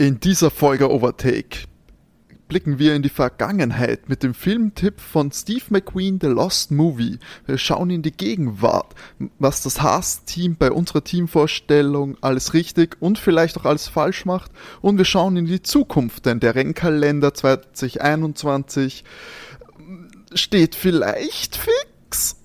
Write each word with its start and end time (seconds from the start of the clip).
In 0.00 0.20
dieser 0.20 0.52
Folge 0.52 0.92
Overtake 0.92 1.66
blicken 2.46 2.78
wir 2.78 2.94
in 2.94 3.02
die 3.02 3.08
Vergangenheit 3.08 4.08
mit 4.08 4.22
dem 4.22 4.32
Filmtipp 4.32 5.00
von 5.00 5.32
Steve 5.32 5.64
McQueen 5.70 6.20
The 6.22 6.28
Lost 6.28 6.70
Movie. 6.70 7.18
Wir 7.46 7.58
schauen 7.58 7.90
in 7.90 8.02
die 8.02 8.12
Gegenwart, 8.12 8.94
was 9.40 9.60
das 9.64 9.82
Haas-Team 9.82 10.54
bei 10.54 10.70
unserer 10.70 11.02
Teamvorstellung 11.02 12.16
alles 12.20 12.54
richtig 12.54 12.96
und 13.00 13.18
vielleicht 13.18 13.58
auch 13.58 13.64
alles 13.64 13.88
falsch 13.88 14.24
macht. 14.24 14.52
Und 14.82 14.98
wir 14.98 15.04
schauen 15.04 15.36
in 15.36 15.46
die 15.46 15.62
Zukunft, 15.62 16.26
denn 16.26 16.38
der 16.38 16.54
Rennkalender 16.54 17.34
2021 17.34 19.02
steht 20.32 20.76
vielleicht 20.76 21.56
fix. 21.56 22.36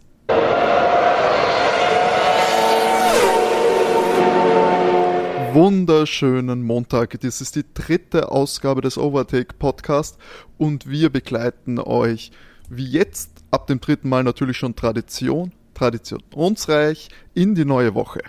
Wunderschönen 5.54 6.64
Montag. 6.64 7.20
Das 7.22 7.40
ist 7.40 7.56
die 7.56 7.66
dritte 7.76 8.32
Ausgabe 8.32 8.82
des 8.82 8.98
Overtake 8.98 9.54
Podcast 9.60 10.18
und 10.58 10.90
wir 10.90 11.12
begleiten 11.12 11.78
euch 11.78 12.32
wie 12.70 12.88
jetzt 12.88 13.30
ab 13.52 13.68
dem 13.68 13.80
dritten 13.80 14.10
Mal 14.10 14.24
natürlich 14.24 14.58
schon 14.58 14.76
Tradition, 14.76 15.52
traditionsreich 15.76 17.10
in 17.36 17.54
die 17.54 17.66
neue 17.66 17.94
Woche. 17.94 18.22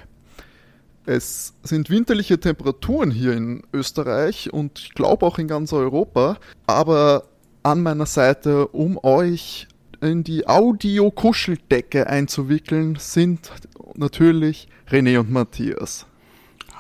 Es 1.07 1.55
sind 1.63 1.89
winterliche 1.89 2.39
Temperaturen 2.39 3.11
hier 3.11 3.33
in 3.33 3.63
Österreich 3.73 4.53
und 4.53 4.79
ich 4.79 4.95
glaube 4.95 5.25
auch 5.25 5.39
in 5.39 5.49
ganz 5.49 5.73
Europa, 5.73 6.37
aber 6.67 7.25
an 7.63 7.83
meiner 7.83 8.07
Seite, 8.07 8.69
um 8.69 8.99
euch 9.03 9.67
in 10.03 10.25
die 10.25 10.47
Audio-Kuscheldecke 10.47 12.07
einzuwickeln, 12.07 12.97
sind 12.99 13.51
natürlich 13.95 14.69
René 14.91 15.19
und 15.19 15.31
Matthias. 15.31 16.07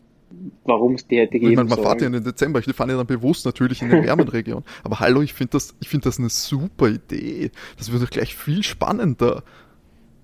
warum 0.65 0.94
es 0.94 1.06
die 1.06 1.19
hätte 1.19 1.38
geben 1.38 1.53
Ich 1.53 1.56
meine, 1.56 1.69
man 1.69 1.78
fährt 1.78 2.00
ja 2.00 2.06
in 2.09 2.12
den 2.12 2.25
Dezember, 2.25 2.59
ich 2.59 2.75
fahre 2.75 2.91
ja 2.91 2.97
dann 2.97 3.06
bewusst 3.06 3.44
natürlich 3.44 3.82
in 3.82 3.91
den 3.91 4.04
wärmen 4.04 4.28
Regionen. 4.28 4.65
Aber 4.82 5.00
hallo, 5.00 5.22
ich 5.22 5.34
finde 5.34 5.53
das, 5.53 5.75
ich 5.81 5.88
finde 5.88 6.04
das 6.04 6.19
eine 6.19 6.31
super 6.31 6.88
Idee. 6.88 7.50
Das 7.78 7.92
wird 7.92 8.03
doch 8.03 8.10
gleich 8.10 8.34
viel 8.34 8.62
spannender. 8.62 9.42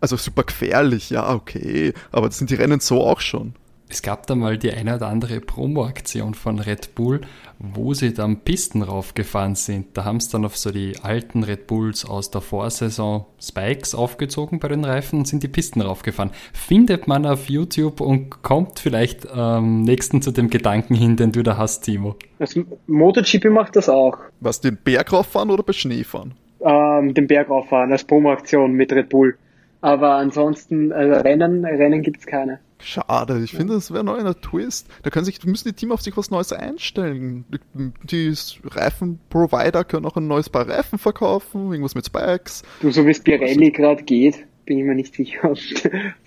Also 0.00 0.16
super 0.16 0.44
gefährlich, 0.44 1.10
ja, 1.10 1.32
okay. 1.32 1.92
Aber 2.10 2.28
das 2.28 2.38
sind 2.38 2.50
die 2.50 2.54
Rennen 2.54 2.80
so 2.80 3.02
auch 3.02 3.20
schon. 3.20 3.54
Es 3.92 4.02
gab 4.02 4.28
da 4.28 4.36
mal 4.36 4.56
die 4.56 4.72
eine 4.72 4.94
oder 4.94 5.08
andere 5.08 5.40
Promo-Aktion 5.40 6.34
von 6.34 6.60
Red 6.60 6.94
Bull, 6.94 7.22
wo 7.58 7.92
sie 7.92 8.14
dann 8.14 8.38
Pisten 8.38 8.82
raufgefahren 8.82 9.56
sind. 9.56 9.96
Da 9.96 10.04
haben 10.04 10.20
sie 10.20 10.30
dann 10.30 10.44
auf 10.44 10.56
so 10.56 10.70
die 10.70 10.92
alten 11.02 11.42
Red 11.42 11.66
Bulls 11.66 12.04
aus 12.04 12.30
der 12.30 12.40
Vorsaison 12.40 13.26
Spikes 13.40 13.96
aufgezogen 13.96 14.60
bei 14.60 14.68
den 14.68 14.84
Reifen 14.84 15.18
und 15.18 15.26
sind 15.26 15.42
die 15.42 15.48
Pisten 15.48 15.80
raufgefahren. 15.80 16.30
Findet 16.52 17.08
man 17.08 17.26
auf 17.26 17.48
YouTube 17.48 18.00
und 18.00 18.44
kommt 18.44 18.78
vielleicht 18.78 19.28
am 19.28 19.64
ähm, 19.64 19.82
nächsten 19.82 20.22
zu 20.22 20.30
dem 20.30 20.50
Gedanken 20.50 20.94
hin, 20.94 21.16
den 21.16 21.32
du 21.32 21.42
da 21.42 21.56
hast, 21.56 21.80
Timo. 21.80 22.14
Das 22.38 22.56
MotoGP 22.86 23.46
macht 23.46 23.74
das 23.74 23.88
auch. 23.88 24.18
Was, 24.38 24.60
den 24.60 24.76
Berg 24.76 25.12
rauffahren 25.12 25.50
oder 25.50 25.64
bei 25.64 25.72
Schnee 25.72 26.04
fahren? 26.04 26.34
Ähm, 26.60 27.12
den 27.12 27.26
Berg 27.26 27.50
rauffahren 27.50 27.90
als 27.90 28.04
Promo-Aktion 28.04 28.72
mit 28.72 28.92
Red 28.92 29.08
Bull. 29.08 29.36
Aber 29.80 30.14
ansonsten, 30.14 30.92
also 30.92 31.20
Rennen, 31.20 31.64
Rennen 31.64 32.02
gibt's 32.02 32.26
keine. 32.26 32.60
Schade, 32.82 33.42
ich 33.42 33.52
finde, 33.52 33.74
das 33.74 33.90
wäre 33.90 34.00
ein 34.00 34.06
neuer 34.06 34.40
Twist. 34.40 34.88
Da 35.02 35.10
können 35.10 35.24
sich, 35.24 35.44
müssen 35.44 35.68
die 35.68 35.74
Team 35.74 35.92
auf 35.92 36.02
sich 36.02 36.16
was 36.16 36.30
Neues 36.30 36.52
einstellen. 36.52 37.44
Die, 37.52 37.92
die 38.04 38.34
Reifenprovider 38.64 39.84
können 39.84 40.06
auch 40.06 40.16
ein 40.16 40.26
neues 40.26 40.48
Paar 40.48 40.68
Reifen 40.68 40.98
verkaufen, 40.98 41.70
irgendwas 41.70 41.94
mit 41.94 42.06
Spikes. 42.06 42.62
Du, 42.80 42.90
so 42.90 43.06
wie 43.06 43.10
es 43.10 43.20
Pirelli 43.20 43.70
gerade 43.70 44.02
geht, 44.02 44.46
bin 44.64 44.78
ich 44.78 44.84
mir 44.84 44.94
nicht 44.94 45.14
sicher, 45.14 45.50
ob 45.50 45.58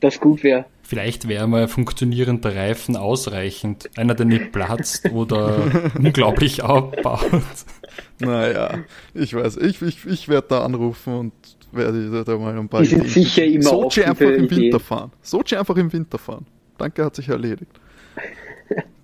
das 0.02 0.20
gut 0.20 0.44
wäre. 0.44 0.66
Vielleicht 0.82 1.30
wäre 1.30 1.48
mal 1.48 1.68
funktionierender 1.70 2.54
Reifen 2.54 2.98
ausreichend. 2.98 3.90
Einer, 3.96 4.16
der 4.16 4.26
nicht 4.26 4.52
platzt 4.52 5.10
oder 5.12 5.92
unglaublich 5.98 6.64
abbaut. 6.64 7.42
Naja, 8.20 8.80
ich 9.14 9.34
weiß, 9.34 9.58
ich, 9.58 9.82
ich, 9.82 10.06
ich 10.06 10.28
werde 10.28 10.48
da 10.50 10.66
anrufen 10.66 11.14
und 11.14 11.34
werde 11.74 12.24
da 12.24 12.38
mal 12.38 12.58
ein 12.58 12.70
paar. 12.70 12.82
Die 12.82 12.88
sind 12.88 13.00
Ideen. 13.00 13.14
sicher 13.14 13.46
immer 13.46 13.64
Sochi 13.64 14.04
einfach 14.04 14.26
im 14.26 14.46
Ideen. 14.46 14.64
Winter 14.64 14.80
fahren. 14.80 15.12
Sochi 15.22 15.56
einfach 15.56 15.76
im 15.78 15.92
Winter 15.92 16.18
fahren. 16.18 16.46
Danke, 16.78 17.06
hat 17.06 17.16
sich 17.16 17.30
erledigt. 17.30 17.72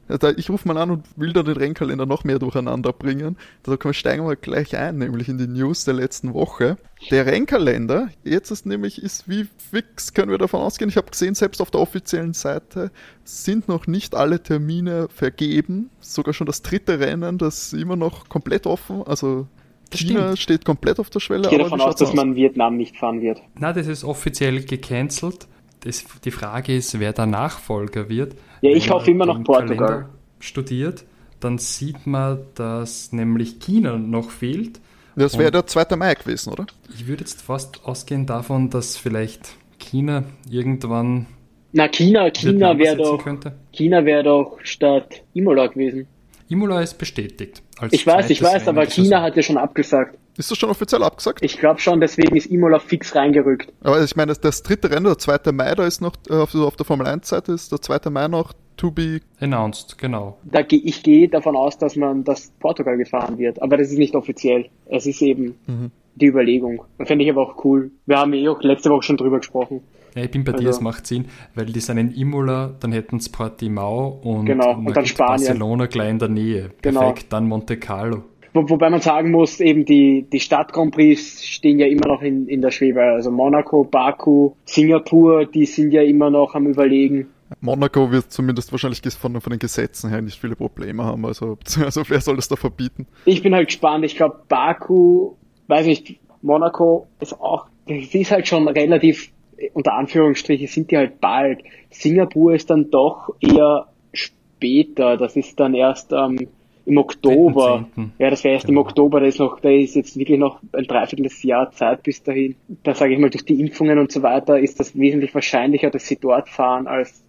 ich 0.38 0.50
rufe 0.50 0.68
mal 0.68 0.78
an 0.78 0.90
und 0.90 1.06
will 1.18 1.34
da 1.34 1.44
den 1.44 1.56
Rennkalender 1.56 2.06
noch 2.06 2.24
mehr 2.24 2.40
durcheinander 2.40 2.94
bringen. 2.94 3.38
Da 3.64 3.78
steigen 3.94 4.26
wir 4.28 4.36
gleich 4.36 4.76
ein, 4.76 4.98
nämlich 4.98 5.30
in 5.30 5.38
die 5.38 5.48
News 5.48 5.86
der 5.86 5.94
letzten 5.94 6.34
Woche. 6.34 6.78
Der 7.12 7.26
Rennkalender, 7.26 8.10
jetzt 8.24 8.50
ist 8.50 8.66
nämlich, 8.66 9.02
ist 9.02 9.30
wie 9.30 9.48
fix, 9.72 10.14
können 10.14 10.32
wir 10.32 10.40
davon 10.40 10.62
ausgehen. 10.62 10.90
Ich 10.90 10.98
habe 10.98 11.12
gesehen, 11.12 11.36
selbst 11.36 11.62
auf 11.62 11.70
der 11.70 11.80
offiziellen 11.80 12.34
Seite 12.34 12.92
sind 13.24 13.68
noch 13.68 13.86
nicht 13.86 14.16
alle 14.16 14.42
Termine 14.42 15.08
vergeben. 15.10 15.92
Sogar 16.00 16.34
schon 16.34 16.48
das 16.48 16.64
dritte 16.64 17.00
Rennen, 17.00 17.38
das 17.38 17.68
ist 17.68 17.74
immer 17.74 17.96
noch 17.96 18.30
komplett 18.30 18.66
offen. 18.66 19.04
Also 19.04 19.48
China 19.92 20.22
Stimmt. 20.22 20.40
steht 20.40 20.66
komplett 20.66 21.00
auf 21.00 21.10
der 21.10 21.20
Schwelle. 21.20 21.44
Ich 21.44 21.50
gehe 21.50 21.60
davon 21.60 21.82
aus, 21.82 21.96
dass 21.96 22.10
aus? 22.10 22.16
man 22.16 22.36
Vietnam 22.36 22.78
nicht 22.78 22.98
fahren 22.98 23.22
wird. 23.22 23.42
Na, 23.58 23.74
das 23.74 23.88
ist 23.88 24.04
offiziell 24.04 24.62
gecancelt. 24.64 25.48
Das, 25.82 26.04
die 26.24 26.32
Frage 26.32 26.76
ist, 26.76 27.00
wer 27.00 27.14
der 27.14 27.26
Nachfolger 27.26 28.10
wird. 28.10 28.36
Ja, 28.62 28.72
ich 28.72 28.90
hoffe 28.90 29.12
immer 29.12 29.26
noch 29.26 29.44
Portugal. 29.44 29.78
Kalender 29.78 30.10
studiert, 30.40 31.06
dann 31.40 31.58
sieht 31.58 32.08
man, 32.08 32.40
dass 32.56 33.12
nämlich 33.12 33.60
China 33.60 33.98
noch 33.98 34.30
fehlt. 34.32 34.80
Das 35.16 35.38
wäre 35.38 35.52
der 35.52 35.66
2. 35.66 35.96
Mai 35.98 36.14
gewesen, 36.16 36.54
oder? 36.54 36.66
Ich 36.94 37.08
würde 37.08 37.22
jetzt 37.24 37.42
fast 37.42 37.86
ausgehen 37.86 38.26
davon, 38.26 38.70
dass 38.70 38.96
vielleicht 38.96 39.56
China 39.78 40.24
irgendwann. 40.50 41.26
Na, 41.72 41.88
China, 41.88 42.30
China 42.32 42.78
wäre 42.78 42.98
doch. 42.98 43.24
China 43.72 44.06
wäre 44.06 44.24
doch 44.24 44.60
statt 44.64 45.24
Imola 45.34 45.68
gewesen. 45.68 46.08
Imola 46.48 46.82
ist 46.82 46.98
bestätigt. 46.98 47.62
Ich 47.92 48.06
weiß, 48.06 48.30
ich 48.30 48.42
weiß, 48.42 48.68
aber 48.68 48.86
China 48.86 49.22
hat 49.22 49.36
ja 49.36 49.42
schon 49.42 49.58
abgesagt. 49.58 50.18
Ist 50.38 50.52
das 50.52 50.58
schon 50.58 50.70
offiziell 50.70 51.04
abgesagt? 51.04 51.44
Ich 51.44 51.58
glaube 51.58 51.82
schon, 51.82 52.00
deswegen 52.00 52.36
ist 52.36 52.46
Imola 52.46 52.80
fix 52.80 53.14
reingerückt. 53.14 53.74
Aber 53.84 54.02
ich 54.02 54.16
meine, 54.16 54.28
das, 54.30 54.40
das 54.40 54.64
dritte 54.64 54.90
Rennen, 54.90 55.06
der 55.06 55.18
2. 55.18 55.52
Mai, 55.52 55.76
da 55.76 55.86
ist 55.86 56.02
noch, 56.02 56.14
äh, 56.30 56.34
auf, 56.34 56.56
auf 56.56 56.78
der 56.78 56.86
Formel 56.86 57.08
1 57.08 57.28
Seite 57.28 57.52
ist 57.52 57.72
der 57.72 57.82
2. 57.82 58.10
Mai 58.10 58.28
noch 58.30 58.54
to 58.78 58.90
be 58.90 59.20
announced, 59.42 59.98
genau. 59.98 60.38
Da, 60.44 60.62
ich 60.70 61.04
gehe 61.04 61.28
davon 61.28 61.58
aus, 61.58 61.78
dass 61.78 61.98
man 61.98 62.24
das 62.24 62.52
Portugal 62.60 62.98
gefahren 62.98 63.38
wird, 63.38 63.62
aber 63.62 63.76
das 63.76 63.92
ist 63.92 63.98
nicht 63.98 64.16
offiziell. 64.16 64.70
Es 64.86 65.06
ist 65.06 65.22
eben 65.22 65.56
mhm. 65.68 65.92
die 66.16 66.28
Überlegung. 66.28 66.84
Fände 67.04 67.26
ich 67.26 67.30
aber 67.30 67.42
auch 67.42 67.66
cool. 67.66 67.92
Wir 68.06 68.18
haben 68.18 68.32
eh 68.32 68.48
auch 68.48 68.62
letzte 68.62 68.90
Woche 68.90 69.04
schon 69.04 69.18
drüber 69.18 69.40
gesprochen. 69.40 69.82
Ja, 70.16 70.24
ich 70.24 70.32
bin 70.32 70.44
bei 70.44 70.54
also, 70.54 70.64
dir, 70.64 70.70
es 70.70 70.82
macht 70.82 71.08
Sinn, 71.08 71.26
weil 71.56 71.66
die 71.66 71.80
sind 71.80 71.98
in 71.98 72.12
Imola, 72.12 72.76
dann 72.80 72.92
hätten 72.92 73.18
es 73.18 73.30
Portimao 73.30 74.20
und, 74.24 74.46
genau, 74.46 74.78
und 74.78 74.96
dann 74.96 75.06
Spanien. 75.06 75.48
Barcelona 75.48 75.86
gleich 75.88 76.10
in 76.10 76.20
der 76.20 76.30
Nähe. 76.30 76.72
Genau. 76.82 77.02
Perfekt, 77.02 77.34
dann 77.34 77.48
Monte 77.48 77.78
Carlo. 77.78 78.24
Wo, 78.54 78.68
wobei 78.68 78.90
man 78.90 79.02
sagen 79.02 79.32
muss, 79.32 79.60
eben 79.60 79.86
die, 79.86 80.26
die 80.32 80.40
Stadt 80.40 80.74
Grand 80.74 80.94
Prix 80.94 81.44
stehen 81.46 81.80
ja 81.80 81.86
immer 81.86 82.08
noch 82.08 82.22
in, 82.22 82.48
in 82.48 82.62
der 82.62 82.72
Schwebe. 82.72 83.02
Also 83.02 83.32
Monaco, 83.32 83.84
Baku, 83.84 84.54
Singapur, 84.66 85.46
die 85.46 85.66
sind 85.66 85.92
ja 85.92 86.02
immer 86.02 86.30
noch 86.30 86.56
am 86.56 86.66
Überlegen. 86.68 87.28
Monaco 87.62 88.12
wird 88.12 88.32
zumindest 88.32 88.72
wahrscheinlich 88.72 89.02
von, 89.02 89.40
von 89.40 89.50
den 89.52 89.60
Gesetzen 89.60 90.10
her 90.10 90.22
nicht 90.22 90.40
viele 90.40 90.56
Probleme 90.56 91.04
haben. 91.04 91.26
Also, 91.26 91.58
also 91.84 92.04
wer 92.08 92.22
soll 92.22 92.36
das 92.36 92.48
da 92.48 92.56
verbieten? 92.56 93.08
Ich 93.26 93.42
bin 93.44 93.54
halt 93.54 93.68
gespannt. 93.68 94.06
Ich 94.06 94.16
glaube, 94.16 94.42
Baku, 94.48 95.34
weiß 95.68 95.86
nicht, 95.86 96.20
Monaco 96.42 97.08
ist 97.20 97.34
auch, 97.34 97.68
sie 97.88 98.22
ist 98.22 98.32
halt 98.32 98.48
schon 98.48 98.68
relativ, 98.68 99.32
unter 99.74 99.94
Anführungsstrichen 99.94 100.68
sind 100.68 100.92
die 100.92 100.98
halt 100.98 101.20
bald. 101.20 101.64
Singapur 101.90 102.54
ist 102.54 102.70
dann 102.70 102.90
doch 102.90 103.34
eher 103.40 103.88
später. 104.14 105.18
Das 105.18 105.36
ist 105.36 105.60
dann 105.60 105.74
erst 105.74 106.12
ähm, 106.12 106.48
im 106.86 106.98
Oktober. 106.98 107.88
Ja, 108.18 108.30
das 108.30 108.44
wäre 108.44 108.56
erst 108.56 108.66
genau. 108.66 108.82
im 108.82 108.88
Oktober, 108.88 109.20
da 109.20 109.28
ist 109.28 109.40
noch, 109.40 109.60
da 109.60 109.70
ist 109.70 109.96
jetzt 109.96 110.18
wirklich 110.18 110.40
noch 110.40 110.60
ein 110.74 110.86
dreiviertel 110.86 111.30
Jahr 111.44 111.72
Zeit 111.72 112.04
bis 112.04 112.24
dahin. 112.24 112.56
Da 112.84 112.96
sage 112.96 113.14
ich 113.14 113.20
mal, 113.20 113.30
durch 113.30 113.46
die 113.46 113.60
Impfungen 113.60 114.00
und 114.00 114.12
so 114.12 114.24
weiter 114.24 114.60
ist 114.60 114.80
das 114.80 114.98
wesentlich 114.98 115.34
wahrscheinlicher, 115.34 115.92
dass 115.92 116.08
sie 116.08 116.18
dort 116.18 116.50
fahren, 116.50 116.88
als 116.88 117.24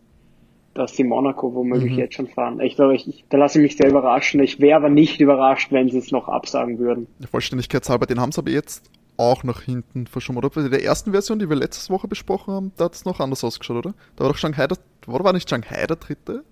dass 0.73 0.97
sie 0.97 1.05
Monaco 1.05 1.55
womöglich 1.55 1.93
mhm. 1.93 1.99
jetzt 1.99 2.15
schon 2.15 2.29
fahren. 2.29 2.61
Ich 2.61 2.77
glaube, 2.77 2.95
ich, 2.95 3.07
ich, 3.07 3.25
da 3.29 3.37
lasse 3.37 3.59
ich 3.59 3.63
mich 3.63 3.77
sehr 3.77 3.91
überraschen. 3.91 4.41
Ich 4.41 4.61
wäre 4.61 4.77
aber 4.77 4.89
nicht 4.89 5.21
überrascht, 5.21 5.73
wenn 5.73 5.89
sie 5.91 5.99
es 5.99 6.11
noch 6.13 6.29
absagen 6.29 6.79
würden. 6.79 7.07
Der 7.19 7.29
Vollständigkeit 7.29 7.87
halber, 7.89 8.07
den 8.07 8.21
haben 8.21 8.33
sie 8.33 8.41
aber 8.41 8.51
jetzt 8.51 8.89
auch 9.17 9.45
nach 9.45 9.63
hinten 9.63 10.07
verschoben, 10.07 10.39
oder? 10.39 10.51
Bei 10.51 10.69
der 10.69 10.83
ersten 10.83 11.13
Version, 11.13 11.39
die 11.39 11.49
wir 11.49 11.57
letzte 11.57 11.93
Woche 11.93 12.09
besprochen 12.09 12.55
haben, 12.55 12.73
da 12.77 12.87
hat 12.87 12.95
es 12.95 13.05
noch 13.05 13.21
anders 13.21 13.45
ausgeschaut, 13.45 13.77
oder? 13.77 13.95
Da 14.17 14.25
war 14.25 14.33
doch 14.33 14.39
Shanghai, 14.39 14.67
der, 14.67 14.79
war 15.07 15.33
nicht 15.33 15.49
Shanghai 15.49 15.87
der 15.87 15.97
dritte? 15.97 16.45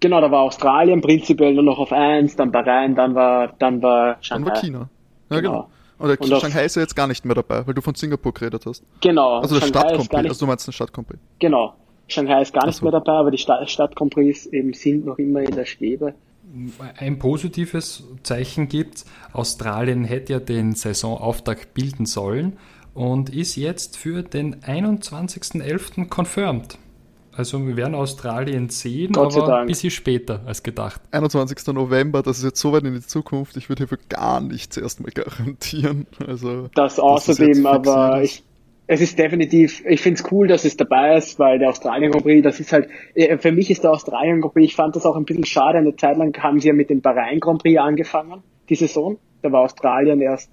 Genau, 0.00 0.20
da 0.20 0.30
war 0.30 0.42
Australien 0.42 1.00
prinzipiell 1.00 1.54
nur 1.54 1.64
noch 1.64 1.78
auf 1.78 1.92
eins, 1.92 2.36
dann 2.36 2.52
Bahrain, 2.52 2.94
dann 2.94 3.14
war, 3.14 3.54
dann 3.58 3.82
war 3.82 4.18
Shanghai. 4.20 4.44
Dann 4.44 4.54
war 4.54 4.60
China. 4.60 4.88
Ja, 5.30 5.40
genau. 5.40 5.50
genau. 5.50 5.68
Oder 5.98 6.20
und 6.20 6.40
Shanghai 6.40 6.64
ist 6.64 6.76
ja 6.76 6.82
jetzt 6.82 6.94
gar 6.94 7.08
nicht 7.08 7.24
mehr 7.24 7.34
dabei, 7.34 7.66
weil 7.66 7.74
du 7.74 7.82
von 7.82 7.94
Singapur 7.94 8.32
geredet 8.32 8.64
hast. 8.66 8.84
Genau. 9.00 9.40
Also 9.40 9.58
der 9.58 9.66
Stadtcompris, 9.66 10.28
also 10.28 10.44
du 10.44 10.46
meinst 10.46 10.66
den 10.66 10.72
Stadtcompris. 10.72 11.18
Genau. 11.40 11.74
Shanghai 12.06 12.42
ist 12.42 12.54
gar 12.54 12.66
nicht 12.66 12.76
so. 12.76 12.84
mehr 12.84 12.92
dabei, 12.92 13.12
aber 13.12 13.30
die 13.30 13.38
Stadtcompris 13.38 14.46
eben 14.46 14.72
sind 14.72 15.04
noch 15.04 15.18
immer 15.18 15.40
in 15.40 15.54
der 15.54 15.66
Schwebe. 15.66 16.14
Ein 16.96 17.18
positives 17.18 18.04
Zeichen 18.22 18.68
gibt, 18.68 19.04
Australien 19.32 20.04
hätte 20.04 20.32
ja 20.34 20.40
den 20.40 20.74
Saisonauftakt 20.74 21.74
bilden 21.74 22.06
sollen 22.06 22.56
und 22.94 23.30
ist 23.30 23.56
jetzt 23.56 23.96
für 23.96 24.22
den 24.22 24.56
21.11. 24.62 26.08
confirmed. 26.08 26.78
Also 27.38 27.64
wir 27.64 27.76
werden 27.76 27.94
Australien 27.94 28.68
sehen, 28.68 29.12
Gott 29.12 29.36
aber 29.36 29.58
ein 29.58 29.68
bisschen 29.68 29.92
später 29.92 30.42
als 30.44 30.64
gedacht. 30.64 31.00
21. 31.12 31.68
November, 31.68 32.20
das 32.24 32.38
ist 32.38 32.44
jetzt 32.44 32.60
so 32.60 32.72
weit 32.72 32.82
in 32.82 32.94
die 32.94 33.06
Zukunft, 33.06 33.56
ich 33.56 33.68
würde 33.68 33.82
hierfür 33.82 33.98
gar 34.08 34.40
nichts 34.40 34.76
erstmal 34.76 35.10
garantieren. 35.14 36.08
Also, 36.26 36.68
das 36.74 36.98
außerdem, 36.98 37.64
aber 37.66 38.22
ich, 38.24 38.42
es 38.90 39.02
ist 39.02 39.18
definitiv, 39.18 39.84
ich 39.86 40.00
finde 40.00 40.20
es 40.20 40.32
cool, 40.32 40.48
dass 40.48 40.64
es 40.64 40.76
dabei 40.76 41.16
ist, 41.18 41.38
weil 41.38 41.58
der 41.58 41.68
Australien 41.68 42.10
Grand 42.10 42.24
Prix, 42.24 42.42
das 42.42 42.58
ist 42.58 42.72
halt, 42.72 42.88
äh, 43.14 43.36
für 43.36 43.52
mich 43.52 43.70
ist 43.70 43.84
der 43.84 43.90
Australien 43.90 44.40
Grand 44.40 44.54
Prix, 44.54 44.64
ich 44.70 44.74
fand 44.74 44.96
das 44.96 45.04
auch 45.04 45.14
ein 45.14 45.26
bisschen 45.26 45.44
schade, 45.44 45.76
eine 45.76 45.94
Zeit 45.94 46.16
lang 46.16 46.36
haben 46.42 46.58
sie 46.58 46.68
ja 46.68 46.74
mit 46.74 46.88
dem 46.88 47.02
Bahrain 47.02 47.38
Grand 47.38 47.62
Prix 47.62 47.78
angefangen, 47.78 48.42
die 48.70 48.74
Saison. 48.74 49.18
Da 49.42 49.52
war 49.52 49.60
Australien 49.60 50.22
erst 50.22 50.50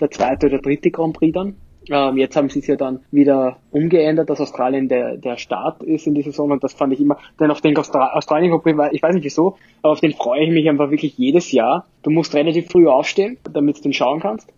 der 0.00 0.10
zweite 0.10 0.46
oder 0.46 0.58
dritte 0.58 0.90
Grand 0.90 1.14
Prix 1.16 1.32
dann. 1.32 1.56
Ähm, 1.90 2.18
jetzt 2.18 2.36
haben 2.36 2.50
sie 2.50 2.58
es 2.58 2.66
ja 2.66 2.76
dann 2.76 3.00
wieder 3.10 3.56
umgeändert, 3.70 4.28
dass 4.28 4.42
Australien 4.42 4.88
der, 4.88 5.16
der 5.16 5.38
Start 5.38 5.82
ist 5.82 6.06
in 6.06 6.14
dieser 6.14 6.32
Saison 6.32 6.50
und 6.50 6.62
das 6.62 6.74
fand 6.74 6.92
ich 6.92 7.00
immer, 7.00 7.16
denn 7.40 7.50
auf 7.50 7.62
den 7.62 7.74
Austra 7.74 8.12
Australien 8.12 8.50
Grand 8.50 8.64
Prix, 8.64 8.78
ich 8.92 9.02
weiß 9.02 9.14
nicht 9.14 9.24
wieso, 9.24 9.56
aber 9.80 9.92
auf 9.92 10.00
den 10.00 10.12
freue 10.12 10.44
ich 10.44 10.50
mich 10.50 10.68
einfach 10.68 10.90
wirklich 10.90 11.16
jedes 11.16 11.52
Jahr. 11.52 11.86
Du 12.02 12.10
musst 12.10 12.34
relativ 12.34 12.68
früh 12.68 12.86
aufstehen, 12.86 13.38
damit 13.50 13.78
du 13.78 13.82
den 13.84 13.94
schauen 13.94 14.20
kannst. 14.20 14.52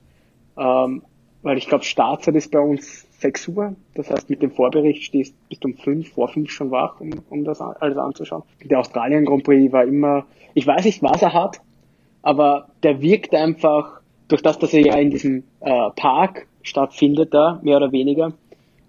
Ähm, 0.58 1.02
weil 1.42 1.58
ich 1.58 1.66
glaube, 1.68 1.84
Startzeit 1.84 2.34
ist 2.34 2.50
bei 2.50 2.60
uns 2.60 3.06
6 3.20 3.48
Uhr. 3.48 3.74
Das 3.94 4.10
heißt, 4.10 4.30
mit 4.30 4.42
dem 4.42 4.50
Vorbericht 4.50 5.04
stehst 5.04 5.34
du 5.48 5.68
um 5.68 5.74
5, 5.74 6.12
vor 6.12 6.28
5 6.28 6.50
schon 6.50 6.70
wach, 6.70 7.00
um, 7.00 7.10
um 7.30 7.44
das 7.44 7.60
alles 7.60 7.96
anzuschauen. 7.96 8.42
Der 8.64 8.80
Australien 8.80 9.24
Grand 9.24 9.44
Prix 9.44 9.72
war 9.72 9.84
immer, 9.84 10.26
ich 10.54 10.66
weiß 10.66 10.84
nicht, 10.84 11.02
was 11.02 11.22
er 11.22 11.32
hat, 11.32 11.60
aber 12.22 12.68
der 12.82 13.00
wirkt 13.00 13.34
einfach, 13.34 14.00
durch 14.28 14.42
das, 14.42 14.58
dass 14.58 14.72
er 14.72 14.80
ja 14.80 14.94
in 14.96 15.10
diesem 15.10 15.44
äh, 15.60 15.90
Park 15.96 16.46
stattfindet 16.62 17.34
da, 17.34 17.58
mehr 17.62 17.78
oder 17.78 17.92
weniger, 17.92 18.32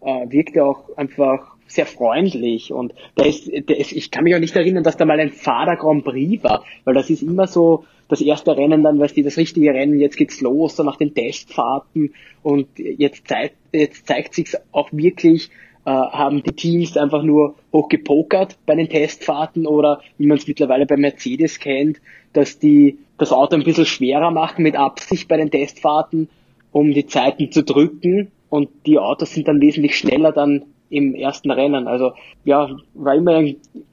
äh, 0.01 0.29
wirkt 0.29 0.55
er 0.55 0.65
auch 0.65 0.97
einfach 0.97 1.55
sehr 1.73 1.85
freundlich 1.85 2.71
und 2.71 2.93
der 3.17 3.27
ist, 3.27 3.47
der 3.47 3.77
ist, 3.77 3.91
ich 3.91 4.11
kann 4.11 4.23
mich 4.23 4.35
auch 4.35 4.39
nicht 4.39 4.55
erinnern, 4.55 4.83
dass 4.83 4.97
da 4.97 5.05
mal 5.05 5.19
ein 5.19 5.31
Fader 5.31 5.75
Grand 5.75 6.03
Prix 6.03 6.43
war, 6.43 6.63
weil 6.83 6.93
das 6.93 7.09
ist 7.09 7.21
immer 7.21 7.47
so 7.47 7.85
das 8.07 8.21
erste 8.21 8.57
Rennen 8.57 8.83
dann, 8.83 8.99
weißt 8.99 9.15
du, 9.15 9.23
das 9.23 9.37
richtige 9.37 9.73
Rennen, 9.73 9.99
jetzt 9.99 10.17
geht's 10.17 10.41
los, 10.41 10.75
so 10.75 10.83
nach 10.83 10.97
den 10.97 11.13
Testfahrten 11.13 12.13
und 12.43 12.67
jetzt 12.77 13.27
zeigt, 13.27 13.55
jetzt 13.71 14.05
zeigt 14.05 14.33
sich's 14.33 14.57
auch 14.71 14.89
wirklich, 14.91 15.49
äh, 15.85 15.89
haben 15.89 16.43
die 16.43 16.51
Teams 16.51 16.97
einfach 16.97 17.23
nur 17.23 17.55
hochgepokert 17.71 18.57
bei 18.65 18.75
den 18.75 18.89
Testfahrten 18.89 19.65
oder 19.65 20.01
wie 20.17 20.27
man 20.27 20.37
es 20.37 20.47
mittlerweile 20.47 20.85
bei 20.85 20.97
Mercedes 20.97 21.59
kennt, 21.59 22.01
dass 22.33 22.59
die 22.59 22.99
das 23.17 23.31
Auto 23.31 23.55
ein 23.55 23.63
bisschen 23.63 23.85
schwerer 23.85 24.31
machen 24.31 24.63
mit 24.63 24.75
Absicht 24.75 25.27
bei 25.27 25.37
den 25.37 25.49
Testfahrten, 25.49 26.29
um 26.71 26.91
die 26.91 27.05
Zeiten 27.05 27.51
zu 27.51 27.63
drücken 27.63 28.31
und 28.49 28.69
die 28.85 28.99
Autos 28.99 29.33
sind 29.33 29.47
dann 29.47 29.61
wesentlich 29.61 29.97
schneller 29.97 30.33
dann 30.33 30.63
im 30.91 31.15
ersten 31.15 31.49
Rennen. 31.49 31.87
Also 31.87 32.13
ja, 32.43 32.69
war 32.93 33.15
immer, 33.15 33.43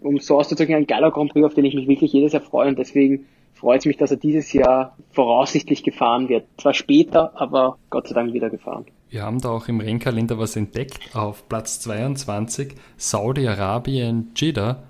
um 0.00 0.18
so 0.18 0.38
auszudrücken, 0.38 0.74
ein 0.74 0.86
geiler 0.86 1.10
Grand 1.10 1.32
Prix, 1.32 1.46
auf 1.46 1.54
den 1.54 1.64
ich 1.64 1.74
mich 1.74 1.88
wirklich 1.88 2.12
jedes 2.12 2.32
Jahr 2.32 2.42
freue 2.42 2.68
und 2.68 2.78
deswegen 2.78 3.26
freut 3.54 3.80
es 3.80 3.86
mich, 3.86 3.96
dass 3.96 4.10
er 4.10 4.16
dieses 4.16 4.52
Jahr 4.52 4.96
voraussichtlich 5.10 5.82
gefahren 5.82 6.28
wird. 6.28 6.44
Zwar 6.58 6.74
später, 6.74 7.32
aber 7.40 7.78
Gott 7.90 8.08
sei 8.08 8.14
Dank 8.14 8.32
wieder 8.32 8.50
gefahren. 8.50 8.84
Wir 9.10 9.22
haben 9.22 9.40
da 9.40 9.48
auch 9.50 9.68
im 9.68 9.80
Rennkalender 9.80 10.38
was 10.38 10.54
entdeckt. 10.56 11.14
Auf 11.14 11.48
Platz 11.48 11.80
22 11.80 12.74
Saudi-Arabien 12.98 14.32
Jeddah 14.36 14.82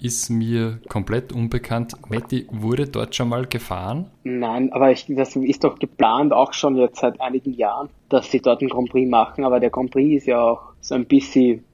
ist 0.00 0.30
mir 0.30 0.78
komplett 0.88 1.32
unbekannt. 1.32 1.94
Metti, 2.08 2.46
wurde 2.50 2.86
dort 2.86 3.14
schon 3.14 3.28
mal 3.28 3.46
gefahren? 3.46 4.10
Nein, 4.24 4.72
aber 4.72 4.90
ich, 4.90 5.06
das 5.08 5.36
ist 5.36 5.64
doch 5.64 5.78
geplant 5.78 6.32
auch 6.32 6.52
schon 6.52 6.76
jetzt 6.76 7.00
seit 7.00 7.20
einigen 7.20 7.54
Jahren, 7.54 7.88
dass 8.08 8.30
sie 8.30 8.40
dort 8.40 8.60
einen 8.60 8.70
Grand 8.70 8.90
Prix 8.90 9.08
machen. 9.08 9.44
Aber 9.44 9.60
der 9.60 9.70
Grand 9.70 9.90
Prix 9.90 10.22
ist 10.22 10.26
ja 10.26 10.40
auch 10.40 10.72
so 10.80 10.94
ein 10.94 11.06
bisschen, 11.06 11.64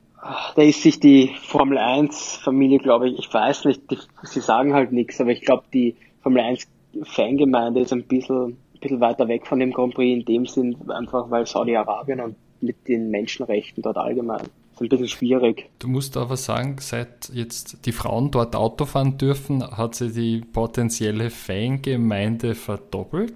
da 0.55 0.63
ist 0.63 0.83
sich 0.83 1.01
die 1.01 1.33
Formel 1.43 1.79
1 1.79 2.37
Familie, 2.37 2.79
glaube 2.79 3.09
ich, 3.09 3.19
ich 3.19 3.33
weiß 3.33 3.65
nicht, 3.67 3.91
die, 3.91 3.99
sie 4.23 4.41
sagen 4.41 4.75
halt 4.75 4.93
nichts, 4.93 5.21
aber 5.21 5.31
ich 5.31 5.43
glaube, 5.43 5.65
die 5.73 5.97
Formel 6.23 6.43
1 6.43 6.67
Fangemeinde 7.03 7.81
ist 7.81 7.93
ein 7.93 8.05
bisschen, 8.05 8.45
ein 8.45 8.81
bisschen 8.81 9.01
weiter 9.01 9.27
weg 9.29 9.47
von 9.47 9.59
dem 9.59 9.73
Grand 9.73 9.95
Prix 9.95 10.21
in 10.21 10.25
dem 10.25 10.47
Sinn, 10.47 10.77
einfach 10.91 11.31
weil 11.31 11.47
Saudi-Arabien 11.47 12.21
und 12.21 12.37
mit 12.61 12.87
den 12.87 13.11
Menschenrechten 13.11 13.83
dort 13.83 13.97
allgemein 13.97 14.43
ein 14.81 14.89
bisschen 14.89 15.09
schwierig. 15.09 15.71
Du 15.79 15.89
musst 15.89 16.17
aber 16.17 16.37
sagen, 16.37 16.77
seit 16.81 17.31
jetzt 17.33 17.87
die 17.87 17.93
Frauen 17.93 18.31
dort 18.31 18.57
Auto 18.57 18.85
fahren 18.85 19.19
dürfen, 19.19 19.63
hat 19.63 19.95
sich 19.95 20.13
die 20.13 20.41
potenzielle 20.41 21.31
Fangemeinde 21.31 22.55
verdoppelt. 22.55 23.35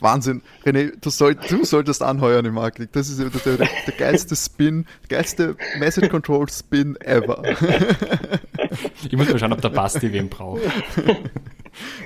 Wahnsinn. 0.00 0.42
René, 0.64 0.92
du, 1.00 1.10
soll, 1.10 1.34
du 1.34 1.64
solltest 1.64 2.02
anheuern 2.02 2.44
im 2.44 2.54
Marketing. 2.54 2.88
Das 2.92 3.08
ist 3.08 3.20
der, 3.20 3.30
der, 3.30 3.56
der 3.56 3.94
geilste 3.96 4.34
Spin, 4.36 4.86
der 5.02 5.18
geilste 5.18 5.56
Message 5.78 6.08
Control 6.08 6.48
Spin 6.48 6.96
ever. 6.96 7.42
Ich 9.04 9.12
muss 9.12 9.28
mal 9.28 9.38
schauen, 9.38 9.52
ob 9.52 9.60
der 9.60 9.70
Basti 9.70 10.12
wen 10.12 10.28
braucht. 10.28 10.62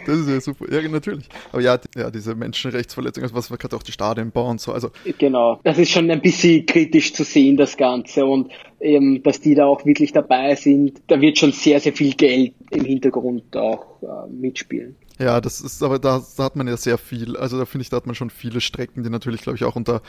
Das 0.06 0.18
ist 0.18 0.28
ja 0.28 0.40
super. 0.40 0.72
Ja, 0.72 0.86
natürlich. 0.88 1.28
Aber 1.52 1.60
ja, 1.60 1.78
ja 1.96 2.10
diese 2.10 2.34
Menschenrechtsverletzungen, 2.34 3.24
also 3.24 3.34
was 3.36 3.50
wir 3.50 3.58
gerade 3.58 3.76
auch 3.76 3.82
die 3.82 3.92
Stadien 3.92 4.30
bauen 4.30 4.58
so. 4.58 4.72
Also 4.72 4.90
genau. 5.18 5.60
Das 5.64 5.78
ist 5.78 5.90
schon 5.90 6.10
ein 6.10 6.20
bisschen 6.20 6.66
kritisch 6.66 7.12
zu 7.12 7.24
sehen, 7.24 7.56
das 7.56 7.76
Ganze. 7.76 8.24
Und 8.26 8.50
eben, 8.80 9.22
dass 9.22 9.40
die 9.40 9.54
da 9.54 9.66
auch 9.66 9.84
wirklich 9.84 10.12
dabei 10.12 10.54
sind, 10.54 11.00
da 11.08 11.20
wird 11.20 11.38
schon 11.38 11.52
sehr, 11.52 11.80
sehr 11.80 11.92
viel 11.92 12.14
Geld 12.14 12.54
im 12.70 12.84
Hintergrund 12.84 13.56
auch 13.56 14.02
äh, 14.02 14.30
mitspielen. 14.30 14.96
Ja, 15.18 15.40
das 15.40 15.60
ist, 15.60 15.82
aber 15.82 15.98
da, 15.98 16.22
da, 16.36 16.44
hat 16.44 16.56
man 16.56 16.68
ja 16.68 16.76
sehr 16.76 16.98
viel. 16.98 17.36
Also 17.36 17.58
da 17.58 17.64
finde 17.64 17.82
ich, 17.82 17.88
da 17.88 17.96
hat 17.96 18.06
man 18.06 18.14
schon 18.14 18.28
viele 18.28 18.60
Strecken, 18.60 19.02
die 19.02 19.08
natürlich, 19.08 19.42
glaube 19.42 19.56
ich, 19.56 19.64
auch 19.64 19.74
unter 19.74 20.02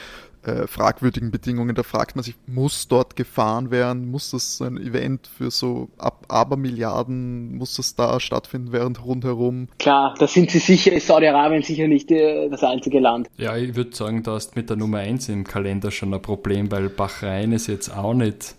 äh, 0.44 0.68
fragwürdigen 0.68 1.32
Bedingungen, 1.32 1.76
da 1.76 1.84
fragt 1.84 2.16
man 2.16 2.24
sich, 2.24 2.36
muss 2.46 2.88
dort 2.88 3.16
gefahren 3.16 3.72
werden? 3.72 4.12
Muss 4.12 4.32
das 4.32 4.62
ein 4.62 4.78
Event 4.78 5.28
für 5.28 5.50
so 5.50 5.90
ab 5.98 6.26
Abermilliarden, 6.28 7.56
muss 7.56 7.76
das 7.76 7.96
da 7.96 8.20
stattfinden 8.20 8.74
während 8.74 9.04
rundherum? 9.06 9.70
Klar, 9.80 10.16
da 10.20 10.28
sind 10.28 10.52
sie 10.52 10.60
sicher, 10.60 10.92
ist 10.92 11.08
Saudi-Arabien 11.08 11.64
sicher 11.64 11.88
nicht 11.88 12.12
äh, 12.12 12.50
das 12.50 12.64
einzige 12.64 13.00
Land. 13.00 13.30
Ja, 13.38 13.56
ich 13.56 13.76
würde 13.76 13.96
sagen, 13.96 14.24
da 14.24 14.34
hast 14.34 14.58
mit 14.58 14.70
der 14.70 14.78
Nummer 14.78 15.00
1 15.00 15.30
im 15.30 15.46
Kalender 15.46 15.92
schon 15.92 16.14
ein 16.14 16.22
Problem, 16.22 16.70
weil 16.72 16.90
Bahrain 16.90 17.54
ist 17.54 17.68
jetzt 17.68 17.96
auch 17.96 18.14
nicht 18.14 18.56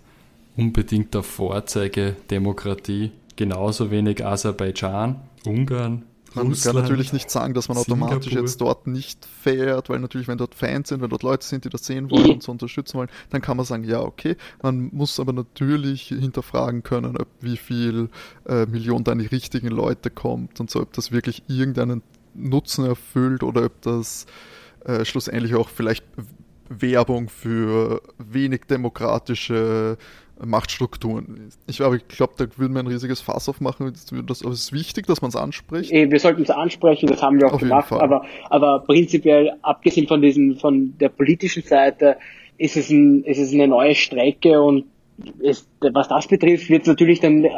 unbedingt 0.56 1.14
der 1.14 1.22
Vorzeigedemokratie. 1.22 3.12
Genauso 3.36 3.90
wenig 3.90 4.24
Aserbaidschan, 4.26 5.20
Ungarn, 5.46 6.02
man 6.34 6.48
Russland, 6.48 6.76
kann 6.76 6.82
natürlich 6.82 7.12
nicht 7.12 7.30
sagen, 7.30 7.54
dass 7.54 7.68
man 7.68 7.78
automatisch 7.78 8.24
Singapur. 8.24 8.46
jetzt 8.46 8.60
dort 8.60 8.86
nicht 8.86 9.24
fährt, 9.24 9.88
weil 9.88 9.98
natürlich, 10.00 10.28
wenn 10.28 10.38
dort 10.38 10.54
Fans 10.54 10.88
sind, 10.88 11.00
wenn 11.00 11.10
dort 11.10 11.22
Leute 11.22 11.46
sind, 11.46 11.64
die 11.64 11.68
das 11.68 11.84
sehen 11.84 12.10
wollen 12.10 12.30
und 12.32 12.42
so 12.42 12.52
unterstützen 12.52 12.98
wollen, 12.98 13.08
dann 13.30 13.40
kann 13.40 13.56
man 13.56 13.66
sagen, 13.66 13.84
ja, 13.84 14.00
okay. 14.00 14.36
Man 14.62 14.90
muss 14.92 15.18
aber 15.20 15.32
natürlich 15.32 16.08
hinterfragen 16.08 16.82
können, 16.82 17.16
ob 17.16 17.28
wie 17.40 17.56
viel 17.56 18.10
äh, 18.46 18.66
Millionen 18.66 19.04
da 19.04 19.12
an 19.12 19.18
die 19.18 19.26
richtigen 19.26 19.68
Leute 19.68 20.10
kommt 20.10 20.60
und 20.60 20.70
so, 20.70 20.80
ob 20.80 20.92
das 20.92 21.12
wirklich 21.12 21.42
irgendeinen 21.48 22.02
Nutzen 22.34 22.84
erfüllt 22.84 23.42
oder 23.42 23.64
ob 23.64 23.80
das 23.82 24.26
äh, 24.84 25.04
schlussendlich 25.04 25.54
auch 25.54 25.68
vielleicht 25.68 26.04
Werbung 26.68 27.28
für 27.28 28.02
wenig 28.18 28.62
demokratische 28.68 29.96
Machtstrukturen. 30.44 31.50
Ich, 31.66 31.78
glaube, 31.78 32.00
da 32.36 32.46
würden 32.56 32.74
wir 32.74 32.80
ein 32.80 32.86
riesiges 32.86 33.20
Fass 33.20 33.48
aufmachen. 33.48 33.92
Das, 34.26 34.42
aber 34.42 34.52
es 34.52 34.60
ist 34.60 34.72
wichtig, 34.72 35.06
dass 35.06 35.20
man 35.22 35.30
es 35.30 35.36
anspricht. 35.36 35.90
Wir 35.90 36.20
sollten 36.20 36.42
es 36.42 36.50
ansprechen, 36.50 37.08
das 37.08 37.22
haben 37.22 37.40
wir 37.40 37.48
auch 37.48 37.54
Auf 37.54 37.60
gemacht. 37.60 37.92
Aber, 37.92 38.24
aber 38.48 38.80
prinzipiell, 38.80 39.54
abgesehen 39.62 40.06
von 40.06 40.22
diesem, 40.22 40.56
von 40.56 40.94
der 40.98 41.08
politischen 41.08 41.62
Seite, 41.62 42.16
ist 42.56 42.76
es, 42.76 42.90
ein, 42.90 43.24
ist 43.24 43.38
es 43.38 43.52
eine 43.52 43.68
neue 43.68 43.94
Strecke 43.94 44.60
und 44.60 44.84
ist, 45.38 45.68
was 45.80 46.08
das 46.08 46.26
betrifft, 46.26 46.68
wird 46.68 46.82
es 46.82 46.88
natürlich 46.88 47.20
dann 47.20 47.44
äh, 47.44 47.50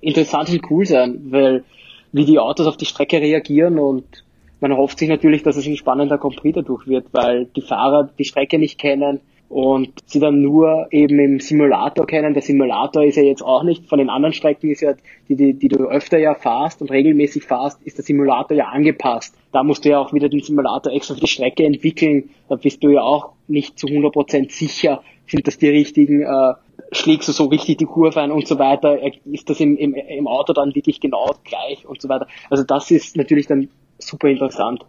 interessant 0.00 0.50
und 0.50 0.70
cool 0.70 0.86
sein, 0.86 1.20
weil 1.30 1.64
wie 2.12 2.24
die 2.24 2.38
Autos 2.38 2.66
auf 2.66 2.76
die 2.76 2.84
Strecke 2.84 3.20
reagieren 3.20 3.78
und 3.78 4.24
man 4.60 4.76
hofft 4.76 4.98
sich 4.98 5.08
natürlich, 5.08 5.42
dass 5.42 5.56
es 5.56 5.66
ein 5.66 5.76
spannender 5.76 6.18
Grand 6.18 6.36
Prix 6.36 6.54
dadurch 6.54 6.86
wird, 6.86 7.06
weil 7.12 7.46
die 7.56 7.62
Fahrer 7.62 8.10
die 8.18 8.24
Strecke 8.24 8.58
nicht 8.58 8.78
kennen 8.78 9.20
und 9.52 9.92
sie 10.06 10.18
dann 10.18 10.40
nur 10.40 10.86
eben 10.92 11.18
im 11.18 11.38
Simulator 11.38 12.06
kennen. 12.06 12.32
Der 12.32 12.42
Simulator 12.42 13.04
ist 13.04 13.16
ja 13.16 13.22
jetzt 13.22 13.42
auch 13.42 13.64
nicht, 13.64 13.86
von 13.86 13.98
den 13.98 14.08
anderen 14.08 14.32
Strecken 14.32 14.70
ist 14.70 14.80
ja, 14.80 14.94
die, 15.28 15.36
die, 15.36 15.52
die 15.52 15.68
du 15.68 15.84
öfter 15.84 16.18
ja 16.18 16.34
fahrst 16.34 16.80
und 16.80 16.90
regelmäßig 16.90 17.44
fahrst, 17.44 17.82
ist 17.82 17.98
der 17.98 18.04
Simulator 18.04 18.56
ja 18.56 18.68
angepasst. 18.68 19.36
Da 19.52 19.62
musst 19.62 19.84
du 19.84 19.90
ja 19.90 19.98
auch 19.98 20.14
wieder 20.14 20.30
den 20.30 20.40
Simulator 20.40 20.90
extra 20.90 21.16
für 21.16 21.20
die 21.20 21.26
Strecke 21.26 21.66
entwickeln. 21.66 22.30
Da 22.48 22.54
bist 22.54 22.82
du 22.82 22.88
ja 22.88 23.02
auch 23.02 23.32
nicht 23.46 23.78
zu 23.78 23.88
100% 23.88 24.50
sicher, 24.50 25.02
sind 25.26 25.46
das 25.46 25.58
die 25.58 25.68
richtigen, 25.68 26.22
äh, 26.22 26.54
schlägst 26.90 27.28
du 27.28 27.32
so 27.32 27.44
richtig 27.44 27.76
die 27.76 27.84
Kurve 27.84 28.22
ein 28.22 28.30
und 28.30 28.48
so 28.48 28.58
weiter, 28.58 29.00
ist 29.26 29.50
das 29.50 29.60
im, 29.60 29.76
im, 29.76 29.92
im 29.92 30.28
Auto 30.28 30.54
dann 30.54 30.74
wirklich 30.74 30.98
genau 30.98 31.30
gleich 31.44 31.86
und 31.86 32.00
so 32.00 32.08
weiter. 32.08 32.26
Also 32.48 32.64
das 32.64 32.90
ist 32.90 33.18
natürlich 33.18 33.48
dann 33.48 33.68
super 33.98 34.28
interessant. 34.28 34.86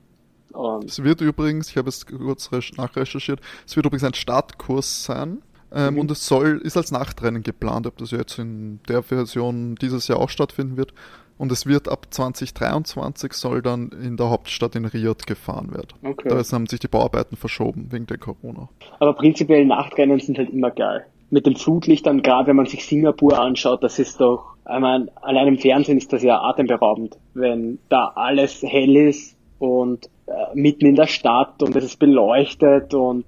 Es 0.86 1.04
wird 1.04 1.22
übrigens, 1.22 1.70
ich 1.70 1.78
habe 1.78 1.90
es 1.90 2.06
kurz 2.06 2.50
nachrecherchiert, 2.78 3.42
es 3.66 3.76
wird 3.76 3.86
übrigens 3.86 4.04
ein 4.04 4.14
Startkurs 4.14 5.04
sein. 5.04 5.42
Ähm, 5.76 5.96
mhm. 5.96 6.02
Und 6.02 6.12
es 6.12 6.28
soll, 6.28 6.62
ist 6.64 6.78
als 6.78 6.92
Nachtrennen 6.92 7.42
geplant, 7.42 7.88
ob 7.88 7.98
das 7.98 8.12
jetzt 8.12 8.38
in 8.38 8.80
der 8.88 9.02
Version 9.02 9.76
dieses 9.76 10.08
Jahr 10.08 10.20
auch 10.20 10.30
stattfinden 10.30 10.78
wird. 10.78 10.94
Und 11.38 11.52
es 11.52 11.66
wird 11.66 11.90
ab 11.90 12.08
2023 12.12 13.34
soll 13.34 13.64
dann 13.64 13.90
in 13.90 14.18
der 14.18 14.30
Hauptstadt 14.30 14.76
in 14.76 14.86
Riyadh 14.86 15.26
gefahren 15.26 15.74
werden. 15.74 15.88
Okay. 16.04 16.30
Da 16.30 16.36
haben 16.36 16.68
sich 16.68 16.80
die 16.80 16.88
Bauarbeiten 16.88 17.36
verschoben 17.36 17.88
wegen 17.92 18.06
der 18.06 18.20
Corona. 18.20 18.70
Aber 19.00 19.14
prinzipiell 19.14 19.66
Nachtrennen 19.66 20.20
sind 20.20 20.38
halt 20.38 20.52
immer 20.52 20.70
geil. 20.70 21.06
Mit 21.32 21.48
den 21.48 21.56
Flutlichtern, 21.56 22.22
gerade 22.22 22.50
wenn 22.50 22.56
man 22.56 22.68
sich 22.68 22.86
Singapur 22.86 23.40
anschaut, 23.40 23.84
das 23.84 23.98
ist 23.98 24.22
doch, 24.22 24.54
ich 24.72 24.80
meine, 24.80 25.12
allein 25.24 25.48
im 25.48 25.58
Fernsehen 25.58 25.98
ist 25.98 26.14
das 26.14 26.22
ja 26.22 26.40
atemberaubend, 26.40 27.18
wenn 27.34 27.80
da 27.90 28.14
alles 28.16 28.62
hell 28.62 28.96
ist 28.96 29.36
und 29.64 30.10
äh, 30.26 30.32
mitten 30.56 30.86
in 30.86 30.96
der 30.96 31.08
Stadt 31.08 31.64
und 31.64 31.74
es 31.78 31.86
ist 31.86 32.00
beleuchtet 32.00 32.94
und 32.94 33.24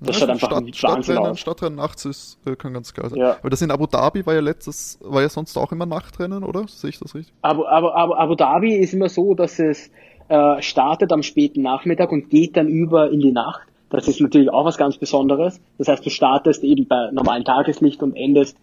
das 0.00 0.16
ja, 0.16 0.20
schaut 0.20 0.30
einfach 0.30 0.48
Stadt, 0.48 0.76
Stadtrennen, 0.76 1.18
aus. 1.18 1.40
Stadtrennen 1.40 1.76
nachts 1.76 2.04
ist, 2.04 2.38
äh, 2.46 2.54
kann 2.54 2.74
ganz 2.74 2.92
geil 2.92 3.08
sein. 3.08 3.18
Ja. 3.18 3.36
Aber 3.40 3.48
das 3.48 3.62
in 3.62 3.70
Abu 3.70 3.86
Dhabi 3.86 4.26
war 4.26 4.34
ja 4.34 4.40
letztes, 4.40 4.98
war 5.02 5.22
ja 5.22 5.30
sonst 5.30 5.56
auch 5.56 5.72
immer 5.72 5.86
Nachtrennen, 5.86 6.44
oder? 6.44 6.66
Sehe 6.68 6.90
ich 6.90 6.98
das 6.98 7.14
richtig? 7.14 7.32
Abu, 7.40 7.64
Abu, 7.64 7.88
Abu, 7.88 8.14
Abu 8.14 8.34
Dhabi 8.34 8.76
ist 8.76 8.92
immer 8.92 9.08
so, 9.08 9.34
dass 9.34 9.58
es 9.58 9.90
äh, 10.28 10.60
startet 10.60 11.12
am 11.12 11.22
späten 11.22 11.62
Nachmittag 11.62 12.12
und 12.12 12.28
geht 12.28 12.58
dann 12.58 12.68
über 12.68 13.10
in 13.10 13.20
die 13.20 13.32
Nacht. 13.32 13.66
Das 13.88 14.06
ist 14.06 14.20
natürlich 14.20 14.50
auch 14.50 14.66
was 14.66 14.76
ganz 14.76 14.98
Besonderes. 14.98 15.60
Das 15.78 15.88
heißt, 15.88 16.04
du 16.04 16.10
startest 16.10 16.62
eben 16.62 16.86
bei 16.86 17.10
normalen 17.10 17.44
Tageslicht 17.44 18.02
und 18.02 18.16
endest 18.16 18.56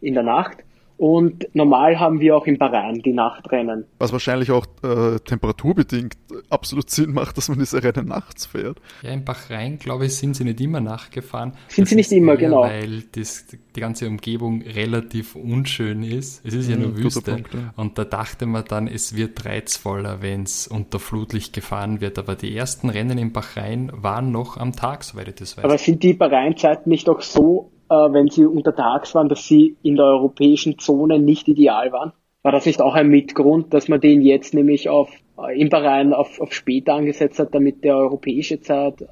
in 0.00 0.14
der 0.14 0.22
Nacht. 0.22 0.58
Und 0.96 1.48
normal 1.54 1.98
haben 1.98 2.20
wir 2.20 2.36
auch 2.36 2.46
in 2.46 2.58
Bahrain 2.58 3.00
die 3.02 3.12
Nachtrennen. 3.12 3.86
Was 3.98 4.12
wahrscheinlich 4.12 4.50
auch 4.50 4.66
äh, 4.82 5.18
temperaturbedingt 5.18 6.16
absolut 6.48 6.90
Sinn 6.90 7.12
macht, 7.12 7.36
dass 7.36 7.48
man 7.48 7.58
diese 7.58 7.82
Rennen 7.82 8.06
nachts 8.08 8.46
fährt. 8.46 8.78
Ja, 9.02 9.10
in 9.10 9.24
Bahrain, 9.24 9.78
glaube 9.78 10.06
ich, 10.06 10.16
sind 10.16 10.36
sie 10.36 10.44
nicht 10.44 10.60
immer 10.60 10.80
nachgefahren. 10.80 11.54
Sind 11.68 11.84
das 11.84 11.90
sie 11.90 11.96
nicht 11.96 12.12
immer, 12.12 12.32
eher, 12.32 12.38
genau. 12.38 12.62
Weil 12.62 13.02
das, 13.12 13.46
die 13.74 13.80
ganze 13.80 14.06
Umgebung 14.06 14.62
relativ 14.62 15.34
unschön 15.34 16.02
ist. 16.02 16.44
Es 16.44 16.54
ist 16.54 16.68
ja 16.68 16.76
nur 16.76 16.90
mhm, 16.90 16.98
Wüste. 16.98 17.32
Punkt, 17.32 17.54
ja. 17.54 17.72
Und 17.76 17.98
da 17.98 18.04
dachte 18.04 18.46
man 18.46 18.64
dann, 18.68 18.86
es 18.86 19.16
wird 19.16 19.44
reizvoller, 19.44 20.22
wenn 20.22 20.44
es 20.44 20.68
unter 20.68 20.98
Flutlicht 20.98 21.52
gefahren 21.52 22.00
wird. 22.00 22.18
Aber 22.18 22.36
die 22.36 22.56
ersten 22.56 22.88
Rennen 22.90 23.18
in 23.18 23.32
Bahrain 23.32 23.90
waren 23.94 24.30
noch 24.30 24.56
am 24.56 24.72
Tag, 24.72 25.04
soweit 25.04 25.28
ich 25.28 25.34
das 25.36 25.56
weiß. 25.56 25.64
Aber 25.64 25.78
sind 25.78 26.02
die 26.02 26.14
Bahrain-Zeiten 26.14 26.90
nicht 26.90 27.08
auch 27.08 27.20
so 27.20 27.70
wenn 27.92 28.28
sie 28.28 28.44
untertags 28.44 29.14
waren, 29.14 29.28
dass 29.28 29.46
sie 29.46 29.76
in 29.82 29.96
der 29.96 30.06
europäischen 30.06 30.78
Zone 30.78 31.18
nicht 31.18 31.48
ideal 31.48 31.92
waren? 31.92 32.12
War 32.42 32.52
das 32.52 32.66
nicht 32.66 32.82
auch 32.82 32.94
ein 32.94 33.08
Mitgrund, 33.08 33.72
dass 33.72 33.88
man 33.88 34.00
den 34.00 34.20
jetzt 34.22 34.52
nämlich 34.52 34.88
auf 34.88 35.10
äh, 35.38 35.60
im 35.60 35.68
Bahrain 35.68 36.12
auf, 36.12 36.40
auf 36.40 36.52
später 36.52 36.94
angesetzt 36.94 37.38
hat, 37.38 37.54
damit 37.54 37.84
der 37.84 37.96
europäische 37.96 38.60
Zeit 38.60 39.00
äh, 39.00 39.06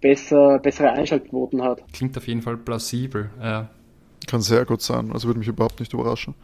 besser, 0.00 0.58
bessere 0.58 0.92
Einschaltquoten 0.92 1.62
hat? 1.62 1.82
Klingt 1.92 2.16
auf 2.16 2.26
jeden 2.26 2.42
Fall 2.42 2.56
plausibel, 2.56 3.30
ja. 3.42 3.68
Kann 4.26 4.40
sehr 4.40 4.64
gut 4.64 4.82
sein, 4.82 5.12
also 5.12 5.28
würde 5.28 5.38
mich 5.38 5.48
überhaupt 5.48 5.78
nicht 5.78 5.92
überraschen. 5.92 6.34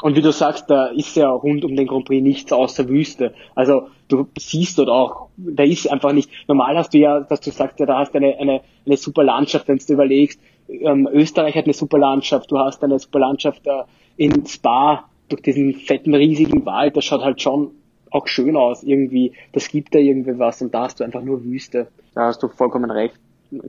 Und 0.00 0.16
wie 0.16 0.22
du 0.22 0.32
sagst, 0.32 0.70
da 0.70 0.86
ist 0.86 1.16
ja 1.16 1.28
rund 1.28 1.64
um 1.64 1.76
den 1.76 1.86
Grand 1.86 2.06
Prix 2.06 2.22
nichts 2.22 2.52
außer 2.52 2.88
Wüste. 2.88 3.34
Also 3.54 3.88
du 4.08 4.28
siehst 4.38 4.78
dort 4.78 4.88
auch, 4.88 5.28
da 5.36 5.62
ist 5.62 5.90
einfach 5.90 6.12
nicht, 6.12 6.30
normal 6.48 6.76
hast 6.76 6.94
du 6.94 6.98
ja, 6.98 7.20
dass 7.20 7.40
du 7.40 7.50
sagst, 7.50 7.78
ja, 7.80 7.86
da 7.86 7.98
hast 7.98 8.12
du 8.12 8.18
eine, 8.18 8.38
eine, 8.38 8.62
eine 8.86 8.96
super 8.96 9.22
Landschaft, 9.22 9.68
wenn 9.68 9.78
du 9.78 9.92
überlegst, 9.92 10.40
ähm, 10.70 11.08
Österreich 11.12 11.56
hat 11.56 11.64
eine 11.64 11.74
super 11.74 11.98
Landschaft, 11.98 12.50
du 12.50 12.58
hast 12.58 12.82
eine 12.84 12.98
super 12.98 13.18
Landschaft 13.18 13.66
äh, 13.66 13.82
in 14.16 14.46
Spa 14.46 15.04
durch 15.28 15.42
diesen 15.42 15.74
fetten, 15.74 16.14
riesigen 16.14 16.64
Wald, 16.66 16.96
das 16.96 17.04
schaut 17.04 17.22
halt 17.22 17.40
schon 17.40 17.70
auch 18.10 18.26
schön 18.26 18.56
aus 18.56 18.82
irgendwie. 18.82 19.32
Das 19.52 19.68
gibt 19.68 19.94
da 19.94 19.98
irgendwie 19.98 20.38
was 20.38 20.60
und 20.62 20.74
da 20.74 20.82
hast 20.84 21.00
du 21.00 21.04
einfach 21.04 21.22
nur 21.22 21.44
Wüste. 21.44 21.88
Da 22.14 22.26
hast 22.26 22.42
du 22.42 22.48
vollkommen 22.48 22.90
recht. 22.90 23.14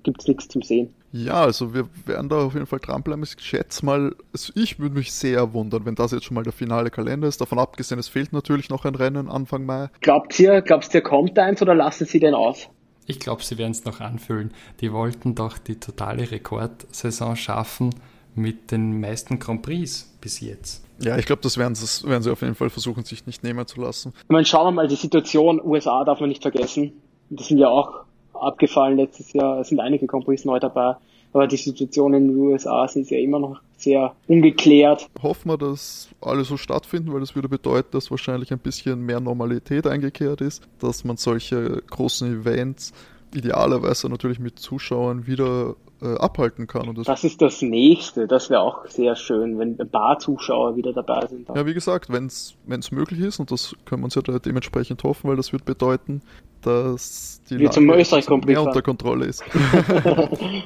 Gibt 0.04 0.22
es 0.22 0.28
nichts 0.28 0.48
zum 0.48 0.62
Sehen. 0.62 0.94
Ja, 1.12 1.42
also 1.42 1.74
wir 1.74 1.88
werden 2.06 2.30
da 2.30 2.46
auf 2.46 2.54
jeden 2.54 2.68
Fall 2.68 2.80
dranbleiben. 2.80 3.24
Ich 3.24 3.44
schätze 3.44 3.84
mal, 3.84 4.16
also 4.32 4.54
ich 4.56 4.80
würde 4.80 4.96
mich 4.96 5.12
sehr 5.12 5.54
wundern, 5.54 5.86
wenn 5.86 5.96
das 5.96 6.12
jetzt 6.12 6.26
schon 6.26 6.36
mal 6.36 6.44
der 6.44 6.54
finale 6.54 6.92
Kalender 6.92 7.28
ist. 7.28 7.42
Davon 7.42 7.58
abgesehen, 7.58 8.00
es 8.00 8.08
fehlt 8.08 8.32
natürlich 8.32 8.70
noch 8.70 8.86
ein 8.86 8.94
Rennen 8.94 9.28
Anfang 9.28 9.66
Mai. 9.66 9.90
Glaubt 10.02 10.40
ihr, 10.40 10.62
glaubt 10.62 10.94
ihr, 10.94 11.02
kommt 11.02 11.38
eins 11.40 11.64
oder 11.64 11.74
lassen 11.74 12.06
sie 12.06 12.20
den 12.20 12.36
aus? 12.36 12.70
Ich 13.06 13.20
glaube, 13.20 13.44
sie 13.44 13.58
werden 13.58 13.72
es 13.72 13.86
noch 13.86 14.00
anfüllen. 14.00 14.54
Die 14.80 14.94
wollten 14.94 15.36
doch 15.36 15.58
die 15.58 15.80
totale 15.80 16.32
Rekordsaison 16.32 17.36
schaffen 17.36 17.96
mit 18.36 18.72
den 18.72 19.00
meisten 19.00 19.40
Grand 19.40 19.62
Prix 19.62 20.14
bis 20.22 20.40
jetzt. 20.40 20.86
Ja, 21.00 21.18
ich 21.18 21.26
glaube, 21.26 21.42
das 21.42 21.58
werden, 21.58 21.74
das 21.74 22.04
werden 22.06 22.22
sie 22.22 22.32
auf 22.32 22.42
jeden 22.42 22.56
Fall 22.56 22.70
versuchen, 22.70 23.04
sich 23.04 23.26
nicht 23.26 23.44
nehmen 23.44 23.66
zu 23.66 23.82
lassen. 23.82 24.14
Ich 24.24 24.30
meine, 24.30 24.46
schauen 24.46 24.68
wir 24.68 24.72
mal, 24.72 24.88
die 24.88 24.96
Situation 24.96 25.60
USA 25.64 26.04
darf 26.04 26.20
man 26.20 26.30
nicht 26.30 26.44
vergessen. 26.44 26.94
Die 27.30 27.44
sind 27.44 27.58
ja 27.58 27.70
auch 27.70 28.04
abgefallen 28.34 28.98
letztes 28.98 29.34
Jahr. 29.34 29.60
Es 29.60 29.70
sind 29.70 29.80
einige 29.80 30.06
Grand 30.06 30.26
Prix 30.26 30.46
neu 30.46 30.60
dabei. 30.60 30.96
Aber 31.34 31.48
die 31.48 31.58
Situation 31.58 32.14
in 32.14 32.28
den 32.28 32.38
USA 32.38 32.86
ist 32.86 33.10
ja 33.10 33.18
immer 33.18 33.40
noch 33.40 33.62
sehr 33.78 34.14
ungeklärt. 34.28 35.10
Hoffen 35.22 35.50
wir, 35.52 35.58
dass 35.58 36.10
alle 36.22 36.44
so 36.44 36.58
stattfinden, 36.58 37.14
weil 37.14 37.20
das 37.20 37.36
würde 37.36 37.50
bedeuten, 37.50 37.90
dass 37.92 38.12
wahrscheinlich 38.12 38.52
ein 38.52 38.60
bisschen 38.60 39.06
mehr 39.06 39.20
Normalität 39.20 39.88
eingekehrt 39.88 40.42
ist, 40.42 40.62
dass 40.80 41.04
man 41.04 41.18
solche 41.18 41.82
großen 41.90 42.42
Events 42.42 42.94
idealerweise 43.34 44.10
natürlich 44.10 44.40
mit 44.40 44.60
Zuschauern 44.60 45.26
wieder 45.26 45.76
äh, 46.02 46.16
abhalten 46.18 46.68
kann. 46.68 46.88
Und 46.88 46.98
das, 46.98 47.06
das 47.06 47.24
ist 47.24 47.42
das 47.42 47.62
Nächste. 47.62 48.28
Das 48.28 48.50
wäre 48.50 48.62
auch 48.62 48.88
sehr 48.88 49.16
schön, 49.16 49.60
wenn 49.60 49.80
ein 49.80 49.90
paar 49.90 50.20
Zuschauer 50.20 50.76
wieder 50.76 50.94
dabei 50.94 51.28
sind. 51.28 51.48
Ja, 51.50 51.66
wie 51.66 51.74
gesagt, 51.74 52.10
wenn 52.10 52.26
es 52.26 52.92
möglich 52.92 53.20
ist, 53.20 53.40
und 53.40 53.52
das 53.52 53.76
können 53.86 54.02
wir 54.02 54.06
uns 54.06 54.16
ja 54.16 54.22
dementsprechend 54.22 55.04
hoffen, 55.04 55.30
weil 55.30 55.38
das 55.38 55.54
wird 55.54 55.66
bedeuten, 55.66 56.22
dass 56.62 57.42
die 57.50 57.58
Lage 57.58 57.82
mehr 57.82 58.62
unter 58.62 58.82
Kontrolle 58.82 59.26
ist. 59.26 59.44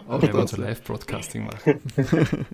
auch 0.08 0.22
wenn 0.22 0.34
wir 0.34 0.48
so 0.48 0.62
Live-Broadcasting 0.62 1.46
machen. 1.46 1.82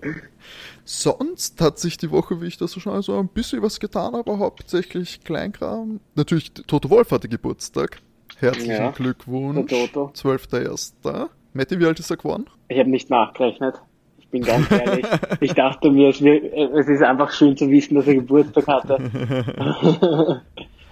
Sonst 0.84 1.60
hat 1.60 1.78
sich 1.78 1.96
die 1.96 2.10
Woche, 2.10 2.40
wie 2.40 2.46
ich 2.46 2.56
das 2.56 2.72
so 2.72 2.80
schon 2.80 3.00
so 3.02 3.18
ein 3.18 3.28
bisschen 3.28 3.62
was 3.62 3.80
getan, 3.80 4.14
aber 4.14 4.38
hauptsächlich 4.38 5.22
Kleinkram. 5.24 6.00
Natürlich, 6.14 6.52
Toto 6.52 6.90
Wolf 6.90 7.10
hatte 7.10 7.28
Geburtstag. 7.28 8.00
Herzlichen 8.38 8.70
ja, 8.70 8.90
Glückwunsch. 8.90 9.70
12.01. 9.70 11.28
Matti, 11.54 11.78
wie 11.78 11.86
alt 11.86 11.98
ist 11.98 12.10
er 12.10 12.16
geworden? 12.16 12.46
Ich 12.68 12.78
habe 12.78 12.90
nicht 12.90 13.10
nachgerechnet. 13.10 13.74
Ich 14.18 14.28
bin 14.28 14.42
ganz 14.42 14.70
ehrlich. 14.70 15.06
ich 15.40 15.52
dachte 15.52 15.90
mir, 15.90 16.08
es 16.08 16.88
ist 16.88 17.02
einfach 17.02 17.30
schön 17.32 17.56
zu 17.56 17.68
wissen, 17.68 17.94
dass 17.94 18.06
er 18.06 18.14
Geburtstag 18.14 18.66
hatte. 18.66 18.98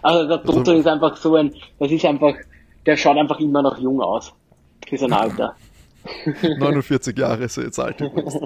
also 0.02 0.29
der 0.29 0.43
Toto 0.43 0.59
also, 0.59 0.73
ist 0.73 0.87
einfach 0.87 1.17
so 1.17 1.37
ein, 1.37 1.55
das 1.79 1.90
ist 1.90 2.05
einfach, 2.05 2.35
der 2.85 2.97
schaut 2.97 3.17
einfach 3.17 3.40
immer 3.40 3.62
noch 3.62 3.79
jung 3.79 4.00
aus. 4.00 4.35
Für 4.87 4.99
sein 4.99 5.12
Alter. 5.12 5.55
49 6.59 7.17
Jahre 7.19 7.45
ist 7.45 7.57
er 7.57 7.64
jetzt 7.64 7.79
alt 7.79 8.00
übrigens. 8.00 8.38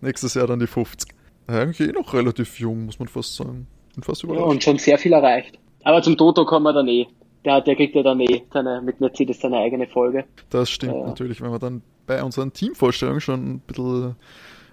Nächstes 0.00 0.34
Jahr 0.34 0.46
dann 0.46 0.60
die 0.60 0.66
50. 0.66 1.10
Eigentlich 1.46 1.88
eh 1.88 1.92
noch 1.92 2.14
relativ 2.14 2.58
jung, 2.58 2.86
muss 2.86 2.98
man 2.98 3.08
fast 3.08 3.34
sagen. 3.34 3.66
Bin 3.94 4.02
fast 4.02 4.22
überrascht. 4.22 4.44
Ja, 4.44 4.50
und 4.50 4.62
schon 4.62 4.78
sehr 4.78 4.98
viel 4.98 5.12
erreicht. 5.12 5.58
Aber 5.82 6.00
zum 6.02 6.16
Toto 6.16 6.44
kommen 6.44 6.64
wir 6.64 6.72
dann 6.72 6.88
eh 6.88 7.06
der, 7.44 7.60
der 7.60 7.76
kriegt 7.76 7.94
ja 7.94 8.02
dann 8.02 8.20
eh 8.20 8.42
seine, 8.52 8.82
mit 8.82 9.00
Mercedes 9.00 9.40
seine 9.40 9.58
eigene 9.58 9.86
Folge. 9.86 10.24
Das 10.50 10.70
stimmt 10.70 10.94
äh, 10.94 11.02
natürlich, 11.02 11.40
wenn 11.40 11.50
wir 11.50 11.58
dann 11.58 11.82
bei 12.06 12.22
unseren 12.22 12.52
Teamvorstellungen 12.52 13.20
schon 13.20 13.54
ein 13.54 13.58
bisschen 13.60 14.16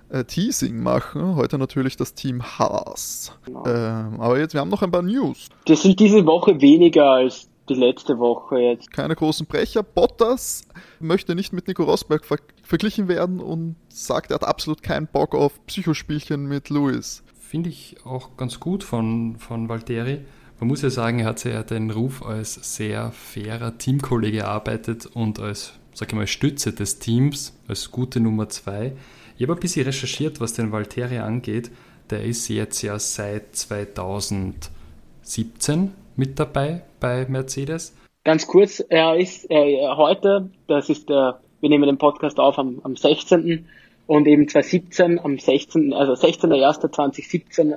äh, 0.09 0.23
Teasing 0.23 0.81
machen. 0.81 1.35
Heute 1.35 1.57
natürlich 1.57 1.95
das 1.95 2.13
Team 2.13 2.41
Haas. 2.41 3.37
Genau. 3.45 3.65
Ähm, 3.65 4.19
aber 4.19 4.39
jetzt, 4.39 4.53
wir 4.53 4.61
haben 4.61 4.69
noch 4.69 4.81
ein 4.81 4.91
paar 4.91 5.01
News. 5.01 5.49
Das 5.65 5.81
sind 5.81 5.99
diese 5.99 6.25
Woche 6.25 6.59
weniger 6.61 7.05
als 7.11 7.49
die 7.69 7.73
letzte 7.73 8.17
Woche 8.17 8.59
jetzt. 8.59 8.91
Keine 8.91 9.15
großen 9.15 9.45
Brecher. 9.45 9.83
Bottas 9.83 10.65
möchte 10.99 11.35
nicht 11.35 11.53
mit 11.53 11.67
Nico 11.67 11.83
Rosberg 11.83 12.25
ver 12.25 12.37
verglichen 12.63 13.07
werden 13.07 13.39
und 13.39 13.75
sagt, 13.89 14.31
er 14.31 14.35
hat 14.35 14.43
absolut 14.43 14.83
keinen 14.83 15.07
Bock 15.07 15.35
auf 15.35 15.65
Psychospielchen 15.67 16.47
mit 16.47 16.69
Lewis. 16.69 17.23
Finde 17.39 17.69
ich 17.69 17.95
auch 18.03 18.35
ganz 18.35 18.59
gut 18.59 18.83
von, 18.83 19.37
von 19.37 19.69
Valtteri. 19.69 20.19
Man 20.59 20.69
muss 20.69 20.81
ja 20.81 20.89
sagen, 20.89 21.19
er 21.19 21.27
hat 21.27 21.43
ja 21.43 21.61
den 21.61 21.91
Ruf 21.91 22.23
als 22.23 22.55
sehr 22.75 23.11
fairer 23.11 23.77
Teamkollege 23.77 24.39
erarbeitet 24.39 25.05
und 25.05 25.39
als, 25.39 25.73
sag 25.93 26.09
ich 26.09 26.15
mal, 26.15 26.25
Stütze 26.25 26.73
des 26.73 26.97
Teams, 26.97 27.55
als 27.67 27.91
gute 27.91 28.19
Nummer 28.19 28.49
zwei. 28.49 28.93
Ich 29.37 29.43
habe 29.43 29.53
ein 29.53 29.59
bisschen 29.59 29.85
recherchiert, 29.85 30.41
was 30.41 30.53
den 30.53 30.71
Valtteri 30.71 31.19
angeht. 31.19 31.69
Der 32.09 32.23
ist 32.23 32.47
jetzt 32.47 32.81
ja 32.81 32.97
seit 32.97 33.55
2017 33.55 35.93
mit 36.15 36.39
dabei 36.39 36.81
bei 36.99 37.27
Mercedes. 37.29 37.95
Ganz 38.23 38.47
kurz, 38.47 38.83
er 38.89 39.15
ist 39.15 39.45
äh, 39.51 39.87
heute, 39.95 40.49
das 40.67 40.89
ist 40.89 41.07
der, 41.07 41.39
wir 41.61 41.69
nehmen 41.69 41.85
den 41.85 41.99
Podcast 41.99 42.39
auf 42.39 42.57
am, 42.57 42.81
am 42.83 42.95
16. 42.95 43.67
Und 44.07 44.25
eben 44.25 44.47
2017, 44.47 45.19
am 45.19 45.37
16., 45.37 45.93
also 45.93 46.13
16.01.2017, 46.13 47.73
äh, 47.73 47.75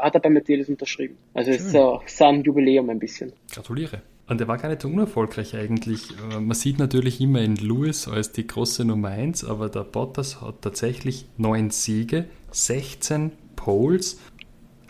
hat 0.00 0.14
er 0.14 0.20
bei 0.20 0.28
Mercedes 0.28 0.68
unterschrieben. 0.68 1.16
Also 1.34 1.52
ist 1.52 1.74
auch 1.76 2.02
sein 2.06 2.42
Jubiläum 2.42 2.90
ein 2.90 2.98
bisschen. 2.98 3.32
Gratuliere. 3.52 4.02
Und 4.26 4.40
er 4.40 4.48
war 4.48 4.58
gar 4.58 4.68
nicht 4.68 4.82
so 4.82 4.88
unerfolgreich 4.88 5.56
eigentlich. 5.56 6.10
Äh, 6.32 6.40
man 6.40 6.56
sieht 6.56 6.80
natürlich 6.80 7.20
immer 7.20 7.40
in 7.42 7.54
Lewis 7.54 8.08
als 8.08 8.32
die 8.32 8.46
große 8.46 8.84
Nummer 8.84 9.08
1, 9.08 9.44
aber 9.44 9.68
der 9.68 9.84
Bottas 9.84 10.40
hat 10.40 10.62
tatsächlich 10.62 11.26
neun 11.36 11.70
Siege, 11.70 12.24
16 12.50 13.30
Poles 13.54 14.20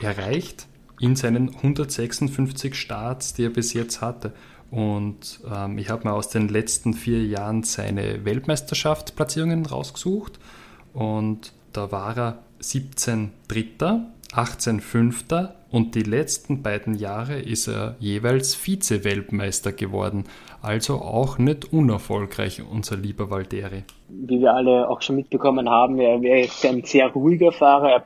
erreicht 0.00 0.66
in 1.00 1.16
seinen 1.16 1.54
156 1.54 2.74
Starts, 2.74 3.34
die 3.34 3.44
er 3.44 3.50
bis 3.50 3.74
jetzt 3.74 4.00
hatte. 4.00 4.32
Und 4.70 5.40
ähm, 5.54 5.76
ich 5.76 5.90
habe 5.90 6.08
mir 6.08 6.14
aus 6.14 6.30
den 6.30 6.48
letzten 6.48 6.94
vier 6.94 7.24
Jahren 7.24 7.62
seine 7.62 8.24
Weltmeisterschaftsplatzierungen 8.24 9.66
rausgesucht 9.66 10.38
und 10.94 11.52
da 11.72 11.92
war 11.92 12.16
er 12.16 12.38
17 12.60 13.30
Dritter, 13.46 14.06
18 14.32 14.80
Fünfter 14.80 15.54
und 15.70 15.94
die 15.94 16.02
letzten 16.02 16.62
beiden 16.62 16.94
Jahre 16.94 17.38
ist 17.38 17.68
er 17.68 17.96
jeweils 17.98 18.54
Vize-Weltmeister 18.54 19.72
geworden. 19.72 20.24
Also 20.62 20.96
auch 20.96 21.38
nicht 21.38 21.72
unerfolgreich, 21.72 22.62
unser 22.68 22.96
lieber 22.96 23.30
Valtteri. 23.30 23.84
Wie 24.08 24.40
wir 24.40 24.54
alle 24.54 24.88
auch 24.88 25.02
schon 25.02 25.16
mitbekommen 25.16 25.68
haben, 25.68 25.98
er 25.98 26.40
ist 26.40 26.64
ein 26.64 26.82
sehr 26.84 27.08
ruhiger 27.08 27.52
Fahrer. 27.52 28.04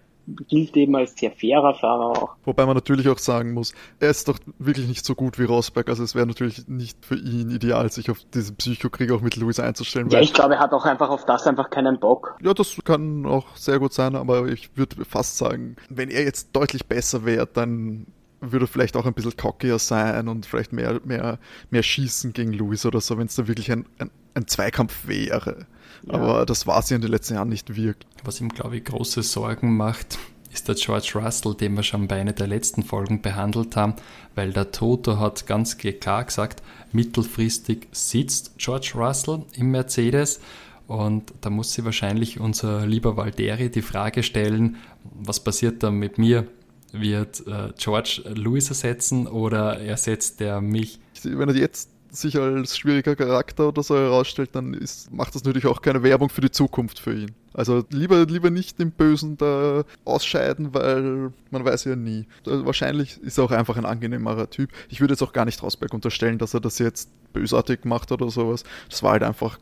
Gilt 0.48 0.76
eben 0.76 0.94
als 0.94 1.18
sehr 1.18 1.32
fairer 1.32 1.74
Fahrer 1.74 2.22
auch. 2.22 2.36
Wobei 2.44 2.64
man 2.64 2.74
natürlich 2.74 3.08
auch 3.08 3.18
sagen 3.18 3.52
muss, 3.52 3.74
er 3.98 4.10
ist 4.10 4.28
doch 4.28 4.38
wirklich 4.58 4.86
nicht 4.86 5.04
so 5.04 5.14
gut 5.14 5.38
wie 5.38 5.44
Rosberg. 5.44 5.88
Also 5.88 6.04
es 6.04 6.14
wäre 6.14 6.26
natürlich 6.26 6.68
nicht 6.68 7.04
für 7.04 7.16
ihn 7.16 7.50
ideal, 7.50 7.90
sich 7.90 8.10
auf 8.10 8.18
diesen 8.32 8.56
Psychokrieg 8.56 9.10
auch 9.10 9.20
mit 9.20 9.36
Lewis 9.36 9.58
einzustellen. 9.58 10.08
Ja, 10.10 10.20
ich 10.20 10.32
glaube, 10.32 10.54
er 10.54 10.60
hat 10.60 10.72
auch 10.72 10.84
einfach 10.84 11.10
auf 11.10 11.24
das 11.24 11.46
einfach 11.46 11.70
keinen 11.70 11.98
Bock. 11.98 12.36
Ja, 12.42 12.54
das 12.54 12.76
kann 12.84 13.26
auch 13.26 13.56
sehr 13.56 13.78
gut 13.78 13.92
sein, 13.92 14.14
aber 14.14 14.46
ich 14.46 14.76
würde 14.76 15.04
fast 15.04 15.38
sagen, 15.38 15.76
wenn 15.88 16.10
er 16.10 16.22
jetzt 16.22 16.50
deutlich 16.52 16.86
besser 16.86 17.24
wäre, 17.24 17.46
dann 17.46 18.06
würde 18.42 18.66
vielleicht 18.66 18.96
auch 18.96 19.06
ein 19.06 19.14
bisschen 19.14 19.36
cockier 19.36 19.78
sein 19.78 20.28
und 20.28 20.46
vielleicht 20.46 20.72
mehr, 20.72 21.00
mehr, 21.04 21.38
mehr 21.70 21.82
schießen 21.82 22.32
gegen 22.32 22.52
Lewis 22.52 22.84
oder 22.84 23.00
so, 23.00 23.16
wenn 23.16 23.26
es 23.26 23.36
da 23.36 23.46
wirklich 23.46 23.70
ein, 23.70 23.86
ein, 23.98 24.10
ein 24.34 24.48
Zweikampf 24.48 25.06
wäre. 25.06 25.66
Ja. 26.06 26.14
Aber 26.14 26.46
das 26.46 26.66
war 26.66 26.82
sie 26.82 26.94
in 26.94 27.00
den 27.00 27.10
letzten 27.10 27.34
Jahren 27.34 27.48
nicht 27.48 27.76
wirklich. 27.76 28.06
Was 28.24 28.40
ihm, 28.40 28.48
glaube 28.48 28.76
ich, 28.76 28.84
große 28.84 29.22
Sorgen 29.22 29.76
macht, 29.76 30.18
ist 30.52 30.68
der 30.68 30.74
George 30.74 31.12
Russell, 31.14 31.54
den 31.54 31.74
wir 31.74 31.82
schon 31.82 32.08
bei 32.08 32.20
einer 32.20 32.32
der 32.32 32.46
letzten 32.46 32.82
Folgen 32.82 33.22
behandelt 33.22 33.76
haben, 33.76 33.94
weil 34.34 34.52
der 34.52 34.70
Toto 34.70 35.18
hat 35.18 35.46
ganz 35.46 35.78
klar 35.78 36.24
gesagt, 36.24 36.62
mittelfristig 36.92 37.88
sitzt 37.92 38.58
George 38.58 38.92
Russell 38.94 39.44
im 39.54 39.70
Mercedes 39.70 40.40
und 40.86 41.32
da 41.40 41.48
muss 41.48 41.72
sie 41.72 41.84
wahrscheinlich 41.84 42.38
unser 42.38 42.86
lieber 42.86 43.16
Valderi 43.16 43.70
die 43.70 43.82
Frage 43.82 44.22
stellen, 44.22 44.76
was 45.04 45.40
passiert 45.40 45.82
dann 45.82 45.94
mit 45.94 46.18
mir? 46.18 46.46
Wird 46.92 47.46
äh, 47.46 47.72
George 47.78 48.22
Lewis 48.34 48.68
ersetzen 48.68 49.26
oder 49.26 49.80
ersetzt 49.80 50.40
er 50.42 50.60
mich? 50.60 51.00
Wenn 51.22 51.48
er 51.48 51.56
jetzt 51.56 51.88
sich 52.12 52.38
als 52.38 52.76
schwieriger 52.76 53.16
Charakter 53.16 53.68
oder 53.68 53.82
so 53.82 53.96
herausstellt, 53.96 54.50
dann 54.52 54.74
ist, 54.74 55.12
macht 55.12 55.34
das 55.34 55.44
natürlich 55.44 55.66
auch 55.66 55.80
keine 55.80 56.02
Werbung 56.02 56.28
für 56.28 56.42
die 56.42 56.50
Zukunft 56.50 56.98
für 56.98 57.14
ihn. 57.14 57.32
Also 57.54 57.84
lieber, 57.90 58.24
lieber 58.26 58.50
nicht 58.50 58.78
im 58.80 58.90
Bösen 58.90 59.36
da 59.36 59.84
ausscheiden, 60.04 60.74
weil 60.74 61.32
man 61.50 61.64
weiß 61.64 61.84
ja 61.84 61.96
nie. 61.96 62.26
Also 62.46 62.66
wahrscheinlich 62.66 63.20
ist 63.22 63.38
er 63.38 63.44
auch 63.44 63.50
einfach 63.50 63.76
ein 63.76 63.86
angenehmerer 63.86 64.50
Typ. 64.50 64.70
Ich 64.88 65.00
würde 65.00 65.14
jetzt 65.14 65.22
auch 65.22 65.32
gar 65.32 65.46
nicht 65.46 65.62
Rosberg 65.62 65.92
unterstellen, 65.94 66.38
dass 66.38 66.54
er 66.54 66.60
das 66.60 66.78
jetzt 66.78 67.10
bösartig 67.32 67.84
macht 67.84 68.12
oder 68.12 68.30
sowas. 68.30 68.64
Das 68.90 69.02
war 69.02 69.12
halt 69.12 69.22
einfach 69.22 69.58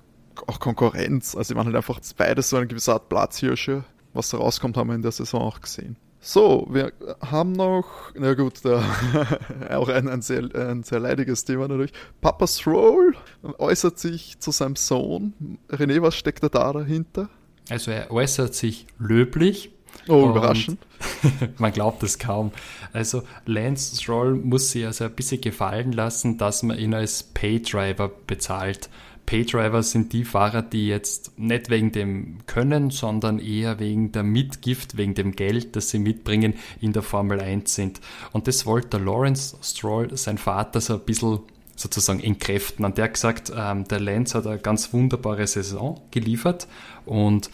auch 0.46 0.58
Konkurrenz. 0.58 1.36
Also 1.36 1.54
die 1.54 1.58
waren 1.58 1.66
halt 1.66 1.76
einfach 1.76 2.00
beides 2.16 2.50
so 2.50 2.56
eine 2.56 2.66
gewisse 2.66 2.92
Art 2.92 3.08
Platzhirsche. 3.08 3.84
Was 4.12 4.30
da 4.30 4.38
rauskommt, 4.38 4.76
haben 4.76 4.88
wir 4.88 4.96
in 4.96 5.02
der 5.02 5.12
Saison 5.12 5.42
auch 5.42 5.60
gesehen. 5.60 5.96
So, 6.22 6.66
wir 6.70 6.92
haben 7.22 7.52
noch, 7.52 8.12
na 8.14 8.34
gut, 8.34 8.62
da, 8.62 8.84
auch 9.70 9.88
ein, 9.88 10.06
ein, 10.06 10.20
sehr, 10.20 10.54
ein 10.54 10.82
sehr 10.82 11.00
leidiges 11.00 11.44
Thema 11.46 11.66
natürlich. 11.66 11.92
Papa 12.20 12.46
Stroll 12.46 13.14
äußert 13.58 13.98
sich 13.98 14.38
zu 14.38 14.50
seinem 14.50 14.76
Sohn. 14.76 15.58
René, 15.70 16.02
was 16.02 16.14
steckt 16.14 16.42
da 16.42 16.72
dahinter? 16.72 17.30
Also 17.70 17.90
er 17.90 18.10
äußert 18.10 18.54
sich 18.54 18.86
löblich. 18.98 19.70
Oh, 20.08 20.28
überraschend. 20.30 20.78
man 21.58 21.72
glaubt 21.72 22.02
es 22.02 22.18
kaum. 22.18 22.52
Also 22.92 23.22
Lance 23.46 23.96
Stroll 23.96 24.34
muss 24.34 24.72
sich 24.72 24.84
also 24.84 25.04
ein 25.04 25.12
bisschen 25.12 25.40
gefallen 25.40 25.92
lassen, 25.92 26.36
dass 26.36 26.62
man 26.62 26.78
ihn 26.78 26.94
als 26.94 27.22
Paydriver 27.22 28.10
bezahlt. 28.26 28.90
Paydriver 29.26 29.82
sind 29.82 30.12
die 30.12 30.24
Fahrer, 30.24 30.62
die 30.62 30.88
jetzt 30.88 31.38
nicht 31.38 31.70
wegen 31.70 31.92
dem 31.92 32.38
Können, 32.46 32.90
sondern 32.90 33.38
eher 33.38 33.78
wegen 33.78 34.12
der 34.12 34.22
Mitgift, 34.22 34.96
wegen 34.96 35.14
dem 35.14 35.32
Geld, 35.32 35.76
das 35.76 35.90
sie 35.90 35.98
mitbringen, 35.98 36.54
in 36.80 36.92
der 36.92 37.02
Formel 37.02 37.40
1 37.40 37.74
sind. 37.74 38.00
Und 38.32 38.48
das 38.48 38.66
wollte 38.66 38.98
Lawrence 38.98 39.56
Stroll, 39.62 40.16
sein 40.16 40.38
Vater, 40.38 40.80
so 40.80 40.94
ein 40.94 41.00
bisschen 41.00 41.40
sozusagen 41.76 42.20
entkräften. 42.20 42.84
Und 42.84 42.98
der 42.98 43.04
hat 43.04 43.14
gesagt, 43.14 43.52
ähm, 43.56 43.84
der 43.84 44.00
Lance 44.00 44.36
hat 44.36 44.46
eine 44.46 44.58
ganz 44.58 44.92
wunderbare 44.92 45.46
Saison 45.46 46.00
geliefert 46.10 46.68
und 47.06 47.50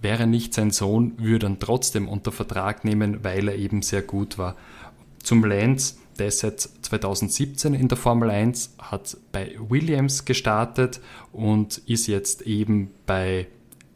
wäre 0.00 0.26
nicht 0.26 0.54
sein 0.54 0.70
Sohn, 0.70 1.14
würde 1.18 1.46
er 1.46 1.58
trotzdem 1.58 2.08
unter 2.08 2.32
Vertrag 2.32 2.84
nehmen, 2.84 3.24
weil 3.24 3.48
er 3.48 3.56
eben 3.56 3.82
sehr 3.82 4.02
gut 4.02 4.38
war. 4.38 4.56
Zum 5.22 5.44
Lance 5.44 5.96
der 6.16 6.28
ist 6.28 6.40
seit 6.40 6.60
2017 6.60 7.74
in 7.74 7.88
der 7.88 7.98
Formel 7.98 8.30
1, 8.30 8.76
hat 8.78 9.16
bei 9.32 9.56
Williams 9.58 10.24
gestartet 10.24 11.00
und 11.32 11.78
ist 11.86 12.06
jetzt 12.06 12.42
eben 12.42 12.90
bei 13.06 13.46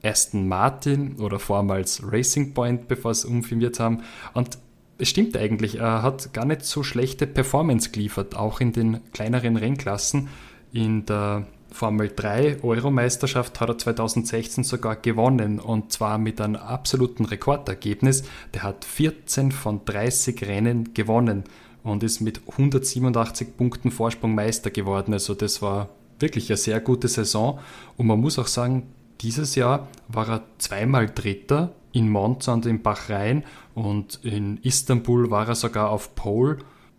Aston 0.03 0.49
Martin 0.49 1.17
oder 1.17 1.39
vormals 1.39 2.03
Racing 2.05 2.55
Point, 2.55 2.89
bevor 2.89 3.15
sie 3.15 3.29
umfirmiert 3.29 3.81
haben. 3.81 4.03
Und 4.35 4.59
es 4.99 5.09
stimmt 5.09 5.37
eigentlich, 5.37 5.79
er 5.79 6.03
hat 6.03 6.33
gar 6.33 6.45
nicht 6.45 6.65
so 6.65 6.83
schlechte 6.83 7.27
Performance 7.27 7.91
geliefert, 7.91 8.37
auch 8.37 8.61
in 8.61 8.73
den 8.73 9.01
kleineren 9.13 9.57
Rennklassen. 9.57 10.29
In 10.73 11.07
der 11.07 11.47
Formel 11.73 12.11
3 12.15 12.63
Euromeisterschaft 12.63 13.61
hat 13.61 13.69
er 13.69 13.79
2016 13.79 14.65
sogar 14.65 14.97
gewonnen 14.97 15.59
und 15.59 15.93
zwar 15.93 16.19
mit 16.19 16.41
einem 16.41 16.57
absoluten 16.57 17.25
Rekordergebnis. 17.25 18.25
Der 18.55 18.63
hat 18.63 18.85
14 18.85 19.53
von 19.53 19.85
30 19.85 20.43
Rennen 20.47 20.95
gewonnen 20.95 21.45
und 21.83 22.03
ist 22.03 22.21
mit 22.21 22.41
187 22.49 23.57
Punkten 23.57 23.91
Vorsprung 23.91 24.35
Meister 24.35 24.71
geworden. 24.71 25.13
Also 25.13 25.35
das 25.35 25.63
war 25.63 25.89
wirklich 26.19 26.51
eine 26.51 26.57
sehr 26.57 26.81
gute 26.81 27.09
Saison. 27.09 27.59
Und 27.97 28.07
man 28.07 28.21
muss 28.21 28.39
auch 28.39 28.47
sagen, 28.47 28.85
dieses 29.21 29.55
Jahr 29.55 29.89
war 30.09 30.29
er 30.29 30.43
zweimal 30.59 31.07
Dritter 31.07 31.73
in 31.93 32.09
Monza 32.09 32.53
und 32.53 32.67
in 32.67 32.83
Bahrain 32.83 33.45
und 33.75 34.21
in 34.23 34.59
Istanbul 34.59 35.31
war 35.31 35.49
er 35.49 35.55
sogar 35.55 35.91
auf 35.91 36.15
Pole. 36.15 36.59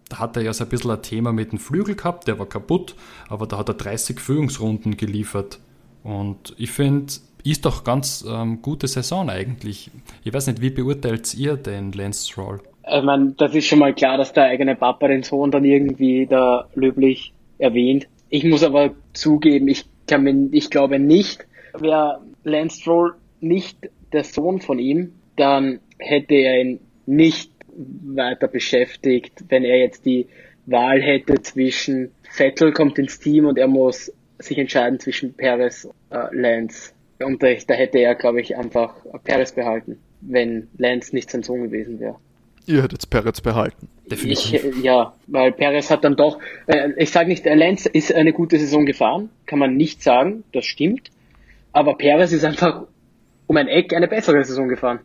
Da 0.09 0.19
hat 0.19 0.35
er 0.35 0.43
ja 0.43 0.53
so 0.53 0.65
ein 0.65 0.69
bisschen 0.69 0.91
ein 0.91 1.01
Thema 1.01 1.31
mit 1.31 1.51
dem 1.51 1.59
Flügel 1.59 1.95
gehabt, 1.95 2.27
der 2.27 2.37
war 2.37 2.45
kaputt, 2.45 2.95
aber 3.29 3.47
da 3.47 3.57
hat 3.57 3.69
er 3.69 3.75
30 3.75 4.19
Führungsrunden 4.19 4.97
geliefert. 4.97 5.59
Und 6.03 6.53
ich 6.57 6.71
finde, 6.71 7.13
ist 7.43 7.65
doch 7.65 7.83
ganz 7.83 8.25
ähm, 8.27 8.61
gute 8.61 8.87
Saison 8.87 9.29
eigentlich. 9.29 9.89
Ich 10.23 10.33
weiß 10.33 10.47
nicht, 10.47 10.61
wie 10.61 10.69
beurteilt 10.69 11.33
ihr 11.33 11.55
den 11.55 11.91
Lance 11.91 12.27
Stroll? 12.27 12.61
Ich 12.99 13.03
meine, 13.03 13.33
das 13.37 13.55
ist 13.55 13.67
schon 13.67 13.79
mal 13.79 13.93
klar, 13.93 14.17
dass 14.17 14.33
der 14.33 14.45
eigene 14.45 14.75
Papa 14.75 15.07
den 15.07 15.23
Sohn 15.23 15.51
dann 15.51 15.63
irgendwie 15.63 16.25
da 16.27 16.67
löblich 16.75 17.33
erwähnt. 17.57 18.07
Ich 18.29 18.43
muss 18.43 18.63
aber 18.63 18.95
zugeben, 19.13 19.67
ich 19.67 19.85
kann 20.07 20.23
mir, 20.23 20.49
ich 20.51 20.69
glaube 20.69 20.99
nicht, 20.99 21.45
wäre 21.77 22.21
Lance 22.43 22.81
Stroll 22.81 23.15
nicht 23.39 23.77
der 24.11 24.23
Sohn 24.23 24.59
von 24.61 24.79
ihm, 24.79 25.13
dann 25.35 25.79
hätte 25.99 26.35
er 26.35 26.61
ihn 26.61 26.79
nicht 27.05 27.51
weiter 27.75 28.47
beschäftigt, 28.47 29.45
wenn 29.49 29.63
er 29.63 29.79
jetzt 29.79 30.05
die 30.05 30.27
Wahl 30.65 31.01
hätte 31.01 31.41
zwischen 31.41 32.11
Vettel 32.23 32.71
kommt 32.73 32.99
ins 32.99 33.19
Team 33.19 33.45
und 33.45 33.57
er 33.57 33.67
muss 33.67 34.11
sich 34.39 34.57
entscheiden 34.57 34.99
zwischen 34.99 35.33
Perez 35.33 35.87
äh, 36.09 36.27
Lance. 36.31 36.93
Und 37.23 37.43
da, 37.43 37.53
da 37.67 37.73
hätte 37.73 37.99
er, 37.99 38.15
glaube 38.15 38.41
ich, 38.41 38.57
einfach 38.57 38.95
Perez 39.23 39.53
behalten, 39.53 39.99
wenn 40.21 40.67
Lance 40.77 41.15
nicht 41.15 41.29
sein 41.29 41.43
Sohn 41.43 41.63
gewesen 41.63 41.99
wäre. 41.99 42.17
Ihr 42.65 42.83
hättet 42.83 43.09
Perez 43.09 43.41
behalten. 43.41 43.89
Definitiv. 44.09 44.53
Ich, 44.53 44.77
äh, 44.77 44.81
ja, 44.81 45.13
weil 45.27 45.51
Perez 45.51 45.89
hat 45.89 46.03
dann 46.03 46.15
doch, 46.15 46.39
äh, 46.67 46.89
ich 46.97 47.11
sage 47.11 47.29
nicht, 47.29 47.45
Lenz 47.45 47.85
ist 47.85 48.13
eine 48.13 48.33
gute 48.33 48.59
Saison 48.59 48.85
gefahren, 48.85 49.29
kann 49.45 49.59
man 49.59 49.75
nicht 49.75 50.03
sagen, 50.03 50.43
das 50.53 50.65
stimmt. 50.65 51.11
Aber 51.71 51.97
Perez 51.97 52.31
ist 52.31 52.43
einfach 52.43 52.83
um 53.47 53.57
ein 53.57 53.67
Eck 53.67 53.93
eine 53.93 54.07
bessere 54.07 54.43
Saison 54.43 54.67
gefahren. 54.67 54.99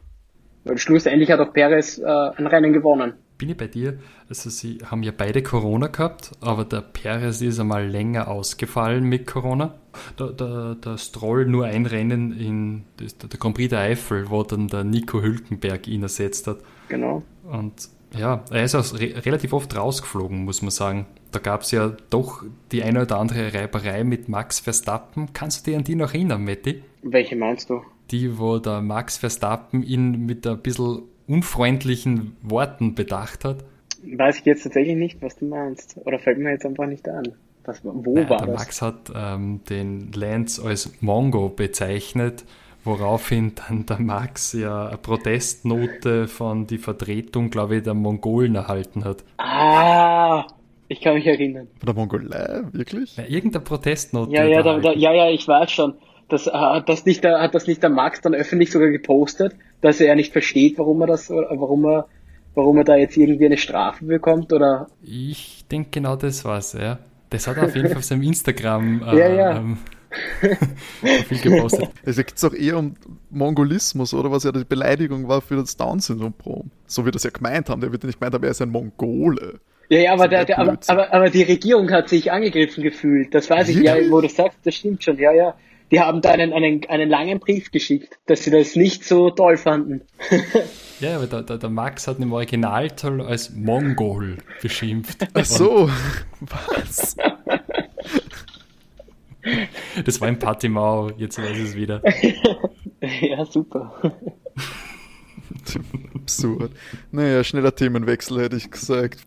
Weil 0.65 0.79
schlussendlich 0.79 1.31
hat 1.31 1.41
auch 1.41 1.53
Perez 1.53 1.99
äh, 1.99 2.05
ein 2.05 2.47
Rennen 2.47 2.73
gewonnen. 2.73 3.15
Bin 3.39 3.51
ich 3.51 3.57
bei 3.57 3.67
dir? 3.67 3.99
Also 4.29 4.49
sie 4.49 4.79
haben 4.85 5.03
ja 5.03 5.13
beide 5.17 5.43
Corona 5.43 5.89
gehabt, 5.89 6.33
aber 6.41 6.65
der 6.65 6.81
Perez 6.81 7.43
ist 7.43 7.61
einmal 7.61 7.87
länger 7.87 8.29
ausgefallen 8.29 9.05
mit 9.05 9.27
Corona. 9.27 9.75
Der, 10.19 10.29
der, 10.29 10.75
der 10.77 10.99
Stroll 10.99 11.47
nur 11.47 11.67
ein 11.67 11.87
Rennen 11.87 12.39
in 12.39 12.85
der 12.99 13.39
Grand 13.39 13.57
Prix 13.57 13.71
der 13.71 13.81
Eifel, 13.81 14.31
wo 14.31 14.43
dann 14.43 14.69
der 14.69 14.85
Nico 14.85 15.21
Hülkenberg 15.21 15.87
ihn 15.87 16.03
ersetzt 16.03 16.47
hat. 16.47 16.59
Genau. 16.89 17.23
Und 17.45 17.89
ja, 18.17 18.45
er 18.51 18.65
ist 18.65 18.75
auch 18.75 18.99
re 18.99 19.25
relativ 19.25 19.53
oft 19.53 19.77
rausgeflogen, 19.77 20.45
muss 20.45 20.63
man 20.63 20.71
sagen. 20.71 21.07
Da 21.33 21.39
gab 21.39 21.63
es 21.63 21.71
ja 21.71 21.95
doch 22.09 22.45
die 22.73 22.83
eine 22.83 23.03
oder 23.03 23.19
andere 23.19 23.53
Reiberei 23.53 24.05
mit 24.05 24.29
Max 24.29 24.61
Verstappen. 24.61 25.33
Kannst 25.33 25.67
du 25.67 25.71
dich 25.71 25.79
an 25.79 25.85
die 25.85 25.95
noch 25.95 26.15
erinnern, 26.15 26.45
Matti? 26.45 26.83
Welche 27.03 27.37
meinst 27.37 27.69
du? 27.69 27.83
Die, 28.11 28.39
wo 28.39 28.59
der 28.59 28.81
Max 28.81 29.19
Verstappen 29.19 29.83
ihn 29.83 30.25
mit 30.25 30.47
ein 30.47 30.61
bisschen 30.61 31.03
unfreundlichen 31.29 32.37
Worten 32.43 32.95
bedacht 32.95 33.45
hat. 33.45 33.65
Weiß 34.03 34.39
ich 34.39 34.45
jetzt 34.45 34.63
tatsächlich 34.63 34.97
nicht, 34.97 35.21
was 35.23 35.37
du 35.37 35.47
meinst. 35.47 35.97
Oder 36.05 36.19
fällt 36.19 36.39
mir 36.39 36.51
jetzt 36.51 36.67
einfach 36.67 36.87
nicht 36.87 37.09
an. 37.09 37.33
Was, 37.65 37.81
wo 37.83 38.15
naja, 38.15 38.31
war 38.31 38.39
der 38.39 38.47
das? 38.47 38.57
Max 38.57 38.83
hat 38.83 39.13
ähm, 39.15 39.61
den 39.69 40.13
Lance 40.13 40.63
als 40.65 40.93
Mongo 41.01 41.49
bezeichnet, 41.49 42.45
woraufhin 42.85 43.53
dann 43.57 43.87
der 43.87 43.99
Max 43.99 44.53
ja 44.53 44.87
eine 44.87 44.99
Protestnote 44.99 46.29
von 46.29 46.69
die 46.69 46.79
Vertretung, 46.79 47.51
glaube 47.51 47.77
ich, 47.77 47.83
der 47.83 47.95
Mongolen 47.95 48.55
erhalten 48.55 49.05
hat. 49.05 49.25
Ah, 49.39 50.47
ich 50.89 51.01
kann 51.01 51.15
mich 51.15 51.27
erinnern. 51.27 51.67
Von 51.79 51.87
der 51.87 51.95
Mongolei, 51.95 52.63
wirklich? 52.71 53.17
Ja, 53.17 53.25
irgendeine 53.25 53.65
Protestnote. 53.65 54.33
Ja, 54.33 54.45
ja, 54.45 54.63
da, 54.63 54.79
da, 54.79 54.93
ja, 54.93 55.13
ja, 55.13 55.31
ich 55.31 55.49
weiß 55.49 55.71
schon. 55.73 55.95
Das, 56.29 56.47
äh, 56.47 56.53
hat, 56.53 56.89
das 56.89 57.05
nicht 57.05 57.25
der, 57.25 57.41
hat 57.41 57.55
das 57.55 57.67
nicht 57.67 57.83
der 57.83 57.91
Max 57.91 58.21
dann 58.21 58.35
öffentlich 58.35 58.71
sogar 58.71 58.91
gepostet, 58.91 59.57
dass 59.81 60.01
er 60.01 60.15
nicht 60.15 60.33
versteht, 60.33 60.79
warum 60.79 61.01
er 61.03 61.07
das, 61.07 61.31
warum 61.31 61.85
er, 61.87 62.07
warum 62.55 62.79
er 62.79 62.85
da 62.85 62.97
jetzt 62.97 63.17
irgendwie 63.17 63.47
eine 63.47 63.59
Strafe 63.59 64.05
bekommt, 64.05 64.53
oder? 64.53 64.89
Ich 65.03 65.65
denke 65.71 65.91
genau 65.93 66.17
das 66.17 66.45
war's, 66.45 66.73
ja. 66.73 66.99
Das 67.31 67.47
hat 67.47 67.57
er 67.57 67.65
auf 67.65 67.75
jeden 67.75 67.89
Fall 67.89 67.99
auf 67.99 68.05
seinem 68.05 68.23
Instagram 68.23 69.03
äh, 69.03 69.19
ja, 69.19 69.29
ja. 69.29 69.57
Ähm, 69.59 69.79
viel 71.29 71.39
gepostet. 71.39 71.91
Also 72.07 72.23
geht 72.23 72.37
es 72.37 72.45
auch 72.45 72.55
eher 72.55 72.79
um 72.79 72.95
Mongolismus, 73.31 74.15
oder 74.15 74.31
was 74.31 74.45
ja 74.45 74.53
die 74.53 74.65
Beleidigung 74.65 75.29
war 75.29 75.41
für 75.41 75.57
das 75.57 75.77
Down-Syndrom. 75.77 76.71
So 76.87 77.05
wie 77.05 77.11
das 77.11 77.25
ja 77.25 77.31
gemeint 77.31 77.69
haben. 77.69 77.81
Der 77.81 77.93
wird 77.93 78.03
ja 78.03 78.07
nicht 78.07 78.21
gemeint 78.21 78.35
haben, 78.35 78.45
er 78.45 78.51
ist 78.51 78.63
ein 78.63 78.71
Mongole. 78.71 79.61
Ja, 79.89 79.99
ja, 79.99 80.13
aber, 80.13 80.27
der, 80.27 80.45
der, 80.45 80.59
aber, 80.59 80.79
aber, 80.87 81.13
aber 81.13 81.31
die 81.31 81.43
Regierung 81.43 81.91
hat 81.91 82.09
sich 82.09 82.33
angegriffen 82.33 82.83
gefühlt. 82.83 83.35
Das 83.35 83.49
weiß 83.51 83.69
ich 83.69 83.77
ja, 83.79 83.97
wo 84.11 84.21
du 84.21 84.29
sagst, 84.29 84.59
das 84.65 84.75
stimmt 84.75 85.05
schon. 85.05 85.19
Ja, 85.19 85.33
ja 85.33 85.55
die 85.91 86.01
haben 86.01 86.21
da 86.21 86.31
einen, 86.31 86.53
einen, 86.53 86.85
einen 86.89 87.09
langen 87.09 87.39
Brief 87.39 87.71
geschickt, 87.71 88.19
dass 88.27 88.45
sie 88.45 88.51
das 88.51 88.77
nicht 88.77 89.05
so 89.05 89.31
toll 89.31 89.57
fanden. 89.57 90.03
ja, 91.01 91.17
aber 91.17 91.27
der, 91.27 91.43
der, 91.43 91.59
der 91.59 91.71
Max 91.71 92.09
hat 92.09 92.19
im 92.19 92.33
Originalteil 92.33 93.21
als 93.21 93.51
Mongol 93.51 94.39
beschimpft. 94.63 95.27
Ach 95.35 95.45
so, 95.45 95.89
was? 96.41 97.17
Das 100.05 100.21
war 100.21 100.29
ein 100.29 100.39
Patimau, 100.39 101.11
jetzt 101.17 101.39
weiß 101.39 101.57
ich 101.57 101.65
es 101.65 101.77
wieder. 101.77 102.03
ja, 103.21 103.45
super. 103.45 104.13
Absurd. 106.15 106.73
Naja, 107.13 107.45
schneller 107.45 107.75
Themenwechsel 107.75 108.41
hätte 108.41 108.57
ich 108.57 108.71
gesagt. 108.71 109.21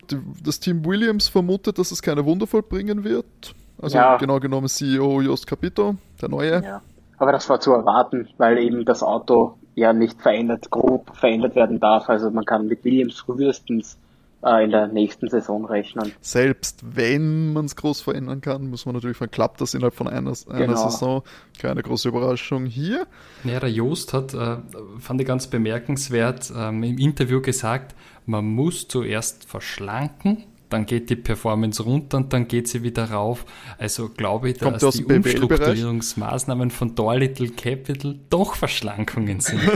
Das 0.44 0.60
Team 0.60 0.86
Williams 0.86 1.30
vermutet, 1.30 1.78
dass 1.78 1.92
es 1.92 2.02
keine 2.02 2.26
Wunder 2.26 2.48
vollbringen 2.48 3.04
wird. 3.06 3.56
Also 3.82 3.98
ja. 3.98 4.18
genau 4.18 4.40
genommen 4.40 4.68
CEO 4.68 5.22
Jost 5.22 5.48
Capito, 5.48 5.96
der 6.22 6.30
neue. 6.30 6.64
Ja. 6.64 6.82
Aber 7.18 7.32
das 7.32 7.50
war 7.50 7.60
zu 7.60 7.74
erwarten, 7.74 8.30
weil 8.38 8.58
eben 8.60 8.86
das 8.86 9.04
Auto 9.04 9.58
ja 9.76 9.94
nicht 9.94 10.22
verändert, 10.22 10.70
grob 10.70 11.16
verändert 11.16 11.56
werden 11.56 11.80
darf. 11.80 12.10
Also 12.10 12.32
man 12.32 12.46
kann 12.46 12.68
mit 12.68 12.84
Williams 12.84 13.20
frühestens 13.20 13.98
äh, 14.44 14.64
in 14.64 14.72
der 14.72 14.88
nächsten 14.88 15.30
Saison 15.30 15.66
rechnen. 15.66 16.14
Selbst 16.22 16.82
wenn 16.96 17.54
man 17.54 17.66
es 17.66 17.76
groß 17.76 18.02
verändern 18.02 18.42
kann, 18.42 18.70
muss 18.70 18.86
man 18.86 18.96
natürlich 18.96 19.18
von 19.18 19.30
klappt 19.30 19.60
das 19.62 19.74
innerhalb 19.74 19.96
von 19.96 20.08
einer, 20.08 20.34
einer 20.50 20.68
genau. 20.68 20.90
Saison. 20.90 21.24
Keine 21.60 21.84
große 21.84 22.08
Überraschung 22.10 22.66
hier. 22.66 23.06
Ja, 23.44 23.60
der 23.60 23.72
Jost 23.72 24.14
hat, 24.14 24.34
äh, 24.34 24.58
fand 25.00 25.22
ich 25.22 25.28
ganz 25.28 25.48
bemerkenswert, 25.48 26.52
ähm, 26.56 26.84
im 26.84 26.98
Interview 26.98 27.42
gesagt, 27.42 27.96
man 28.26 28.46
muss 28.46 28.88
zuerst 28.88 29.46
verschlanken, 29.46 30.46
dann 30.70 30.86
geht 30.86 31.10
die 31.10 31.16
Performance 31.16 31.84
runter 31.84 32.18
und 32.18 32.34
dann 32.34 32.48
geht 32.48 32.68
sie 32.68 32.84
wieder 32.84 33.12
rauf. 33.12 33.46
Also 33.78 34.10
glaube 34.10 34.50
ich, 34.50 34.58
dass 34.58 34.96
die 34.96 35.06
Umstrukturierungsmaßnahmen 35.06 36.72
von 36.72 36.96
Door 36.96 37.18
Little 37.18 37.50
Capital 37.50 38.16
doch 38.30 38.56
Verschlankungen 38.56 39.40
sind. 39.40 39.62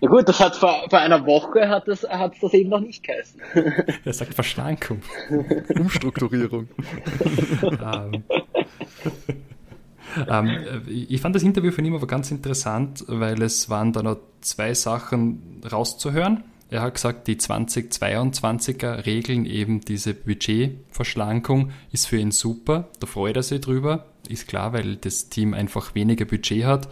Ja 0.00 0.08
gut, 0.08 0.28
das 0.28 0.40
hat 0.40 0.56
vor, 0.56 0.86
vor 0.88 0.98
einer 0.98 1.24
Woche 1.26 1.68
hat 1.68 1.88
das, 1.88 2.02
hat 2.02 2.34
das 2.40 2.52
eben 2.54 2.70
noch 2.70 2.80
nicht 2.80 3.04
geheißen. 3.04 3.40
Er 4.04 4.12
sagt 4.12 4.34
Verschlankung. 4.34 5.02
Umstrukturierung. 5.78 6.68
ähm, 7.62 8.24
ähm, 10.28 10.82
ich 10.88 11.20
fand 11.20 11.34
das 11.34 11.42
Interview 11.42 11.70
von 11.70 11.84
ihm 11.84 11.94
aber 11.94 12.06
ganz 12.06 12.30
interessant, 12.30 13.04
weil 13.08 13.42
es 13.42 13.70
waren 13.70 13.92
da 13.92 14.02
noch 14.02 14.18
zwei 14.40 14.74
Sachen 14.74 15.62
rauszuhören. 15.70 16.44
Er 16.70 16.82
hat 16.82 16.94
gesagt, 16.94 17.28
die 17.28 17.36
2022er 17.36 19.06
Regeln, 19.06 19.46
eben 19.46 19.80
diese 19.80 20.12
Budgetverschlankung, 20.12 21.70
ist 21.92 22.06
für 22.06 22.18
ihn 22.18 22.30
super. 22.30 22.88
Da 23.00 23.06
freut 23.06 23.36
er 23.36 23.42
sich 23.42 23.60
drüber. 23.60 24.06
Ist 24.28 24.48
klar, 24.48 24.74
weil 24.74 24.96
das 24.96 25.30
Team 25.30 25.54
einfach 25.54 25.94
weniger 25.94 26.26
Budget 26.26 26.64
hat. 26.64 26.88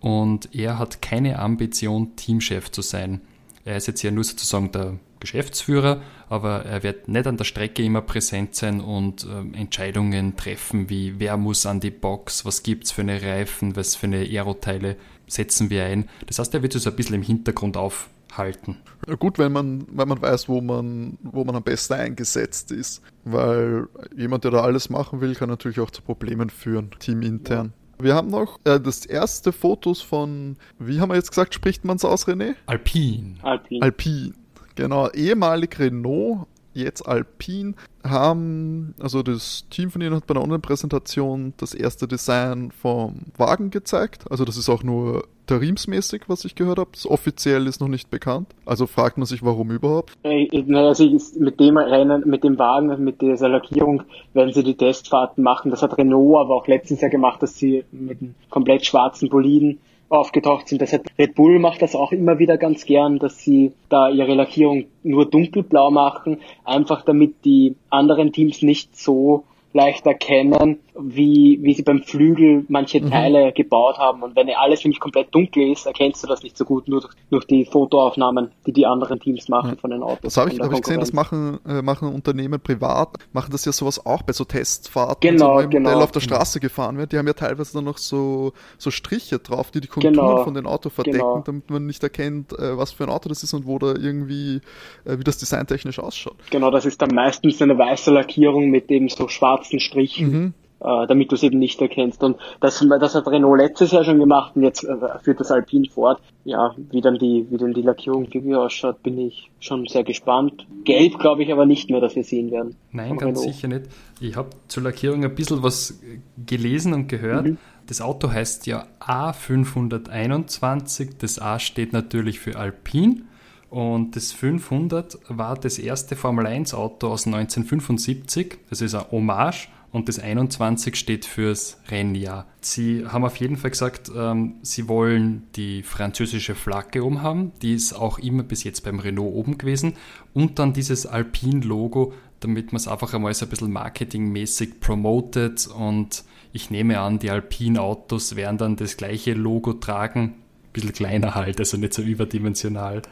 Und 0.00 0.54
er 0.54 0.78
hat 0.78 1.00
keine 1.00 1.38
Ambition, 1.38 2.14
Teamchef 2.16 2.70
zu 2.70 2.82
sein. 2.82 3.22
Er 3.64 3.78
ist 3.78 3.86
jetzt 3.86 4.02
ja 4.02 4.10
nur 4.10 4.22
sozusagen 4.22 4.70
der 4.70 4.98
Geschäftsführer, 5.18 6.02
aber 6.28 6.64
er 6.64 6.82
wird 6.82 7.08
nicht 7.08 7.26
an 7.26 7.36
der 7.36 7.44
Strecke 7.44 7.82
immer 7.82 8.02
präsent 8.02 8.54
sein 8.54 8.80
und 8.80 9.24
äh, 9.24 9.58
Entscheidungen 9.58 10.36
treffen, 10.36 10.90
wie 10.90 11.18
wer 11.18 11.36
muss 11.36 11.66
an 11.66 11.80
die 11.80 11.90
Box, 11.90 12.44
was 12.44 12.62
gibt 12.62 12.84
es 12.84 12.92
für 12.92 13.00
eine 13.00 13.22
Reifen, 13.22 13.74
was 13.74 13.96
für 13.96 14.06
eine 14.06 14.18
Aeroteile 14.18 14.96
setzen 15.26 15.70
wir 15.70 15.84
ein. 15.84 16.08
Das 16.26 16.38
heißt, 16.38 16.54
er 16.54 16.62
wird 16.62 16.74
so 16.74 16.90
ein 16.90 16.96
bisschen 16.96 17.16
im 17.16 17.22
Hintergrund 17.22 17.76
auf, 17.76 18.08
halten. 18.38 18.78
Gut, 19.18 19.38
wenn 19.38 19.52
man, 19.52 19.86
wenn 19.90 20.08
man 20.08 20.20
weiß, 20.20 20.48
wo 20.48 20.60
man, 20.60 21.18
wo 21.22 21.44
man 21.44 21.56
am 21.56 21.62
besten 21.62 21.94
eingesetzt 21.94 22.72
ist. 22.72 23.02
Weil 23.24 23.88
jemand, 24.16 24.44
der 24.44 24.50
da 24.50 24.62
alles 24.62 24.90
machen 24.90 25.20
will, 25.20 25.34
kann 25.34 25.48
natürlich 25.48 25.80
auch 25.80 25.90
zu 25.90 26.02
Problemen 26.02 26.50
führen, 26.50 26.90
teamintern. 26.98 27.72
Ja. 27.98 28.04
Wir 28.04 28.14
haben 28.14 28.28
noch 28.28 28.60
äh, 28.64 28.78
das 28.78 29.06
erste 29.06 29.52
Fotos 29.52 30.02
von, 30.02 30.56
wie 30.78 31.00
haben 31.00 31.08
wir 31.08 31.16
jetzt 31.16 31.30
gesagt, 31.30 31.54
spricht 31.54 31.84
man 31.84 31.96
es 31.96 32.04
aus, 32.04 32.28
René? 32.28 32.54
Alpine. 32.66 33.36
Alpine. 33.42 33.82
Alpine. 33.82 34.34
Genau, 34.74 35.08
ehemalig 35.10 35.78
Renault, 35.78 36.46
jetzt 36.82 37.02
Alpine, 37.02 37.74
haben, 38.04 38.94
also 39.00 39.22
das 39.22 39.66
Team 39.70 39.90
von 39.90 40.00
ihnen 40.00 40.14
hat 40.14 40.26
bei 40.26 40.34
der 40.34 40.42
Online-Präsentation 40.42 41.54
das 41.56 41.74
erste 41.74 42.06
Design 42.06 42.70
vom 42.70 43.16
Wagen 43.36 43.70
gezeigt. 43.70 44.30
Also 44.30 44.44
das 44.44 44.56
ist 44.56 44.68
auch 44.68 44.82
nur 44.82 45.24
interimsmäßig, 45.48 46.22
was 46.26 46.44
ich 46.44 46.54
gehört 46.54 46.78
habe. 46.78 46.90
Offiziell 47.06 47.66
ist 47.66 47.80
noch 47.80 47.88
nicht 47.88 48.10
bekannt. 48.10 48.48
Also 48.64 48.86
fragt 48.86 49.16
man 49.16 49.26
sich, 49.26 49.44
warum 49.44 49.70
überhaupt? 49.70 50.14
Also 50.24 51.04
mit 51.38 51.60
dem 51.60 51.76
Rennen, 51.76 52.22
mit 52.26 52.42
dem 52.42 52.58
Wagen, 52.58 53.04
mit 53.04 53.20
dieser 53.20 53.48
Lackierung 53.48 54.02
werden 54.34 54.52
sie 54.52 54.64
die 54.64 54.76
Testfahrten 54.76 55.42
machen. 55.42 55.70
Das 55.70 55.82
hat 55.82 55.96
Renault 55.98 56.36
aber 56.36 56.54
auch 56.54 56.66
letztens 56.66 57.00
ja 57.00 57.08
gemacht, 57.08 57.42
dass 57.42 57.56
sie 57.56 57.84
mit 57.92 58.20
einem 58.20 58.34
komplett 58.50 58.84
schwarzen 58.84 59.28
Boliden 59.28 59.78
aufgetaucht 60.08 60.68
sind. 60.68 60.82
Das 60.82 60.92
hat 60.92 61.02
Red 61.18 61.34
Bull 61.34 61.58
macht 61.58 61.82
das 61.82 61.94
auch 61.94 62.12
immer 62.12 62.38
wieder 62.38 62.58
ganz 62.58 62.84
gern, 62.84 63.18
dass 63.18 63.38
sie 63.38 63.72
da 63.88 64.08
ihre 64.08 64.34
Lackierung 64.34 64.86
nur 65.02 65.28
dunkelblau 65.28 65.90
machen, 65.90 66.40
einfach 66.64 67.02
damit 67.04 67.44
die 67.44 67.76
anderen 67.90 68.32
Teams 68.32 68.62
nicht 68.62 68.96
so 68.96 69.44
leicht 69.72 70.06
erkennen, 70.06 70.78
wie, 71.00 71.58
wie 71.62 71.74
sie 71.74 71.82
beim 71.82 72.02
Flügel 72.02 72.64
manche 72.68 73.00
mhm. 73.00 73.10
Teile 73.10 73.52
gebaut 73.52 73.98
haben. 73.98 74.22
Und 74.22 74.36
wenn 74.36 74.48
alles 74.50 74.84
nämlich 74.84 75.00
komplett 75.00 75.34
dunkel 75.34 75.70
ist, 75.70 75.86
erkennst 75.86 76.22
du 76.22 76.26
das 76.26 76.42
nicht 76.42 76.56
so 76.56 76.64
gut, 76.64 76.88
nur 76.88 77.00
durch, 77.00 77.14
durch 77.30 77.44
die 77.46 77.64
Fotoaufnahmen, 77.64 78.50
die 78.66 78.72
die 78.72 78.86
anderen 78.86 79.20
Teams 79.20 79.48
machen 79.48 79.70
ja. 79.70 79.76
von 79.76 79.90
den 79.90 80.02
Autos. 80.02 80.34
Das 80.34 80.36
habe 80.36 80.50
ich, 80.50 80.60
hab 80.60 80.72
ich 80.72 80.80
gesehen, 80.80 81.00
das 81.00 81.12
machen, 81.12 81.58
äh, 81.66 81.82
machen 81.82 82.12
Unternehmen 82.12 82.60
privat, 82.60 83.16
machen 83.32 83.50
das 83.52 83.64
ja 83.64 83.72
sowas 83.72 84.04
auch 84.04 84.22
bei 84.22 84.32
so 84.32 84.44
Testfahrten, 84.44 85.20
genau, 85.20 85.56
wenn 85.56 85.64
so 85.64 85.68
genau. 85.70 85.90
Modell 85.90 86.02
auf 86.02 86.12
der 86.12 86.20
Straße 86.20 86.60
gefahren 86.60 86.98
wird. 86.98 87.12
Die 87.12 87.18
haben 87.18 87.26
ja 87.26 87.32
teilweise 87.32 87.74
dann 87.74 87.84
noch 87.84 87.98
so, 87.98 88.52
so 88.78 88.90
Striche 88.90 89.38
drauf, 89.38 89.70
die 89.70 89.80
die 89.80 89.88
Konturen 89.88 90.14
genau. 90.14 90.44
von 90.44 90.54
den 90.54 90.66
Auto 90.66 90.90
verdecken, 90.90 91.18
genau. 91.18 91.42
damit 91.44 91.70
man 91.70 91.86
nicht 91.86 92.02
erkennt, 92.02 92.52
äh, 92.52 92.76
was 92.76 92.92
für 92.92 93.04
ein 93.04 93.10
Auto 93.10 93.28
das 93.28 93.42
ist 93.42 93.52
und 93.54 93.66
wo 93.66 93.78
da 93.78 93.94
irgendwie, 93.94 94.60
äh, 95.04 95.18
wie 95.18 95.24
das 95.24 95.38
designtechnisch 95.38 95.98
ausschaut. 95.98 96.36
Genau, 96.50 96.70
das 96.70 96.86
ist 96.86 97.00
dann 97.02 97.14
meistens 97.14 97.60
eine 97.60 97.76
weiße 97.76 98.10
Lackierung 98.12 98.70
mit 98.70 98.90
eben 98.90 99.08
so 99.08 99.28
schwarzen 99.28 99.80
Strichen. 99.80 100.30
Mhm. 100.30 100.54
Äh, 100.78 101.06
damit 101.06 101.32
du 101.32 101.36
es 101.36 101.42
eben 101.42 101.58
nicht 101.58 101.80
erkennst. 101.80 102.22
Und 102.22 102.36
das, 102.60 102.86
das 103.00 103.14
hat 103.14 103.26
Renault 103.28 103.58
letztes 103.58 103.92
Jahr 103.92 104.04
schon 104.04 104.18
gemacht 104.18 104.56
und 104.56 104.62
jetzt 104.62 104.84
äh, 104.84 104.94
führt 105.22 105.40
das 105.40 105.50
Alpine 105.50 105.88
fort. 105.88 106.20
Ja, 106.44 106.74
wie 106.90 107.00
dann 107.00 107.18
die, 107.18 107.46
wie 107.48 107.56
dann 107.56 107.72
die 107.72 107.80
Lackierung 107.80 108.30
wirklich 108.30 108.54
ausschaut, 108.54 109.02
bin 109.02 109.18
ich 109.18 109.50
schon 109.58 109.86
sehr 109.86 110.04
gespannt. 110.04 110.66
Gelb 110.84 111.18
glaube 111.18 111.44
ich 111.44 111.50
aber 111.50 111.64
nicht 111.64 111.88
mehr, 111.88 112.02
dass 112.02 112.14
wir 112.14 112.24
sehen 112.24 112.50
werden. 112.50 112.76
Nein, 112.92 113.16
ganz 113.16 113.38
Renault. 113.38 113.54
sicher 113.54 113.68
nicht. 113.68 113.86
Ich 114.20 114.36
habe 114.36 114.50
zur 114.68 114.82
Lackierung 114.82 115.24
ein 115.24 115.34
bisschen 115.34 115.62
was 115.62 115.98
gelesen 116.44 116.92
und 116.92 117.08
gehört. 117.08 117.46
Mhm. 117.46 117.56
Das 117.86 118.02
Auto 118.02 118.30
heißt 118.30 118.66
ja 118.66 118.86
A521. 119.00 121.12
Das 121.18 121.40
A 121.40 121.58
steht 121.58 121.94
natürlich 121.94 122.38
für 122.38 122.58
Alpine. 122.58 123.22
Und 123.70 124.14
das 124.14 124.32
500 124.32 125.20
war 125.28 125.56
das 125.56 125.78
erste 125.78 126.16
Formel 126.16 126.46
1 126.46 126.74
Auto 126.74 127.08
aus 127.08 127.26
1975. 127.26 128.58
Das 128.68 128.82
ist 128.82 128.94
ein 128.94 129.10
Hommage 129.10 129.68
und 129.92 130.08
das 130.08 130.18
21 130.18 130.96
steht 130.96 131.24
fürs 131.24 131.78
Rennjahr. 131.88 132.46
Sie 132.60 133.06
haben 133.06 133.24
auf 133.24 133.36
jeden 133.36 133.56
Fall 133.56 133.70
gesagt, 133.70 134.10
ähm, 134.14 134.56
sie 134.62 134.88
wollen 134.88 135.44
die 135.56 135.82
französische 135.82 136.54
Flagge 136.54 137.04
oben 137.04 137.22
haben. 137.22 137.52
Die 137.62 137.74
ist 137.74 137.92
auch 137.92 138.18
immer 138.18 138.42
bis 138.42 138.64
jetzt 138.64 138.84
beim 138.84 138.98
Renault 138.98 139.34
oben 139.34 139.58
gewesen. 139.58 139.94
Und 140.34 140.58
dann 140.58 140.72
dieses 140.72 141.06
Alpine-Logo, 141.06 142.12
damit 142.40 142.72
man 142.72 142.76
es 142.76 142.88
einfach 142.88 143.14
einmal 143.14 143.32
so 143.34 143.46
ein 143.46 143.48
bisschen 143.48 143.72
marketingmäßig 143.72 144.80
promotet. 144.80 145.66
Und 145.66 146.24
ich 146.52 146.70
nehme 146.70 147.00
an, 147.00 147.18
die 147.18 147.30
Alpine-Autos 147.30 148.36
werden 148.36 148.58
dann 148.58 148.76
das 148.76 148.96
gleiche 148.96 149.34
Logo 149.34 149.72
tragen. 149.72 150.20
Ein 150.20 150.72
bisschen 150.72 150.92
kleiner 150.92 151.34
halt, 151.34 151.58
also 151.58 151.76
nicht 151.76 151.94
so 151.94 152.02
überdimensional. 152.02 153.02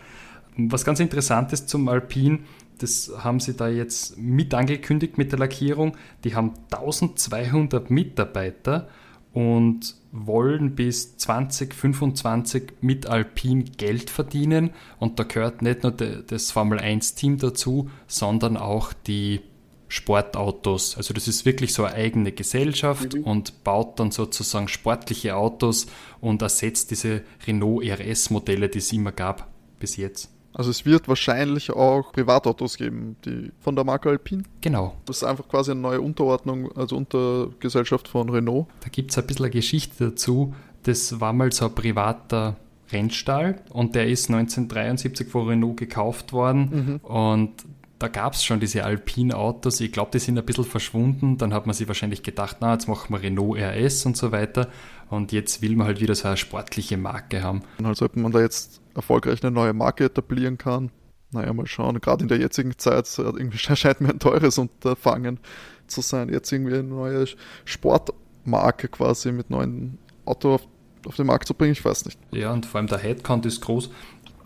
Was 0.57 0.85
ganz 0.85 1.01
interessant 1.01 1.53
ist 1.53 1.69
zum 1.69 1.89
Alpine, 1.89 2.41
das 2.79 3.13
haben 3.19 3.41
sie 3.41 3.57
da 3.57 3.69
jetzt 3.69 4.19
mit 4.19 4.55
angekündigt 4.55 5.19
mit 5.19 5.33
der 5.33 5.39
Lackierung. 5.39 5.97
Die 6.25 6.35
haben 6.35 6.55
1200 6.71 7.91
Mitarbeiter 7.91 8.89
und 9.33 9.97
wollen 10.13 10.75
bis 10.77 11.17
2025 11.17 12.75
mit 12.81 13.07
Alpine 13.07 13.65
Geld 13.65 14.11
verdienen. 14.11 14.71
Und 14.99 15.19
da 15.19 15.25
gehört 15.25 15.63
nicht 15.63 15.83
nur 15.83 15.93
das 15.93 16.53
Formel 16.53 16.79
1 16.79 17.15
Team 17.15 17.39
dazu, 17.39 17.91
sondern 18.07 18.57
auch 18.57 18.93
die 18.93 19.41
Sportautos. 19.89 20.97
Also 20.97 21.15
das 21.15 21.29
ist 21.29 21.45
wirklich 21.45 21.73
so 21.73 21.85
eine 21.85 21.95
eigene 21.95 22.33
Gesellschaft 22.33 23.15
mhm. 23.15 23.25
und 23.25 23.65
baut 23.65 24.01
dann 24.01 24.11
sozusagen 24.11 24.69
sportliche 24.69 25.37
Autos 25.37 25.87
und 26.21 26.43
ersetzt 26.43 26.91
diese 26.91 27.23
Renault 27.47 27.85
RS-Modelle, 27.85 28.69
die 28.69 28.79
es 28.79 28.93
immer 28.93 29.13
gab 29.13 29.49
bis 29.79 29.97
jetzt. 29.97 30.34
Also 30.55 30.71
es 30.71 30.87
wird 30.87 31.09
wahrscheinlich 31.09 31.71
auch 31.73 32.13
Privatautos 32.13 32.77
geben, 32.77 33.17
die 33.25 33.51
von 33.61 33.75
der 33.75 33.85
Marke 33.85 34.09
Alpine. 34.09 34.45
Genau. 34.61 34.95
Das 35.05 35.19
ist 35.19 35.25
einfach 35.25 35.49
quasi 35.49 35.73
eine 35.73 35.81
neue 35.81 36.01
Unterordnung, 36.01 36.71
also 36.77 36.97
Untergesellschaft 36.97 38.09
von 38.09 38.29
Renault. 38.29 38.69
Da 38.81 38.89
gibt 38.89 39.11
es 39.11 39.19
ein 39.19 39.27
bisschen 39.27 39.45
eine 39.47 39.53
Geschichte 39.53 40.11
dazu. 40.11 40.55
Das 40.85 41.21
war 41.21 41.33
mal 41.33 41.51
so 41.51 41.67
ein 41.67 41.75
privater 41.75 42.57
Rennstall 42.93 43.63
und 43.71 43.95
der 43.95 44.07
ist 44.07 44.31
1973 44.31 45.29
von 45.29 45.49
Renault 45.49 45.77
gekauft 45.77 46.33
worden 46.33 47.01
mhm. 47.03 47.09
und 47.09 47.65
da 47.99 48.09
gab 48.09 48.35
es 48.35 48.45
schon 48.45 48.61
diese 48.61 48.85
Alpine-Autos. 48.85 49.81
Ich 49.81 49.91
glaube, 49.91 50.11
die 50.13 50.19
sind 50.19 50.37
ein 50.37 50.45
bisschen 50.45 50.65
verschwunden. 50.65 51.39
Dann 51.39 51.55
hat 51.55 51.67
man 51.67 51.75
sich 51.75 51.89
wahrscheinlich 51.89 52.23
gedacht, 52.23 52.59
na, 52.61 52.75
jetzt 52.75 52.87
machen 52.87 53.15
wir 53.15 53.23
Renault 53.23 53.59
RS 53.59 54.05
und 54.05 54.17
so 54.17 54.31
weiter. 54.31 54.69
Und 55.09 55.33
jetzt 55.33 55.63
will 55.63 55.75
man 55.77 55.87
halt 55.87 56.01
wieder 56.01 56.15
so 56.15 56.29
eine 56.29 56.37
sportliche 56.37 56.99
Marke 56.99 57.43
haben. 57.43 57.63
Also 57.83 58.05
ob 58.05 58.17
man 58.17 58.33
da 58.33 58.41
jetzt 58.41 58.83
erfolgreich 58.95 59.43
eine 59.43 59.51
neue 59.51 59.73
Marke 59.73 60.05
etablieren 60.05 60.59
kann. 60.59 60.91
Naja, 61.31 61.53
mal 61.53 61.67
schauen. 61.67 62.01
Gerade 62.01 62.23
in 62.23 62.29
der 62.29 62.39
jetzigen 62.39 62.79
Zeit 62.79 63.11
irgendwie 63.19 63.59
scheint 63.77 64.01
mir 64.01 64.11
ein 64.11 64.19
teures 64.19 64.59
Unterfangen 64.59 65.41
zu 65.87 66.01
sein. 66.01 66.29
Jetzt 66.29 66.53
irgendwie 66.53 66.75
eine 66.75 66.85
neue 66.85 67.27
Sportmarke 67.65 68.89
quasi 68.89 69.33
mit 69.33 69.51
neuen 69.51 69.99
Auto 70.25 70.55
auf, 70.55 70.69
auf 71.07 71.17
den 71.17 71.27
Markt 71.27 71.49
zu 71.49 71.55
bringen. 71.55 71.73
Ich 71.73 71.85
weiß 71.85 72.05
nicht. 72.05 72.19
Ja, 72.31 72.53
und 72.53 72.67
vor 72.67 72.79
allem 72.79 72.87
der 72.87 72.99
Headcount 72.99 73.47
ist 73.47 73.61
groß. 73.61 73.91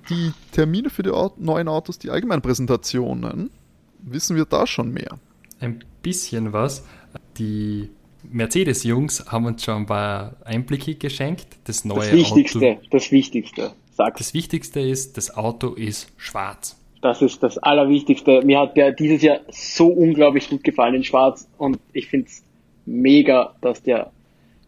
Die 0.09 0.33
Termine 0.53 0.89
für 0.89 1.03
die 1.03 1.13
neuen 1.37 1.69
Autos, 1.69 1.99
die 1.99 2.11
Allgemeinpräsentationen, 2.11 3.51
wissen 4.01 4.37
wir 4.37 4.47
da 4.47 4.67
schon 4.67 4.91
mehr? 4.93 5.19
Ein 5.61 5.85
bisschen 6.03 6.53
was. 6.55 6.85
Die 7.37 7.91
Mercedes-Jungs 8.23 9.27
haben 9.27 9.45
uns 9.47 9.63
schon 9.65 9.83
ein 9.83 9.87
paar 9.87 10.37
Einblicke 10.45 10.95
geschenkt. 10.95 11.47
Das 11.65 11.85
neue 11.85 11.99
das 11.99 12.13
Wichtigste, 12.13 12.59
Auto. 12.59 12.81
das 12.91 13.11
Wichtigste. 13.11 13.73
Sag. 13.99 14.17
Das 14.17 14.33
Wichtigste 14.33 14.79
ist, 14.79 15.17
das 15.17 15.37
Auto 15.37 15.75
ist 15.75 16.13
schwarz. 16.17 16.77
Das 17.03 17.21
ist 17.21 17.43
das 17.43 17.59
Allerwichtigste. 17.59 18.43
Mir 18.45 18.61
hat 18.61 18.77
der 18.77 18.93
dieses 18.93 19.23
Jahr 19.23 19.41
so 19.51 19.89
unglaublich 19.89 20.49
gut 20.49 20.63
gefallen 20.63 20.95
in 20.95 21.03
Schwarz 21.03 21.49
und 21.59 21.81
ich 21.93 22.07
finde 22.07 22.29
es 22.29 22.45
mega, 22.87 23.57
dass 23.61 23.83
der 23.83 24.13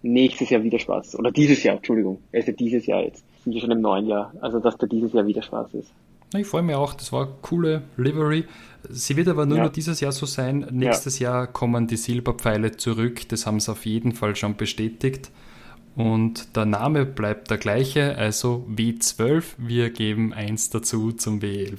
nächstes 0.03 0.51
Jahr 0.51 0.64
wieder 0.64 0.81
schwarz 0.81 1.09
ist. 1.09 1.14
Oder 1.14 1.31
dieses 1.31 1.62
Jahr, 1.62 1.77
Entschuldigung. 1.77 2.19
Also 2.33 2.51
dieses 2.51 2.87
Jahr 2.87 3.05
jetzt. 3.05 3.23
Sind 3.45 3.53
wir 3.53 3.61
schon 3.61 3.71
im 3.71 3.81
neuen 3.81 4.09
Jahr. 4.09 4.35
Also 4.40 4.59
dass 4.59 4.77
der 4.79 4.88
dieses 4.88 5.12
Jahr 5.12 5.25
wieder 5.25 5.43
schwarz 5.43 5.75
ist. 5.75 5.93
Ich 6.37 6.49
freue 6.49 6.62
mich 6.62 6.75
auch, 6.75 6.95
das 6.95 7.12
war 7.12 7.27
eine 7.27 7.35
coole 7.40 7.83
Livery. 7.97 8.47
Sie 8.88 9.16
wird 9.16 9.29
aber 9.29 9.47
nur 9.47 9.59
ja. 9.59 9.64
noch 9.64 9.73
dieses 9.73 10.01
Jahr 10.01 10.11
so 10.11 10.27
sein. 10.27 10.66
Nächstes 10.73 11.21
ja. 11.21 11.31
Jahr 11.31 11.47
kommen 11.47 11.87
die 11.87 11.97
Silberpfeile 11.97 12.73
zurück. 12.77 13.29
Das 13.29 13.47
haben 13.47 13.61
sie 13.61 13.71
auf 13.71 13.87
jeden 13.87 14.11
Fall 14.11 14.35
schon 14.35 14.57
bestätigt. 14.57 15.31
Und 16.01 16.57
der 16.57 16.65
Name 16.65 17.05
bleibt 17.05 17.51
der 17.51 17.59
gleiche, 17.59 18.17
also 18.17 18.67
W12. 18.75 19.45
Wir 19.59 19.91
geben 19.91 20.33
1 20.33 20.71
dazu 20.71 21.13
zum 21.13 21.41
W11. 21.41 21.77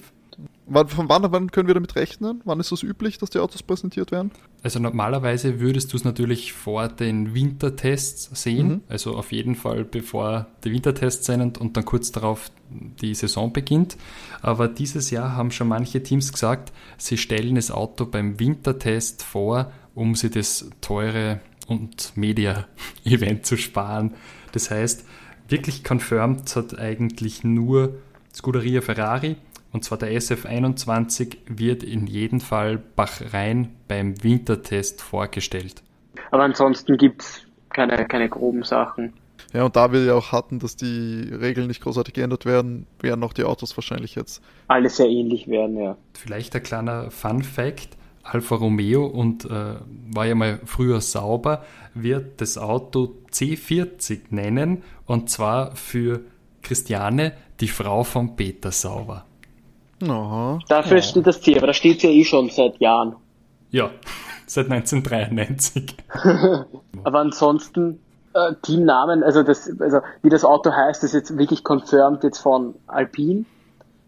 Von 0.87 1.09
wann, 1.09 1.31
wann 1.31 1.51
können 1.51 1.67
wir 1.67 1.73
damit 1.73 1.95
rechnen? 1.95 2.41
Wann 2.45 2.59
ist 2.59 2.71
es 2.71 2.81
das 2.81 2.83
üblich, 2.83 3.17
dass 3.17 3.31
die 3.31 3.39
Autos 3.39 3.63
präsentiert 3.63 4.11
werden? 4.11 4.29
Also 4.61 4.79
normalerweise 4.79 5.59
würdest 5.59 5.91
du 5.91 5.97
es 5.97 6.03
natürlich 6.03 6.53
vor 6.53 6.87
den 6.87 7.33
Wintertests 7.33 8.29
sehen, 8.39 8.67
mhm. 8.67 8.81
also 8.87 9.15
auf 9.17 9.31
jeden 9.31 9.55
Fall 9.55 9.83
bevor 9.83 10.45
die 10.63 10.71
Wintertests 10.71 11.25
sind 11.25 11.57
und 11.57 11.75
dann 11.75 11.83
kurz 11.83 12.11
darauf 12.11 12.51
die 12.69 13.15
Saison 13.15 13.51
beginnt. 13.51 13.97
Aber 14.43 14.67
dieses 14.67 15.09
Jahr 15.09 15.35
haben 15.35 15.49
schon 15.49 15.67
manche 15.67 16.03
Teams 16.03 16.31
gesagt, 16.31 16.71
sie 16.97 17.17
stellen 17.17 17.55
das 17.55 17.71
Auto 17.71 18.05
beim 18.05 18.39
Wintertest 18.39 19.23
vor, 19.23 19.71
um 19.95 20.13
sie 20.13 20.29
das 20.29 20.69
teure 20.79 21.41
und 21.71 22.15
Media-Event 22.17 23.45
zu 23.45 23.57
sparen. 23.57 24.13
Das 24.51 24.69
heißt, 24.69 25.05
wirklich 25.47 25.83
confirmed 25.83 26.55
hat 26.55 26.77
eigentlich 26.77 27.43
nur 27.43 27.95
Scuderia 28.33 28.81
Ferrari 28.81 29.37
und 29.71 29.85
zwar 29.85 29.97
der 29.97 30.11
SF21 30.11 31.37
wird 31.47 31.83
in 31.83 32.07
jedem 32.07 32.41
Fall 32.41 32.77
Bachrhein 32.77 33.69
beim 33.87 34.21
Wintertest 34.21 35.01
vorgestellt. 35.01 35.81
Aber 36.31 36.43
ansonsten 36.43 36.97
gibt 36.97 37.21
es 37.21 37.41
keine, 37.69 38.05
keine 38.05 38.27
groben 38.27 38.63
Sachen. 38.63 39.13
Ja, 39.53 39.63
und 39.63 39.75
da 39.75 39.91
wir 39.91 40.03
ja 40.03 40.13
auch 40.13 40.31
hatten, 40.31 40.59
dass 40.59 40.75
die 40.75 41.29
Regeln 41.33 41.67
nicht 41.67 41.81
großartig 41.81 42.13
geändert 42.13 42.45
werden, 42.45 42.85
werden 43.01 43.23
auch 43.23 43.33
die 43.33 43.43
Autos 43.43 43.75
wahrscheinlich 43.75 44.15
jetzt. 44.15 44.41
Alle 44.67 44.89
sehr 44.89 45.07
ähnlich 45.07 45.47
werden, 45.47 45.77
ja. 45.77 45.97
Vielleicht 46.13 46.55
ein 46.55 46.63
kleiner 46.63 47.11
Fun 47.11 47.41
Fact. 47.41 47.97
Alfa 48.23 48.55
Romeo 48.55 49.05
und 49.05 49.45
äh, 49.45 49.75
war 50.13 50.25
ja 50.25 50.35
mal 50.35 50.59
früher 50.65 51.01
sauber, 51.01 51.63
wird 51.93 52.41
das 52.41 52.57
Auto 52.57 53.15
C40 53.31 54.21
nennen 54.29 54.83
und 55.05 55.29
zwar 55.29 55.75
für 55.75 56.21
Christiane, 56.61 57.33
die 57.59 57.67
Frau 57.67 58.03
von 58.03 58.35
Peter 58.35 58.71
Sauber. 58.71 59.25
Aha. 60.03 60.59
Dafür 60.67 60.97
ja. 60.97 61.03
steht 61.03 61.27
das 61.27 61.41
C, 61.41 61.55
aber 61.57 61.67
da 61.67 61.73
steht 61.73 61.97
es 61.97 62.03
ja 62.03 62.09
eh 62.09 62.23
schon 62.23 62.49
seit 62.49 62.79
Jahren. 62.79 63.15
Ja, 63.69 63.91
seit 64.45 64.71
1993. 64.71 65.95
aber 67.03 67.19
ansonsten 67.19 67.99
äh, 68.33 68.53
Teamnamen, 68.61 69.23
also 69.23 69.43
das, 69.43 69.69
also 69.79 69.99
wie 70.21 70.29
das 70.29 70.45
Auto 70.45 70.71
heißt, 70.71 71.03
ist 71.03 71.13
jetzt 71.13 71.37
wirklich 71.37 71.63
confirmed 71.63 72.23
jetzt 72.23 72.39
von 72.39 72.75
Alpine. 72.87 73.45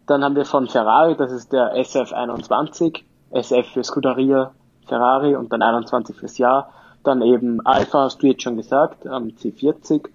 Dann 0.08 0.24
haben 0.24 0.36
wir 0.36 0.46
von 0.46 0.68
Ferrari, 0.68 1.16
das 1.16 1.32
ist 1.32 1.54
der 1.54 1.76
SF21, 1.76 3.04
SF 3.34 3.68
für 3.74 3.84
Scuderia 3.84 4.52
Ferrari 4.88 5.36
und 5.36 5.52
dann 5.52 5.62
21 5.62 6.16
fürs 6.16 6.38
Jahr. 6.38 6.72
Dann 7.04 7.22
eben 7.22 7.66
Alpha, 7.66 8.04
hast 8.04 8.22
du 8.22 8.28
jetzt 8.28 8.44
schon 8.44 8.58
gesagt, 8.58 9.08
am 9.08 9.28
C40. 9.30 10.08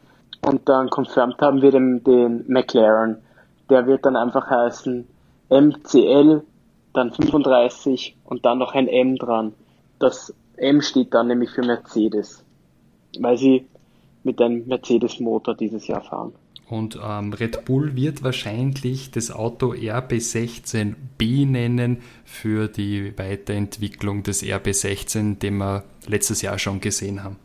Und 0.47 0.69
dann 0.69 0.89
confirmed 0.89 1.41
haben 1.41 1.63
wir 1.63 1.71
den, 1.71 2.03
den 2.05 2.45
McLaren. 2.49 3.19
Der 3.69 3.87
wird 3.87 4.07
dann 4.07 4.17
einfach 4.17 4.49
heißen 4.49 5.07
MCL, 5.51 6.43
dann 6.93 7.13
35 7.13 8.17
und 8.25 8.47
dann 8.47 8.59
noch 8.59 8.75
ein 8.75 8.89
M 8.89 9.17
dran. 9.17 9.55
Das 9.99 10.35
M 10.57 10.81
steht 10.81 11.15
dann 11.15 11.29
nämlich 11.29 11.51
für 11.51 11.63
Mercedes, 11.63 12.45
weil 13.21 13.37
sie 13.37 13.67
mit 14.23 14.41
einem 14.41 14.67
Mercedes-Motor 14.67 15.55
dieses 15.55 15.87
Jahr 15.87 16.03
fahren. 16.03 16.33
Und 16.69 16.99
ähm, 17.03 17.33
Red 17.33 17.65
Bull 17.65 17.97
wird 17.97 18.23
wahrscheinlich 18.23 19.11
das 19.11 19.31
Auto 19.31 19.73
RB16B 19.73 21.47
nennen 21.47 21.99
für 22.25 22.69
die 22.69 23.17
Weiterentwicklung 23.17 24.23
des 24.23 24.43
RB16, 24.43 25.39
den 25.39 25.57
wir 25.57 25.85
letztes 26.07 26.43
Jahr 26.43 26.59
schon 26.59 26.81
gesehen 26.81 27.25
haben. 27.25 27.37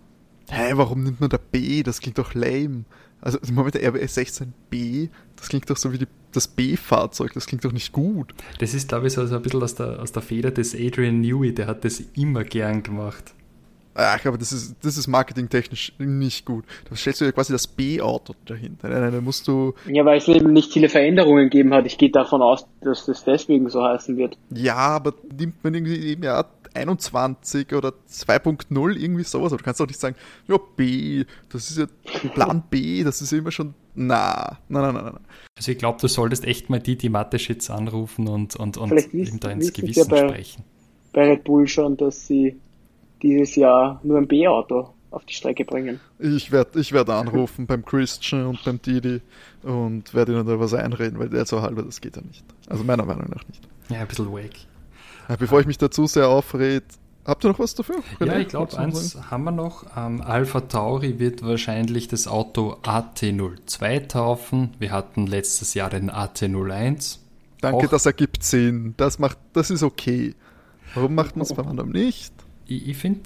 Hä, 0.50 0.68
hey, 0.68 0.78
warum 0.78 1.04
nimmt 1.04 1.22
man 1.22 1.30
da 1.30 1.38
B? 1.38 1.84
Das 1.84 2.02
klingt 2.02 2.18
doch 2.18 2.34
lame. 2.34 2.84
Also 3.22 3.40
im 3.48 3.56
Moment 3.56 3.76
der 3.76 3.94
RB16B, 3.94 5.10
das 5.38 5.48
klingt 5.48 5.70
doch 5.70 5.78
so 5.78 5.94
wie 5.94 6.00
die 6.00 6.08
das 6.34 6.48
B-Fahrzeug, 6.48 7.32
das 7.34 7.46
klingt 7.46 7.64
doch 7.64 7.72
nicht 7.72 7.92
gut. 7.92 8.34
Das 8.60 8.74
ist, 8.74 8.90
glaube 8.90 9.08
ich, 9.08 9.14
so, 9.14 9.26
so 9.26 9.36
ein 9.36 9.42
bisschen 9.42 9.62
aus 9.64 9.76
der, 9.76 10.02
aus 10.02 10.12
der 10.12 10.22
Feder 10.22 10.52
des 10.52 10.76
Adrian 10.76 11.22
Newey, 11.22 11.54
der 11.54 11.68
hat 11.68 11.86
das 11.86 12.02
immer 12.16 12.44
gern 12.44 12.84
gemacht. 12.84 13.34
Ach, 13.96 14.26
aber 14.26 14.38
das 14.38 14.52
ist, 14.52 14.76
das 14.82 14.98
ist 14.98 15.08
marketingtechnisch 15.08 15.94
nicht 16.00 16.46
gut. 16.46 16.66
Da 16.90 16.96
stellst 16.96 17.22
du 17.22 17.26
ja 17.26 17.32
quasi 17.32 17.54
das 17.54 17.68
B-Auto 17.68 18.34
dahinter. 18.46 18.90
Nein, 18.90 19.02
nein, 19.02 19.12
da 19.14 19.22
musst 19.22 19.48
du. 19.48 19.74
Ja, 19.88 20.04
weil 20.04 20.18
es 20.18 20.28
eben 20.28 20.52
nicht 20.52 20.74
viele 20.74 20.90
Veränderungen 20.90 21.50
gegeben 21.50 21.74
hat. 21.74 21.86
Ich 21.86 21.98
gehe 21.98 22.10
davon 22.10 22.42
aus, 22.42 22.66
dass 22.82 23.06
das 23.06 23.24
deswegen 23.24 23.70
so 23.70 23.84
heißen 23.84 24.18
wird. 24.18 24.38
Ja, 24.50 24.76
aber 24.76 25.14
nimmt 25.38 25.64
man 25.64 25.76
irgendwie 25.76 26.14
im 26.14 26.24
Jahr 26.24 26.50
21 26.74 27.74
oder 27.74 27.94
2.0 28.10 28.98
irgendwie 28.98 29.24
sowas. 29.24 29.52
Aber 29.52 29.60
du 29.60 29.64
kannst 29.64 29.80
doch 29.80 29.88
nicht 29.88 30.00
sagen, 30.00 30.16
ja, 30.48 30.58
B, 30.76 31.26
das 31.50 31.70
ist 31.70 31.78
ja 31.78 32.30
Plan 32.34 32.64
B, 32.70 33.04
das 33.04 33.22
ist 33.22 33.32
immer 33.32 33.52
schon. 33.52 33.76
Na, 33.96 34.58
nein, 34.70 34.82
nein, 34.82 34.94
nein, 34.96 35.04
nein. 35.06 35.24
Also 35.56 35.72
ich 35.72 35.78
glaube, 35.78 36.00
du 36.02 36.08
solltest 36.08 36.46
echt 36.46 36.70
mal 36.70 36.80
die, 36.80 36.98
die 36.98 37.10
Mathe-Shits 37.10 37.70
anrufen 37.70 38.28
und, 38.28 38.56
und, 38.56 38.78
und 38.78 39.14
ihm 39.14 39.40
da 39.40 39.52
ins 39.52 39.72
Gewissen 39.72 40.00
ja 40.00 40.06
bei, 40.10 40.28
sprechen. 40.28 40.64
Bei 41.12 41.30
Red 41.30 41.44
Bull 41.44 41.68
schon, 41.68 41.96
dass 41.96 42.26
sie 42.26 42.60
dieses 43.24 43.56
Jahr 43.56 44.00
nur 44.04 44.18
ein 44.18 44.28
B-Auto 44.28 44.90
auf 45.10 45.26
die 45.26 45.34
Strecke 45.34 45.64
bringen. 45.64 46.00
Ich 46.20 46.52
werde 46.52 46.80
ich 46.80 46.92
werd 46.92 47.10
anrufen 47.10 47.66
beim 47.68 47.86
Christian 47.86 48.48
und 48.48 48.64
beim 48.64 48.82
Didi 48.82 49.22
und 49.62 50.14
werde 50.14 50.34
ihnen 50.34 50.46
da 50.46 50.60
was 50.60 50.74
einreden, 50.74 51.20
weil 51.20 51.30
der 51.30 51.46
so 51.46 51.62
halber, 51.62 51.84
das 51.84 52.02
geht 52.02 52.16
ja 52.16 52.24
nicht. 52.24 52.44
Also 52.68 52.84
meiner 52.84 53.06
Meinung 53.06 53.30
nach 53.30 53.48
nicht. 53.48 53.62
Ja, 53.90 54.02
ein 54.02 54.08
bisschen 54.08 54.32
wack. 54.32 54.52
Bevor 55.40 55.62
ich 55.62 55.68
mich 55.68 55.78
dazu 55.78 56.06
sehr 56.06 56.28
aufrede, 56.28 56.84
habt 57.26 57.46
ihr 57.46 57.50
noch 57.50 57.60
was 57.60 57.76
dafür? 57.76 57.98
René? 58.20 58.26
Ja, 58.26 58.40
ich 58.40 58.48
glaube, 58.50 58.78
eins 58.78 59.18
haben 59.30 59.44
wir 59.46 59.52
noch. 59.52 59.86
Ähm, 59.96 60.22
Alpha 60.22 60.62
Tauri 60.62 61.20
wird 61.20 61.44
wahrscheinlich 61.44 62.08
das 62.08 62.28
Auto 62.28 62.78
AT02 62.84 64.08
taufen. 64.08 64.72
Wir 64.80 64.92
hatten 64.92 65.28
letztes 65.28 65.76
Jahr 65.76 65.90
den 65.90 66.12
AT01. 66.12 67.20
Danke, 67.62 67.78
Auch 67.78 67.90
das 67.90 68.06
ergibt 68.06 68.44
Sinn. 68.44 68.94
Das, 68.98 69.20
macht, 69.20 69.38
das 69.54 69.70
ist 69.70 69.84
okay. 69.84 70.36
Warum 70.96 71.16
macht 71.16 71.38
man 71.38 71.44
es 71.44 71.54
beim 71.54 71.68
anderen 71.68 71.92
nicht? 71.92 72.34
Ich, 72.78 72.90
ich 72.90 72.98
finde, 72.98 73.22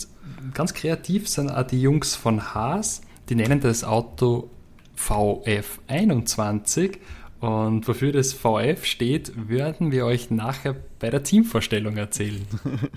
ganz 0.54 0.74
kreativ 0.74 1.28
sind 1.28 1.50
auch 1.50 1.64
die 1.64 1.82
Jungs 1.82 2.16
von 2.16 2.54
Haas, 2.54 3.02
die 3.30 3.36
nennen 3.36 3.60
das 3.60 3.84
Auto 3.84 4.50
VF21 4.98 6.98
und 7.40 7.88
wofür 7.88 8.12
das 8.12 8.34
VF 8.34 8.86
steht, 8.86 9.50
werden 9.50 9.92
wir 9.92 10.06
euch 10.06 10.32
nachher 10.32 10.76
bei 11.00 11.10
der 11.10 11.24
Teamvorstellung 11.24 11.98
erzählen. 11.98 12.46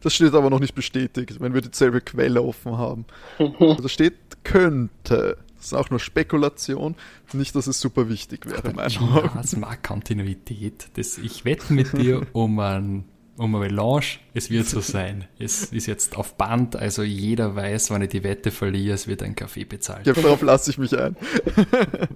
Das 0.00 0.14
steht 0.14 0.32
aber 0.34 0.48
noch 0.48 0.60
nicht 0.60 0.76
bestätigt, 0.76 1.40
wenn 1.40 1.54
wir 1.54 1.60
dieselbe 1.60 2.00
Quelle 2.00 2.40
offen 2.40 2.78
haben. 2.78 3.04
Also 3.58 3.88
steht 3.88 4.14
könnte. 4.44 5.36
Das 5.56 5.66
ist 5.66 5.74
auch 5.74 5.90
nur 5.90 6.00
Spekulation. 6.00 6.94
Nicht, 7.32 7.54
dass 7.56 7.66
es 7.66 7.80
super 7.80 8.08
wichtig 8.08 8.46
wäre, 8.46 8.72
meiner 8.74 9.00
Meinung 9.00 9.34
nach. 9.34 9.56
mag 9.56 9.82
Kontinuität. 9.82 10.88
Das, 10.94 11.18
ich 11.18 11.44
wette 11.44 11.72
mit 11.72 11.96
dir 11.96 12.26
um 12.32 12.58
ein 12.60 13.04
um 13.36 13.54
eine 13.54 13.64
Melange, 13.64 14.18
es 14.34 14.50
wird 14.50 14.66
so 14.66 14.80
sein. 14.80 15.24
Es 15.38 15.72
ist 15.72 15.86
jetzt 15.86 16.16
auf 16.16 16.36
Band, 16.36 16.76
also 16.76 17.02
jeder 17.02 17.56
weiß, 17.56 17.90
wenn 17.90 18.02
ich 18.02 18.10
die 18.10 18.22
Wette 18.24 18.50
verliere, 18.50 18.94
es 18.94 19.06
wird 19.06 19.22
ein 19.22 19.34
Kaffee 19.34 19.64
bezahlt. 19.64 20.06
Ja, 20.06 20.12
darauf 20.12 20.42
lasse 20.42 20.70
ich 20.70 20.78
mich 20.78 20.96
ein. 20.98 21.16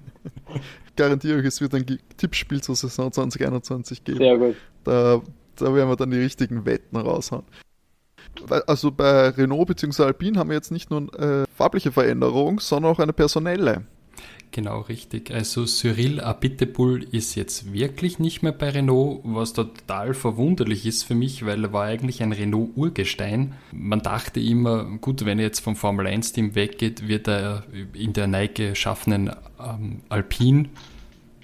Garantiere 0.95 1.39
euch, 1.39 1.45
es 1.45 1.61
wird 1.61 1.73
ein 1.73 1.85
Tippspiel 2.17 2.61
zur 2.61 2.75
Saison 2.75 3.11
2021 3.11 4.03
geben. 4.03 4.19
Sehr 4.19 4.37
gut. 4.37 4.55
Da, 4.83 5.21
da 5.55 5.73
werden 5.73 5.89
wir 5.89 5.95
dann 5.95 6.11
die 6.11 6.17
richtigen 6.17 6.65
Wetten 6.65 6.97
raushauen. 6.97 7.45
Also 8.67 8.91
bei 8.91 9.29
Renault 9.29 9.67
bzw. 9.67 10.03
Alpine 10.03 10.37
haben 10.37 10.49
wir 10.49 10.55
jetzt 10.55 10.71
nicht 10.71 10.91
nur 10.91 11.09
eine 11.17 11.43
äh, 11.43 11.45
farbliche 11.55 11.91
Veränderung, 11.91 12.59
sondern 12.59 12.91
auch 12.91 12.99
eine 12.99 13.13
personelle. 13.13 13.85
Genau, 14.51 14.81
richtig. 14.81 15.29
Also 15.31 15.65
Cyril 15.65 16.19
Abiteboul 16.19 17.03
ist 17.11 17.35
jetzt 17.35 17.73
wirklich 17.73 18.17
nicht 18.17 18.41
mehr 18.41 18.51
bei 18.51 18.69
Renault, 18.69 19.21
was 19.23 19.53
total 19.53 20.13
verwunderlich 20.13 20.85
ist 20.85 21.03
für 21.03 21.15
mich, 21.15 21.45
weil 21.45 21.65
er 21.65 21.73
war 21.73 21.85
eigentlich 21.85 22.23
ein 22.23 22.31
Renault-Urgestein. 22.31 23.53
Man 23.71 24.01
dachte 24.01 24.39
immer, 24.39 24.85
gut, 25.01 25.25
wenn 25.25 25.39
er 25.39 25.45
jetzt 25.45 25.59
vom 25.59 25.75
Formel-1-Team 25.75 26.55
weggeht, 26.55 27.07
wird 27.07 27.27
er 27.27 27.65
in 27.93 28.13
der 28.13 28.27
neu 28.27 28.47
geschaffenen 28.47 29.31
ähm, 29.59 30.01
Alpine 30.09 30.69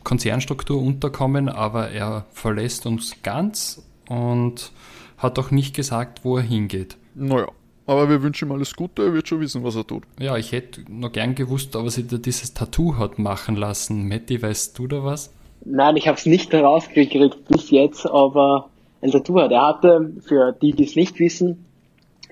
Konzernstruktur 0.03 0.81
unterkommen, 0.81 1.49
aber 1.49 1.89
er 1.91 2.25
verlässt 2.33 2.85
uns 2.85 3.21
ganz 3.23 3.83
und 4.07 4.71
hat 5.17 5.39
auch 5.39 5.51
nicht 5.51 5.75
gesagt, 5.75 6.25
wo 6.25 6.37
er 6.37 6.43
hingeht. 6.43 6.97
Naja, 7.15 7.47
aber 7.85 8.09
wir 8.09 8.21
wünschen 8.21 8.47
ihm 8.47 8.53
alles 8.53 8.75
Gute, 8.75 9.03
er 9.03 9.13
wird 9.13 9.27
schon 9.27 9.39
wissen, 9.39 9.63
was 9.63 9.75
er 9.75 9.85
tut. 9.85 10.03
Ja, 10.19 10.37
ich 10.37 10.51
hätte 10.51 10.81
noch 10.89 11.11
gern 11.11 11.35
gewusst, 11.35 11.75
ob 11.75 11.85
er 11.85 11.91
sich 11.91 12.07
da 12.07 12.17
dieses 12.17 12.53
Tattoo 12.53 12.97
hat 12.97 13.19
machen 13.19 13.55
lassen. 13.55 14.07
Matti, 14.07 14.41
weißt 14.41 14.77
du 14.77 14.87
da 14.87 15.03
was? 15.03 15.33
Nein, 15.65 15.95
ich 15.97 16.07
habe 16.07 16.17
es 16.17 16.25
nicht 16.25 16.51
herausgekriegt 16.53 17.45
bis 17.47 17.69
jetzt, 17.71 18.05
aber 18.05 18.69
ein 19.01 19.11
Tattoo 19.11 19.39
hat. 19.39 19.51
Er 19.51 19.67
hatte, 19.67 20.13
für 20.25 20.53
die, 20.53 20.73
die 20.73 20.85
es 20.85 20.95
nicht 20.95 21.19
wissen, 21.19 21.65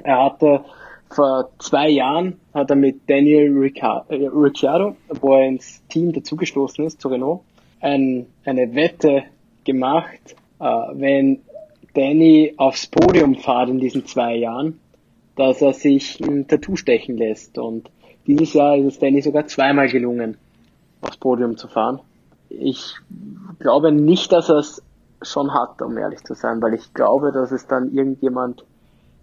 er 0.04 0.26
hatte 0.26 0.64
vor 1.10 1.50
zwei 1.60 1.90
Jahren, 1.90 2.40
hat 2.54 2.70
er 2.70 2.76
mit 2.76 3.10
Daniel 3.10 3.72
äh, 4.10 4.28
Ricciardo, 4.28 4.96
wo 5.20 5.36
er 5.36 5.48
ins 5.48 5.86
Team 5.90 6.14
dazugestoßen 6.14 6.86
ist, 6.86 7.02
zu 7.02 7.10
Renault, 7.10 7.42
ein, 7.82 8.28
eine 8.46 8.74
Wette 8.74 9.24
gemacht, 9.66 10.36
äh, 10.60 10.66
wenn 10.94 11.40
Danny 11.94 12.54
aufs 12.58 12.88
Podium 12.88 13.36
fahrt 13.36 13.70
in 13.70 13.80
diesen 13.80 14.06
zwei 14.06 14.36
Jahren, 14.36 14.80
dass 15.36 15.62
er 15.62 15.74
sich 15.74 16.20
ein 16.22 16.48
Tattoo 16.48 16.76
stechen 16.76 17.18
lässt. 17.18 17.58
Und 17.58 17.90
dieses 18.28 18.54
Jahr 18.54 18.78
ist 18.78 18.86
es 18.86 19.00
Danny 19.00 19.22
sogar 19.22 19.48
zweimal 19.48 19.90
gelungen, 19.90 20.38
aufs 21.02 21.18
Podium 21.18 21.58
zu 21.58 21.68
fahren. 21.68 22.00
Ich 22.50 22.96
glaube 23.60 23.92
nicht, 23.92 24.32
dass 24.32 24.50
er 24.50 24.58
es 24.58 24.82
schon 25.22 25.54
hat, 25.54 25.82
um 25.82 25.98
ehrlich 25.98 26.24
zu 26.24 26.34
sein, 26.34 26.62
weil 26.62 26.74
ich 26.74 26.94
glaube, 26.94 27.32
dass 27.32 27.52
es 27.52 27.68
dann 27.68 27.94
irgendjemand 27.94 28.64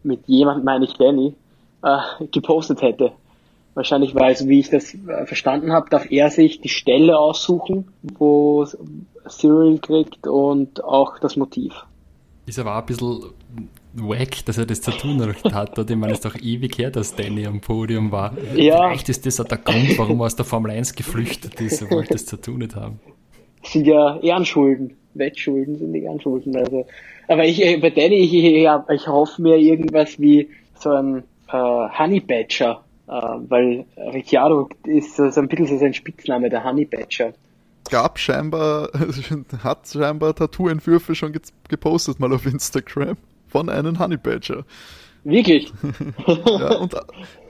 mit 0.03 0.27
jemand, 0.27 0.65
meine 0.65 0.85
ich 0.85 0.95
Danny, 0.95 1.35
äh, 1.83 2.27
gepostet 2.31 2.83
hätte. 2.83 3.13
Wahrscheinlich, 3.75 4.15
weil, 4.15 4.35
so 4.35 4.49
wie 4.49 4.59
ich 4.59 4.71
das 4.71 4.95
äh, 4.95 5.27
verstanden 5.27 5.73
habe, 5.73 5.89
darf 5.91 6.11
er 6.11 6.31
sich 6.31 6.61
die 6.61 6.69
Stelle 6.69 7.19
aussuchen, 7.19 7.89
wo 8.03 8.67
Cyril 9.29 9.79
kriegt 9.79 10.27
und 10.27 10.83
auch 10.83 11.19
das 11.19 11.37
Motiv. 11.37 11.75
Ist 12.47 12.59
aber 12.59 12.75
auch 12.75 12.81
ein 12.81 12.87
bisschen 12.87 13.23
wack, 13.95 14.45
dass 14.45 14.59
er 14.59 14.67
das 14.67 14.81
zu 14.81 14.91
tun 14.91 15.21
hat. 15.53 15.79
Ich 15.79 15.97
meine, 15.97 16.13
es 16.13 16.19
ist 16.19 16.25
doch 16.25 16.37
ewig 16.41 16.79
her, 16.79 16.91
dass 16.91 17.15
Danny 17.15 17.47
am 17.47 17.61
Podium 17.61 18.13
war. 18.13 18.35
Ja. 18.55 18.89
Vielleicht 18.89 19.09
ist 19.09 19.27
das 19.27 19.41
auch 19.41 19.45
der 19.45 19.59
Grund, 19.59 19.99
warum 19.99 20.21
er 20.21 20.27
aus 20.27 20.37
der 20.37 20.45
Formel 20.45 20.71
1 20.73 20.95
geflüchtet 20.95 21.61
ist. 21.61 21.83
Er 21.83 21.91
wollte 21.91 22.15
das 22.15 22.27
zu 22.27 22.37
tun 22.37 22.59
nicht 22.59 22.75
haben. 22.75 23.01
Das 23.63 23.73
sind 23.73 23.87
ja 23.87 24.19
Ehrenschulden. 24.21 24.97
Wettschulden 25.15 25.79
sind 25.79 25.93
die 25.93 26.03
Ehrenschulden. 26.03 26.57
Also. 26.57 26.87
Aber 27.27 27.45
ich, 27.45 27.65
äh, 27.65 27.77
bei 27.79 27.91
Danny, 27.91 28.17
ich, 28.17 28.35
ich, 28.35 28.69
ich 28.95 29.07
hoffe 29.07 29.43
mir 29.43 29.57
irgendwas 29.57 30.19
wie 30.21 30.49
so 30.79 30.91
ein 30.91 31.25
äh, 31.49 31.53
Honey 31.53 32.21
Badger. 32.21 32.83
Äh, 33.09 33.13
weil 33.13 33.85
Ricciardo 33.97 34.69
ist 34.85 35.17
so 35.17 35.25
ein 35.25 35.49
bisschen 35.49 35.67
so 35.67 35.79
sein 35.79 35.95
Spitzname, 35.95 36.51
der 36.51 36.65
Honey 36.65 36.85
Badger 36.85 37.33
gab 37.91 38.19
scheinbar, 38.19 38.91
hat 39.65 39.89
scheinbar 39.89 40.35
Tattoo-Entwürfe 40.35 41.15
schon 41.15 41.33
gepostet 41.69 42.21
mal 42.21 42.33
auf 42.33 42.47
Instagram 42.47 43.17
von 43.49 43.69
einem 43.69 43.99
Honey 43.99 44.17
Badger. 44.17 44.65
Wirklich? 45.25 45.73
ja, 46.27 46.77
und 46.77 46.95
äh, 46.95 47.01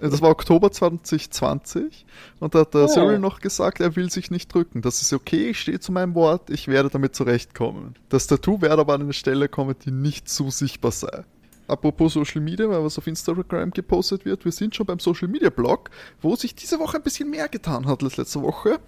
das 0.01 0.21
war 0.23 0.31
Oktober 0.31 0.73
2020 0.73 2.07
und 2.41 2.55
da 2.55 2.61
hat 2.61 2.75
der 2.75 2.85
oh. 2.85 2.89
Cyril 2.89 3.19
noch 3.19 3.41
gesagt, 3.41 3.81
er 3.81 3.95
will 3.95 4.11
sich 4.11 4.31
nicht 4.31 4.53
drücken. 4.53 4.83
Das 4.83 5.03
ist 5.03 5.13
okay, 5.13 5.51
ich 5.51 5.61
stehe 5.61 5.79
zu 5.79 5.93
meinem 5.93 6.15
Wort, 6.15 6.51
ich 6.51 6.67
werde 6.67 6.89
damit 6.89 7.15
zurechtkommen. 7.15 7.95
Das 8.09 8.27
Tattoo 8.27 8.63
werde 8.63 8.81
aber 8.81 8.95
an 8.95 9.03
eine 9.03 9.13
Stelle 9.13 9.49
kommen, 9.49 9.77
die 9.85 9.91
nicht 9.91 10.29
zu 10.29 10.51
sichtbar 10.51 10.93
sei. 10.93 11.25
Apropos 11.69 12.15
Social 12.15 12.41
Media, 12.41 12.69
weil 12.69 12.83
was 12.83 12.97
auf 12.97 13.07
Instagram 13.07 13.71
gepostet 13.71 14.25
wird, 14.25 14.45
wir 14.47 14.53
sind 14.53 14.75
schon 14.75 14.87
beim 14.87 14.99
Social 14.99 15.29
Media 15.29 15.51
Blog, 15.51 15.91
wo 16.23 16.35
sich 16.35 16.55
diese 16.55 16.81
Woche 16.81 16.97
ein 16.97 17.03
bisschen 17.03 17.29
mehr 17.29 17.49
getan 17.49 17.87
hat 17.87 18.03
als 18.03 18.17
letzte 18.17 18.41
Woche 18.43 18.81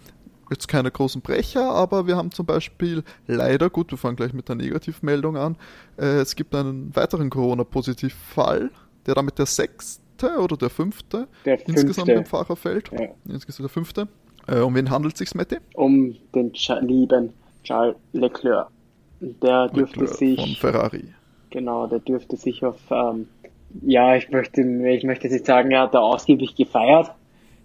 jetzt 0.51 0.69
keine 0.69 0.91
großen 0.91 1.23
Brecher, 1.23 1.71
aber 1.71 2.07
wir 2.07 2.17
haben 2.17 2.31
zum 2.33 2.47
Beispiel 2.47 3.03
leider, 3.27 3.71
gut, 3.71 3.91
wir 3.91 3.99
fangen 3.99 4.17
gleich 4.17 4.33
mit 4.33 4.49
der 4.49 4.57
Negativmeldung 4.57 5.37
an, 5.37 5.57
äh, 5.99 6.21
es 6.21 6.37
gibt 6.37 6.55
einen 6.55 6.95
weiteren 6.95 7.31
Corona-Positiv-Fall, 7.31 8.71
der 9.07 9.15
damit 9.15 9.39
der 9.39 9.47
sechste 9.47 10.39
oder 10.39 10.57
der 10.57 10.71
fünfte, 10.71 11.29
der 11.45 11.67
insgesamt 11.67 12.09
im 12.11 12.27
Fahrerfeld, 12.27 12.91
ja. 12.93 13.09
insgesamt 13.29 13.65
der 13.65 13.71
fünfte. 13.71 14.09
Äh, 14.47 14.59
um 14.59 14.75
wen 14.75 14.91
handelt 14.91 15.15
es 15.15 15.19
sich, 15.19 15.35
Matti? 15.35 15.57
Um 15.75 16.17
den 16.35 16.53
lieben 16.83 17.33
Charles 17.63 17.97
Leclerc. 18.13 18.69
Der 19.21 19.69
dürfte 19.69 20.01
Leclerc 20.01 20.19
sich... 20.19 20.41
Von 20.41 20.55
Ferrari. 20.57 21.05
Genau, 21.51 21.87
der 21.87 22.01
dürfte 22.01 22.37
sich 22.37 22.65
auf... 22.65 22.79
Ähm, 22.91 23.29
ja, 23.83 24.17
ich 24.17 24.31
möchte, 24.31 24.63
ich 24.63 25.05
möchte 25.05 25.29
jetzt 25.29 25.47
sagen, 25.47 25.71
er 25.71 25.83
hat 25.83 25.95
da 25.95 26.01
ausgiebig 26.01 26.57
gefeiert 26.57 27.13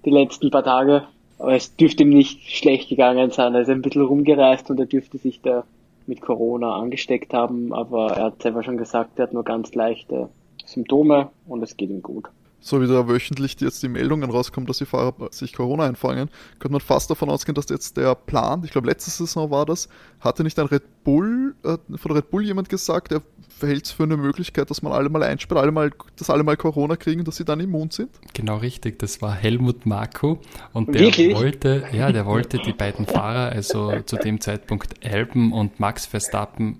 die 0.05 0.11
letzten 0.11 0.51
paar 0.51 0.63
Tage 0.63 1.07
aber 1.39 1.55
es 1.55 1.75
dürfte 1.75 2.03
ihm 2.03 2.09
nicht 2.09 2.49
schlecht 2.49 2.89
gegangen 2.89 3.31
sein. 3.31 3.53
Er 3.55 3.61
ist 3.61 3.69
ein 3.69 3.81
bisschen 3.81 4.05
rumgereist 4.05 4.69
und 4.69 4.79
er 4.79 4.85
dürfte 4.85 5.17
sich 5.17 5.41
da 5.41 5.63
mit 6.07 6.21
Corona 6.21 6.75
angesteckt 6.75 7.33
haben, 7.33 7.73
aber 7.73 8.11
er 8.11 8.23
hat 8.25 8.41
selber 8.41 8.63
schon 8.63 8.77
gesagt, 8.77 9.17
er 9.17 9.23
hat 9.23 9.33
nur 9.33 9.43
ganz 9.43 9.73
leichte 9.73 10.29
Symptome 10.65 11.29
und 11.47 11.63
es 11.63 11.77
geht 11.77 11.89
ihm 11.89 12.01
gut. 12.01 12.29
So 12.65 12.81
wie 12.81 12.87
da 12.87 13.07
wöchentlich 13.07 13.57
jetzt 13.59 13.83
die 13.83 13.87
Meldungen 13.87 14.31
rauskommen, 14.31 14.65
dass 14.65 14.79
die 14.79 14.85
Fahrer 14.85 15.13
sich 15.29 15.53
Corona 15.53 15.85
einfangen, 15.85 16.29
könnte 16.57 16.71
man 16.71 16.81
fast 16.81 17.11
davon 17.11 17.29
ausgehen, 17.29 17.53
dass 17.53 17.69
jetzt 17.69 17.95
der 17.95 18.15
Plan, 18.15 18.63
ich 18.63 18.71
glaube 18.71 18.87
letzte 18.87 19.11
Saison 19.11 19.51
war 19.51 19.67
das, 19.67 19.87
hatte 20.19 20.43
nicht 20.43 20.57
ein 20.57 20.65
Red 20.65 21.03
Bull, 21.03 21.53
äh, 21.63 21.77
von 21.95 22.11
Red 22.11 22.31
Bull 22.31 22.43
jemand 22.43 22.67
gesagt, 22.69 23.11
der 23.11 23.21
verhält 23.49 23.85
es 23.85 23.91
für 23.91 24.03
eine 24.03 24.17
Möglichkeit, 24.17 24.71
dass 24.71 24.81
man 24.81 24.93
alle 24.93 25.09
mal 25.09 25.21
einsperrt, 25.21 25.61
alle 25.61 25.71
mal, 25.71 25.91
dass 26.17 26.31
alle 26.31 26.43
mal 26.43 26.57
Corona 26.57 26.95
kriegen, 26.95 27.23
dass 27.23 27.35
sie 27.35 27.45
dann 27.45 27.59
immun 27.59 27.91
sind? 27.91 28.09
Genau 28.33 28.57
richtig, 28.57 28.97
das 28.97 29.21
war 29.21 29.35
Helmut 29.35 29.85
Marko 29.85 30.39
und 30.73 30.95
der 30.95 31.01
Wirklich? 31.01 31.35
wollte, 31.35 31.87
ja, 31.93 32.11
der 32.11 32.25
wollte 32.25 32.57
die 32.57 32.73
beiden 32.73 33.05
Fahrer, 33.05 33.51
also 33.51 34.01
zu 34.07 34.15
dem 34.15 34.41
Zeitpunkt 34.41 35.05
Alben 35.05 35.53
und 35.53 35.79
Max 35.79 36.07
Verstappen 36.07 36.79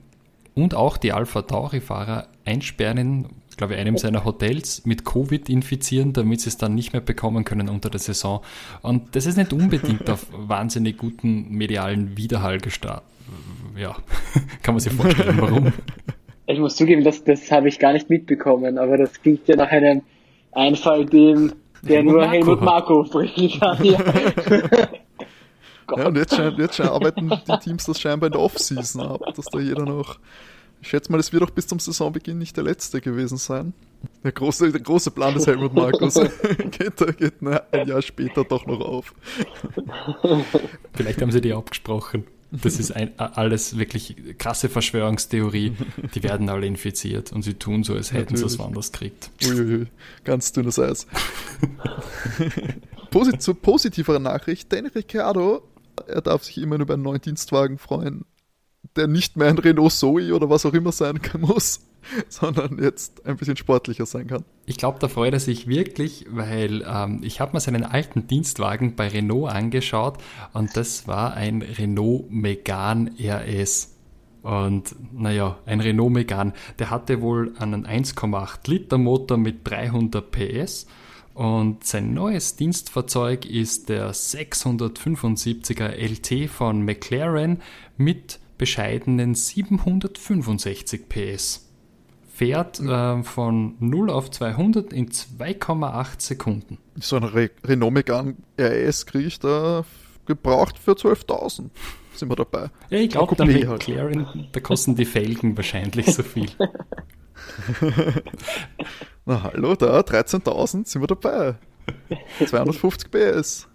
und 0.56 0.74
auch 0.74 0.98
die 0.98 1.12
Alpha 1.12 1.44
Tauri-Fahrer 1.44 2.28
einsperren 2.46 2.98
in, 2.98 3.26
glaube 3.58 3.74
ich, 3.74 3.80
einem 3.80 3.98
seiner 3.98 4.26
Hotels 4.26 4.86
mit 4.86 5.06
Covid 5.06 5.50
infizieren, 5.50 6.14
damit 6.14 6.42
sie 6.42 6.50
es 6.50 6.58
dann 6.58 6.76
nicht 6.76 6.94
mehr 6.94 7.02
bekommen 7.02 7.44
können 7.46 7.70
unter 7.70 7.90
der 7.90 8.00
Saison. 8.00 8.42
Und 8.82 9.16
das 9.16 9.26
ist 9.26 9.38
nicht 9.38 9.54
unbedingt 9.54 10.10
auf 10.10 10.26
wahnsinnig 10.32 10.98
guten 10.98 11.50
medialen 11.50 12.18
Widerhall 12.18 12.60
gestartet. 12.60 13.04
Ja, 13.78 13.96
kann 14.62 14.76
man 14.76 14.80
sich 14.80 14.94
vorstellen, 14.94 15.38
warum. 15.40 15.74
Ich 16.48 16.60
muss 16.60 16.76
zugeben, 16.76 17.04
das, 17.04 17.24
das 17.24 17.52
habe 17.52 17.68
ich 17.68 17.80
gar 17.80 17.94
nicht 17.94 18.10
mitbekommen, 18.10 18.78
aber 18.78 18.98
das 18.98 19.22
klingt 19.22 19.48
ja 19.48 19.56
nach 19.56 19.70
einem 19.70 20.04
Einfall, 20.52 21.06
den, 21.06 21.54
der 21.82 21.98
Helmut 21.98 22.14
nur 22.14 22.22
Marco 22.22 22.32
Helmut 22.32 22.62
Marco 22.62 23.04
bringen 23.04 23.60
kann. 23.60 23.84
Ja. 23.84 24.00
ja, 25.98 26.08
und 26.08 26.18
jetzt, 26.18 26.38
jetzt 26.58 26.80
arbeiten 26.80 27.30
die 27.30 27.58
Teams 27.60 27.86
das 27.86 28.00
scheinbar 28.00 28.28
in 28.28 28.34
der 28.34 28.42
Offseason 28.42 29.02
ab, 29.02 29.22
dass 29.36 29.46
da 29.46 29.60
jeder 29.60 29.86
noch. 29.86 30.18
Ich 30.86 30.92
schätze 30.92 31.12
mal, 31.12 31.20
es 31.20 31.34
wird 31.34 31.42
auch 31.42 31.50
bis 31.50 31.66
zum 31.66 31.80
Saisonbeginn 31.80 32.38
nicht 32.38 32.56
der 32.58 32.64
letzte 32.64 33.02
gewesen 33.02 33.40
sein. 33.40 33.74
Der 34.24 34.32
große, 34.32 34.72
der 34.72 34.82
große 34.82 35.10
Plan 35.10 35.34
des 35.34 35.48
Helmut 35.48 35.74
Markus 35.74 36.14
geht, 36.72 37.18
geht 37.18 37.42
ein 37.42 37.88
Jahr 37.88 38.04
später 38.04 38.44
doch 38.44 38.68
noch 38.68 38.82
auf. 38.82 39.16
Vielleicht 40.94 41.24
haben 41.24 41.32
sie 41.32 41.42
die 41.42 41.54
abgesprochen. 41.54 42.26
Das 42.52 42.80
ist 42.80 42.92
ein, 42.92 43.18
alles 43.18 43.80
wirklich 43.80 44.38
krasse 44.38 44.70
Verschwörungstheorie. 44.70 45.74
Die 46.14 46.22
werden 46.22 46.50
alle 46.50 46.68
infiziert 46.68 47.34
und 47.34 47.42
sie 47.42 47.56
tun 47.56 47.84
so, 47.84 47.96
als 47.96 48.14
hätten 48.14 48.38
sie 48.38 48.46
es 48.46 48.60
woanders 48.60 48.92
gekriegt. 48.92 49.32
Uiuiui, 49.44 49.88
ganz 50.24 50.52
dünnes 50.52 50.78
Eis. 50.78 51.08
Posit 53.10 53.42
zur 53.42 53.60
positiveren 53.60 54.22
Nachricht, 54.22 54.72
Danny 54.72 54.90
Ricciardo, 54.90 55.68
er 56.06 56.22
darf 56.22 56.44
sich 56.44 56.60
immer 56.60 56.80
über 56.80 56.94
einen 56.94 57.04
neuen 57.04 57.22
Dienstwagen 57.22 57.80
freuen, 57.80 58.26
der 58.96 59.08
nicht 59.08 59.38
mehr 59.38 59.48
ein 59.48 59.58
Renault 59.58 59.92
Zoe 59.92 60.34
oder 60.34 60.50
was 60.50 60.66
auch 60.66 60.74
immer 60.74 60.92
sein 60.92 61.20
muss, 61.40 61.82
sondern 62.30 62.82
jetzt 62.82 63.26
ein 63.26 63.38
bisschen 63.38 63.58
sportlicher 63.58 64.06
sein 64.06 64.28
kann. 64.28 64.44
Ich 64.66 64.78
glaube, 64.78 65.00
da 65.00 65.08
freut 65.08 65.34
er 65.34 65.40
sich 65.40 65.68
wirklich, 65.68 66.26
weil 66.30 66.84
ähm, 66.88 67.22
ich 67.24 67.42
habe 67.42 67.54
mir 67.54 67.60
seinen 67.60 67.84
alten 67.84 68.28
Dienstwagen 68.28 68.96
bei 68.96 69.08
Renault 69.08 69.52
angeschaut 69.52 70.18
und 70.54 70.76
das 70.78 71.08
war 71.08 71.34
ein 71.34 71.62
Renault 71.62 72.30
Megane 72.32 73.12
RS. 73.20 73.92
Und 74.42 74.96
naja, 75.12 75.58
ein 75.66 75.80
Renault 75.80 76.12
Megane, 76.12 76.54
der 76.78 76.92
hatte 76.92 77.22
wohl 77.22 77.54
einen 77.58 77.88
1,8 77.88 78.70
Liter 78.70 79.00
Motor 79.00 79.38
mit 79.38 79.68
300 79.68 80.30
PS 80.32 80.86
und 81.36 81.84
sein 81.84 82.14
neues 82.14 82.56
Dienstfahrzeug 82.56 83.46
ist 83.46 83.90
der 83.90 84.14
675er 84.14 85.90
LT 85.90 86.50
von 86.50 86.82
McLaren 86.86 87.62
mit 87.98 88.40
bescheidenen 88.58 89.36
765 89.36 91.10
PS 91.10 91.70
fährt 92.34 92.80
äh, 92.82 93.24
von 93.24 93.76
0 93.80 94.10
auf 94.10 94.30
200 94.30 94.92
in 94.92 95.10
2,8 95.10 96.22
Sekunden. 96.22 96.78
So 97.00 97.16
ein 97.16 97.24
Re 97.24 97.50
Renault 97.64 97.94
Megane 97.94 98.36
RS 98.60 99.06
kriege 99.06 99.28
ich 99.28 99.40
da 99.40 99.86
gebraucht 100.26 100.78
für 100.78 100.92
12.000. 100.92 101.70
Sind 102.14 102.30
wir 102.30 102.36
dabei. 102.36 102.70
Ja, 102.90 103.00
ich 103.00 103.10
glaube, 103.10 103.36
McLaren, 103.46 104.28
halt. 104.28 104.50
da 104.54 104.60
kosten 104.60 104.96
die 104.96 105.06
Felgen 105.06 105.56
wahrscheinlich 105.58 106.14
so 106.14 106.24
viel. 106.24 106.50
Na 109.26 109.44
hallo, 109.44 109.76
da 109.76 110.00
13.000 110.00 110.88
sind 110.88 111.02
wir 111.02 111.08
dabei. 111.08 111.56
250 112.46 113.12
PS 113.12 113.68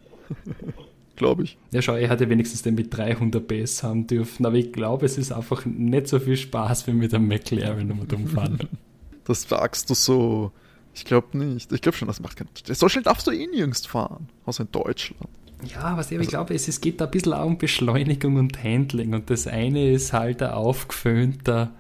glaube 1.20 1.42
ich. 1.42 1.58
Ja, 1.70 1.82
schau, 1.82 1.94
er 1.94 2.08
hätte 2.08 2.30
wenigstens 2.30 2.62
den 2.62 2.74
mit 2.74 2.96
300 2.96 3.46
PS 3.46 3.82
haben 3.82 4.06
dürfen, 4.06 4.46
aber 4.46 4.56
ich 4.56 4.72
glaube, 4.72 5.04
es 5.04 5.18
ist 5.18 5.32
einfach 5.32 5.66
nicht 5.66 6.08
so 6.08 6.18
viel 6.18 6.36
Spaß 6.36 6.86
wie 6.86 6.92
mit 6.92 7.12
einem 7.12 7.28
McLaren 7.28 7.92
um 7.92 8.00
und 8.00 8.12
umfahren. 8.14 8.58
das 9.24 9.42
sagst 9.42 9.90
du 9.90 9.94
so. 9.94 10.50
Ich 10.94 11.04
glaube 11.04 11.36
nicht. 11.36 11.70
Ich 11.72 11.82
glaube 11.82 11.96
schon, 11.98 12.08
das 12.08 12.20
macht 12.20 12.38
keinen. 12.38 12.48
So 12.64 12.88
schnell 12.88 13.04
darfst 13.04 13.26
du 13.26 13.32
eh 13.32 13.46
nirgends 13.46 13.84
fahren, 13.84 14.28
außer 14.46 14.62
in 14.62 14.72
Deutschland. 14.72 15.28
Ja, 15.62 15.94
was 15.98 16.10
ich, 16.10 16.16
also, 16.16 16.22
ich 16.22 16.28
glaube, 16.30 16.54
es, 16.54 16.68
es 16.68 16.80
geht 16.80 17.02
da 17.02 17.04
ein 17.04 17.10
bisschen 17.10 17.34
auch 17.34 17.44
um 17.44 17.58
Beschleunigung 17.58 18.36
und 18.36 18.64
Handling 18.64 19.12
und 19.12 19.28
das 19.28 19.46
eine 19.46 19.90
ist 19.90 20.14
halt 20.14 20.42
ein 20.42 20.52
aufgeföhnter 20.52 21.70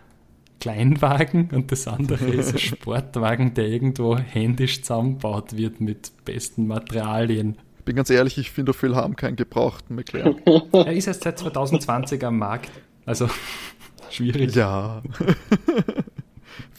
Kleinwagen 0.60 1.48
und 1.50 1.72
das 1.72 1.88
andere 1.88 2.26
ist 2.26 2.52
ein 2.52 2.58
Sportwagen, 2.58 3.54
der 3.54 3.68
irgendwo 3.68 4.18
händisch 4.18 4.82
zusammengebaut 4.82 5.56
wird 5.56 5.80
mit 5.80 6.12
besten 6.26 6.66
Materialien 6.66 7.56
bin 7.90 7.96
ganz 7.96 8.08
ehrlich, 8.08 8.38
ich 8.38 8.52
finde, 8.52 8.72
viel 8.72 8.94
haben 8.94 9.16
keinen 9.16 9.34
gebrauchten 9.34 9.96
McLaren. 9.96 10.40
er 10.72 10.92
ist 10.92 11.08
erst 11.08 11.24
seit 11.24 11.40
2020 11.40 12.24
am 12.24 12.38
Markt. 12.38 12.70
Also 13.04 13.28
schwierig. 14.10 14.54
Ja. 14.54 15.02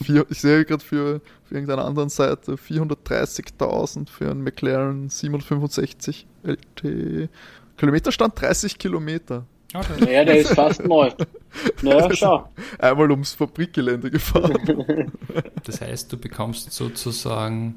ich 0.00 0.40
sehe 0.40 0.64
gerade 0.64 0.82
für, 0.82 1.20
für 1.44 1.54
irgendeiner 1.54 1.84
anderen 1.84 2.08
Seite 2.08 2.54
430.000 2.54 4.08
für 4.08 4.30
einen 4.30 4.42
McLaren 4.42 5.10
765 5.10 6.26
LT. 6.44 7.28
Kilometerstand 7.76 8.40
30 8.40 8.78
Kilometer. 8.78 9.44
Okay. 9.74 10.14
Ja, 10.14 10.24
der 10.24 10.38
ist 10.38 10.54
fast 10.54 10.82
neu. 10.82 11.10
Naja, 11.82 12.08
schau. 12.14 12.48
Einmal 12.78 13.10
ums 13.10 13.34
Fabrikgelände 13.34 14.10
gefahren. 14.10 15.12
Das 15.64 15.82
heißt, 15.82 16.10
du 16.10 16.16
bekommst 16.16 16.72
sozusagen 16.72 17.74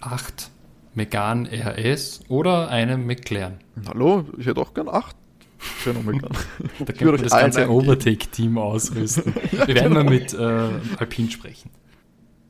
acht 0.00 0.50
Megane 0.94 1.48
RS 1.50 2.20
oder 2.28 2.68
einem 2.68 3.06
McLaren. 3.06 3.58
Hallo, 3.88 4.24
ich 4.38 4.46
hätte 4.46 4.60
auch 4.60 4.74
gern 4.74 4.88
acht. 4.88 5.16
Da 5.84 6.92
können 6.92 7.12
wir 7.12 7.18
das 7.18 7.32
ganze 7.32 7.70
Overtake-Team 7.70 8.58
ausrüsten. 8.58 9.34
ja, 9.52 9.66
wir 9.66 9.74
werden 9.74 9.94
genau. 9.94 10.04
mal 10.04 10.10
mit 10.10 10.34
äh, 10.34 10.98
Alpine 10.98 11.30
sprechen. 11.30 11.70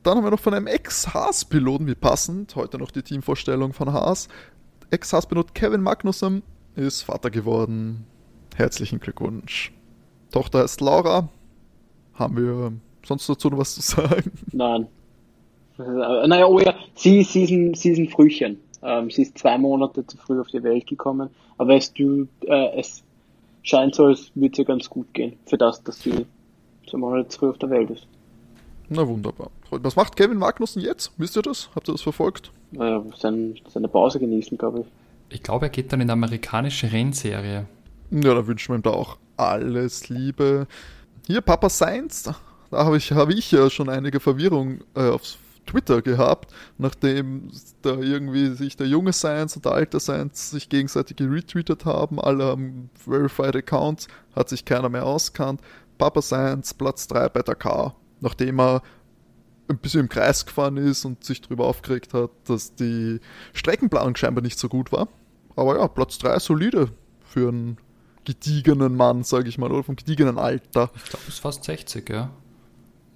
Dann 0.03 0.17
haben 0.19 0.25
wir 0.25 0.31
noch 0.33 0.41
von 0.41 0.53
einem 0.53 0.67
Ex-Haas-Piloten, 0.67 1.87
wie 1.87 1.95
passend, 1.95 2.57
heute 2.57 2.79
noch 2.79 2.91
die 2.91 3.03
Teamvorstellung 3.03 3.73
von 3.73 3.93
Haas. 3.93 4.29
Ex-Haas-Pilot 4.91 5.55
Kevin 5.55 5.81
Magnussen 5.81 6.43
ist 6.77 7.03
Vater 7.03 7.31
geworden. 7.31 8.05
Herzlichen 8.57 9.01
Glückwunsch. 9.01 9.73
Tochter 10.31 10.61
heißt 10.61 10.81
Laura. 10.81 11.29
Haben 12.15 12.37
wir 12.37 12.73
sonst 13.07 13.29
dazu 13.29 13.49
noch 13.49 13.59
was 13.59 13.75
zu 13.75 13.81
sagen? 13.81 14.33
Nein. 14.53 14.89
Äh, 15.79 16.27
naja, 16.27 16.47
oh 16.47 16.59
ja, 16.61 16.75
sie, 16.95 17.23
sie, 17.23 17.45
ist, 17.45 17.51
ein, 17.51 17.75
sie 17.75 17.91
ist 17.91 17.99
ein 17.99 18.09
Frühchen. 18.09 18.61
Ähm, 18.83 19.11
sie 19.11 19.23
ist 19.23 19.39
zwei 19.39 19.59
Monate 19.59 20.07
zu 20.07 20.17
früh 20.17 20.41
auf 20.41 20.49
die 20.49 20.63
Welt 20.63 20.87
gekommen. 20.87 21.31
Aber 21.59 21.75
es, 21.75 21.93
du, 21.93 22.29
äh, 22.47 22.79
es 22.79 23.03
scheint 23.63 23.95
so, 23.95 24.07
als 24.07 24.31
würde 24.35 24.59
ihr 24.59 24.65
ganz 24.65 24.89
gut 24.89 25.13
gehen. 25.15 25.37
Für 25.47 25.59
das, 25.59 25.83
dass 25.83 26.01
sie 26.01 26.27
zwei 26.89 26.99
Monate 26.99 27.29
zu 27.29 27.39
früh 27.39 27.49
auf 27.49 27.59
der 27.59 27.71
Welt 27.71 27.91
ist. 27.91 28.07
Na 28.89 29.07
wunderbar. 29.09 29.51
Was 29.71 29.97
macht 29.97 30.17
Kevin 30.17 30.39
Magnussen 30.39 30.83
jetzt? 30.83 31.13
Wisst 31.17 31.37
ihr 31.37 31.43
das? 31.43 31.71
Habt 31.75 31.89
ihr 31.89 31.93
das 31.93 32.03
verfolgt? 32.03 32.53
Naja, 32.73 33.03
sein, 33.17 33.57
seine 33.69 33.89
Pause 33.89 34.21
genießen, 34.21 34.59
glaube 34.59 34.81
ich. 34.81 34.87
Ich 35.31 35.43
glaube, 35.43 35.67
er 35.67 35.71
geht 35.71 35.93
dann 35.93 36.01
in 36.01 36.11
eine 36.11 36.13
amerikanische 36.13 36.93
Rennserie. 36.93 37.67
Ja, 38.11 38.35
da 38.35 38.47
wünschen 38.47 38.73
wir 38.73 38.79
ihm 38.79 38.83
da 38.83 38.91
auch 38.91 39.17
alles 39.37 40.11
Liebe. 40.11 40.67
Hier, 41.27 41.41
Papa 41.41 41.71
Sainz, 41.71 42.25
da 42.25 42.37
habe 42.71 42.99
ich, 42.99 43.11
hab 43.13 43.31
ich 43.31 43.51
ja 43.51 43.71
schon 43.71 43.89
einige 43.89 44.21
Verwirrung 44.21 44.81
äh, 44.95 45.09
aufs 45.09 45.39
Twitter 45.67 46.03
gehabt, 46.03 46.53
nachdem 46.79 47.51
da 47.83 47.97
irgendwie 47.99 48.55
sich 48.55 48.77
der 48.77 48.87
junge 48.87 49.13
Science 49.13 49.57
und 49.57 49.65
der 49.65 49.73
alte 49.73 50.01
Science 50.01 50.51
sich 50.51 50.69
gegenseitig 50.69 51.17
geretweetet 51.17 51.85
haben, 51.85 52.21
alle 52.21 52.45
haben 52.45 52.91
verified 52.95 53.57
Accounts, 53.57 54.09
hat 54.35 54.49
sich 54.49 54.65
keiner 54.65 54.89
mehr 54.89 55.07
auskannt. 55.07 55.61
Papa 55.99 56.23
Science 56.23 56.75
Platz 56.75 57.07
3 57.09 57.29
bei 57.29 57.43
Dakar, 57.43 57.97
nachdem 58.21 58.61
er 58.61 58.83
ein 59.69 59.79
bisschen 59.79 60.01
im 60.01 60.09
Kreis 60.09 60.45
gefahren 60.45 60.77
ist 60.77 61.05
und 61.05 61.25
sich 61.25 61.41
darüber 61.41 61.67
aufgeregt 61.67 62.15
hat, 62.15 62.31
dass 62.45 62.75
die 62.75 63.21
Streckenplanung 63.53 64.17
scheinbar 64.17 64.43
nicht 64.43 64.59
so 64.59 64.69
gut 64.69 64.93
war. 64.93 65.09
Aber 65.57 65.79
ja, 65.79 65.89
Platz 65.89 66.19
3 66.19 66.39
solide 66.39 66.91
für 67.25 67.49
einen 67.49 67.79
gediegenen 68.25 68.97
Mann, 68.97 69.23
sage 69.23 69.49
ich 69.49 69.59
mal, 69.59 69.71
oder 69.71 69.83
vom 69.83 69.97
gediegenen 69.97 70.39
Alter. 70.39 70.91
Ich 70.95 71.05
glaube, 71.05 71.25
es 71.29 71.35
ist 71.35 71.41
fast 71.41 71.65
60, 71.65 72.09
ja. 72.11 72.31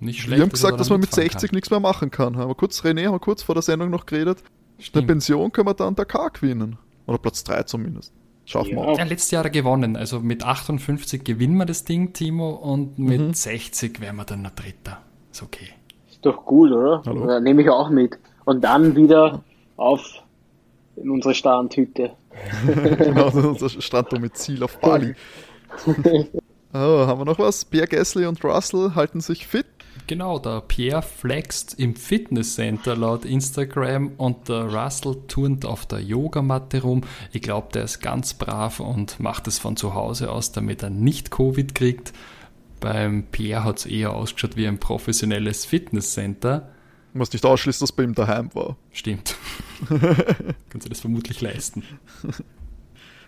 Nicht 0.00 0.20
schlecht. 0.20 0.38
Wir 0.38 0.42
haben 0.42 0.50
gesagt, 0.50 0.78
dass 0.78 0.90
man 0.90 1.00
mit 1.00 1.12
60 1.12 1.50
kann. 1.50 1.56
nichts 1.56 1.70
mehr 1.70 1.80
machen 1.80 2.10
kann. 2.10 2.36
Haben 2.36 2.50
wir 2.50 2.54
kurz, 2.54 2.82
René, 2.82 3.06
haben 3.06 3.14
wir 3.14 3.18
kurz 3.18 3.42
vor 3.42 3.54
der 3.54 3.62
Sendung 3.62 3.90
noch 3.90 4.06
geredet. 4.06 4.38
Stimmt. 4.78 4.96
Eine 4.96 5.06
Pension 5.06 5.52
können 5.52 5.68
wir 5.68 5.74
dann 5.74 5.94
Dakar 5.96 6.30
gewinnen. 6.30 6.78
Oder 7.06 7.18
Platz 7.18 7.42
3 7.44 7.64
zumindest. 7.64 8.12
Schaffen 8.44 8.70
ja. 8.70 8.76
wir 8.76 8.88
auch. 8.88 8.98
Ja, 8.98 9.04
letztes 9.04 9.30
Jahr 9.30 9.48
gewonnen. 9.50 9.96
Also 9.96 10.20
mit 10.20 10.44
58 10.44 11.24
gewinnen 11.24 11.56
wir 11.56 11.66
das 11.66 11.84
Ding, 11.84 12.12
Timo, 12.12 12.50
und 12.50 12.98
mit 12.98 13.20
mhm. 13.20 13.34
60 13.34 14.00
wären 14.00 14.16
wir 14.16 14.24
dann 14.24 14.46
ein 14.46 14.52
Dritter. 14.54 15.02
Ist 15.32 15.42
okay. 15.42 15.68
Ist 16.08 16.24
doch 16.24 16.44
gut, 16.44 16.70
oder? 16.70 17.02
Hallo? 17.04 17.40
Nehme 17.40 17.62
ich 17.62 17.70
auch 17.70 17.90
mit. 17.90 18.18
Und 18.44 18.62
dann 18.62 18.94
wieder 18.94 19.42
auf 19.76 20.22
in 20.96 21.10
unsere 21.10 21.34
Strandhütte. 21.34 22.12
genau, 22.66 23.30
unser 23.30 23.68
Stranddomizil 23.68 24.62
auf 24.62 24.78
Bali. 24.80 25.14
oh, 25.86 25.98
haben 26.72 27.20
wir 27.20 27.24
noch 27.24 27.38
was? 27.38 27.64
Pierre 27.64 27.86
Gasly 27.86 28.26
und 28.26 28.42
Russell 28.44 28.92
halten 28.94 29.20
sich 29.20 29.46
fit. 29.46 29.66
Genau, 30.08 30.38
der 30.38 30.62
Pierre 30.62 31.02
flext 31.02 31.74
im 31.78 31.94
Fitnesscenter 31.94 32.96
laut 32.96 33.26
Instagram 33.26 34.12
und 34.16 34.48
der 34.48 34.64
Russell 34.64 35.18
turnt 35.28 35.66
auf 35.66 35.84
der 35.84 36.00
Yogamatte 36.00 36.80
rum. 36.80 37.02
Ich 37.30 37.42
glaube, 37.42 37.68
der 37.74 37.84
ist 37.84 38.00
ganz 38.00 38.32
brav 38.32 38.80
und 38.80 39.20
macht 39.20 39.46
es 39.46 39.58
von 39.58 39.76
zu 39.76 39.92
Hause 39.92 40.32
aus, 40.32 40.50
damit 40.50 40.82
er 40.82 40.88
nicht 40.88 41.30
Covid 41.30 41.74
kriegt. 41.74 42.14
Beim 42.80 43.24
Pierre 43.24 43.64
hat 43.64 43.80
es 43.80 43.86
eher 43.86 44.14
ausgeschaut 44.14 44.56
wie 44.56 44.66
ein 44.66 44.80
professionelles 44.80 45.66
Fitnesscenter. 45.66 46.70
Was 47.12 47.30
nicht 47.30 47.44
ausschließt, 47.44 47.82
dass 47.82 47.92
bei 47.92 48.04
ihm 48.04 48.14
daheim 48.14 48.48
war. 48.54 48.78
Stimmt. 48.92 49.36
Kannst 50.70 50.86
du 50.86 50.88
das 50.88 51.00
vermutlich 51.00 51.42
leisten. 51.42 51.82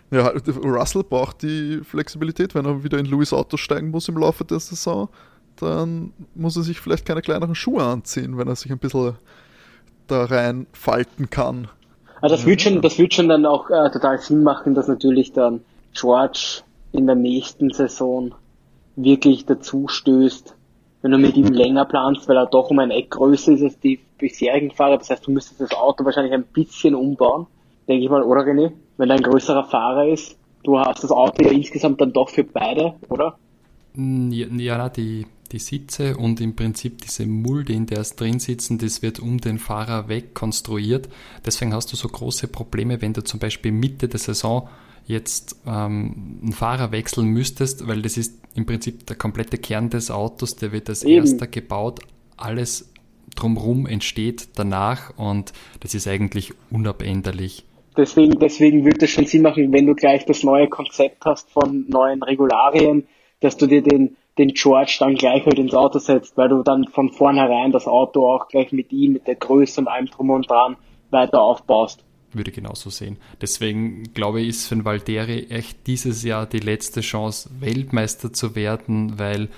Ja, 0.09 0.29
Russell 0.29 1.03
braucht 1.03 1.43
die 1.43 1.81
Flexibilität, 1.83 2.55
wenn 2.55 2.65
er 2.65 2.83
wieder 2.83 2.97
in 2.97 3.05
Louis 3.05 3.33
Auto 3.33 3.55
steigen 3.55 3.91
muss 3.91 4.09
im 4.09 4.17
Laufe 4.17 4.43
der 4.43 4.59
Saison, 4.59 5.09
dann 5.61 6.13
muss 6.35 6.57
er 6.57 6.63
sich 6.63 6.79
vielleicht 6.79 7.05
keine 7.05 7.21
kleineren 7.21 7.55
Schuhe 7.55 7.83
anziehen, 7.83 8.37
wenn 8.37 8.47
er 8.47 8.55
sich 8.55 8.71
ein 8.71 8.79
bisschen 8.79 9.15
da 10.07 10.25
reinfalten 10.25 11.29
kann. 11.29 11.67
Also 12.21 12.35
das 12.35 12.45
wird 12.45 12.61
schon, 12.61 12.81
das 12.81 12.97
wird 12.97 13.13
schon 13.13 13.29
dann 13.29 13.45
auch 13.45 13.69
äh, 13.69 13.89
total 13.89 14.19
Sinn 14.19 14.43
machen, 14.43 14.75
dass 14.75 14.87
natürlich 14.87 15.31
dann 15.33 15.61
George 15.93 16.61
in 16.91 17.07
der 17.07 17.15
nächsten 17.15 17.71
Saison 17.71 18.33
wirklich 18.95 19.45
dazu 19.45 19.87
stößt, 19.87 20.55
wenn 21.01 21.11
du 21.11 21.17
mit 21.17 21.35
ihm 21.35 21.47
länger 21.47 21.85
planst, 21.85 22.27
weil 22.27 22.37
er 22.37 22.45
doch 22.45 22.69
um 22.69 22.79
ein 22.79 22.91
Eck 22.91 23.11
größer 23.11 23.53
ist 23.53 23.63
als 23.63 23.79
die 23.79 23.99
bisherigen 24.17 24.71
Fahrer. 24.71 24.97
Das 24.97 25.09
heißt, 25.09 25.25
du 25.25 25.31
müsstest 25.31 25.61
das 25.61 25.71
Auto 25.71 26.05
wahrscheinlich 26.05 26.33
ein 26.33 26.43
bisschen 26.43 26.93
umbauen, 26.93 27.47
denke 27.87 28.03
ich 28.03 28.09
mal, 28.09 28.21
oder 28.21 28.41
René? 28.41 28.71
Wenn 28.97 29.09
er 29.09 29.15
ein 29.15 29.23
größerer 29.23 29.63
Fahrer 29.63 30.07
ist, 30.07 30.37
du 30.63 30.77
hast 30.79 31.03
das 31.03 31.11
Auto 31.11 31.43
ja 31.43 31.51
insgesamt 31.51 31.99
dann 32.01 32.13
doch 32.13 32.29
für 32.29 32.43
beide, 32.43 32.93
oder? 33.09 33.37
Mm, 33.95 34.31
ja, 34.31 34.47
ja 34.47 34.89
die, 34.89 35.25
die 35.51 35.59
Sitze 35.59 36.17
und 36.17 36.41
im 36.41 36.55
Prinzip 36.55 37.01
diese 37.01 37.25
Mulde, 37.25 37.73
in 37.73 37.85
der 37.85 37.99
es 37.99 38.15
drin 38.15 38.39
sitzen, 38.39 38.77
das 38.77 39.01
wird 39.01 39.19
um 39.19 39.39
den 39.39 39.59
Fahrer 39.59 40.07
weg 40.07 40.33
konstruiert. 40.33 41.09
Deswegen 41.45 41.73
hast 41.73 41.91
du 41.91 41.95
so 41.95 42.07
große 42.07 42.47
Probleme, 42.47 43.01
wenn 43.01 43.13
du 43.13 43.23
zum 43.23 43.39
Beispiel 43.39 43.71
Mitte 43.71 44.07
der 44.07 44.19
Saison 44.19 44.69
jetzt 45.05 45.57
ähm, 45.65 46.39
einen 46.41 46.53
Fahrer 46.53 46.91
wechseln 46.91 47.27
müsstest, 47.27 47.87
weil 47.87 48.01
das 48.01 48.17
ist 48.17 48.39
im 48.55 48.65
Prinzip 48.65 49.05
der 49.07 49.15
komplette 49.15 49.57
Kern 49.57 49.89
des 49.89 50.11
Autos, 50.11 50.55
der 50.55 50.71
wird 50.71 50.89
als 50.89 51.03
Eben. 51.03 51.25
erster 51.25 51.47
gebaut. 51.47 51.99
Alles 52.37 52.91
drumherum 53.35 53.85
entsteht 53.85 54.49
danach 54.55 55.17
und 55.17 55.53
das 55.79 55.95
ist 55.95 56.07
eigentlich 56.07 56.53
unabänderlich. 56.69 57.65
Deswegen, 57.97 58.39
deswegen 58.39 58.85
würde 58.85 59.05
es 59.05 59.11
schon 59.11 59.25
Sinn 59.25 59.41
machen, 59.41 59.73
wenn 59.73 59.85
du 59.85 59.95
gleich 59.95 60.25
das 60.25 60.43
neue 60.43 60.69
Konzept 60.69 61.25
hast 61.25 61.49
von 61.51 61.85
neuen 61.89 62.23
Regularien, 62.23 63.07
dass 63.41 63.57
du 63.57 63.67
dir 63.67 63.81
den, 63.81 64.15
den 64.37 64.49
George 64.49 64.97
dann 64.99 65.15
gleich 65.15 65.45
halt 65.45 65.59
ins 65.59 65.73
Auto 65.73 65.99
setzt, 65.99 66.37
weil 66.37 66.49
du 66.49 66.63
dann 66.63 66.85
von 66.85 67.11
vornherein 67.11 67.71
das 67.71 67.87
Auto 67.87 68.25
auch 68.25 68.47
gleich 68.47 68.71
mit 68.71 68.91
ihm, 68.91 69.13
mit 69.13 69.27
der 69.27 69.35
Größe 69.35 69.81
und 69.81 69.87
allem 69.87 70.07
drum 70.07 70.29
und 70.29 70.49
dran 70.49 70.77
weiter 71.09 71.41
aufbaust 71.41 72.03
würde 72.33 72.51
genauso 72.51 72.89
sehen. 72.89 73.17
Deswegen 73.41 74.13
glaube 74.13 74.41
ich, 74.41 74.49
ist 74.49 74.67
für 74.67 74.75
den 74.75 74.85
Valtteri 74.85 75.47
echt 75.49 75.85
dieses 75.87 76.23
Jahr 76.23 76.45
die 76.45 76.59
letzte 76.59 77.01
Chance, 77.01 77.49
Weltmeister 77.59 78.31
zu 78.33 78.55
werden, 78.55 79.19
weil 79.19 79.49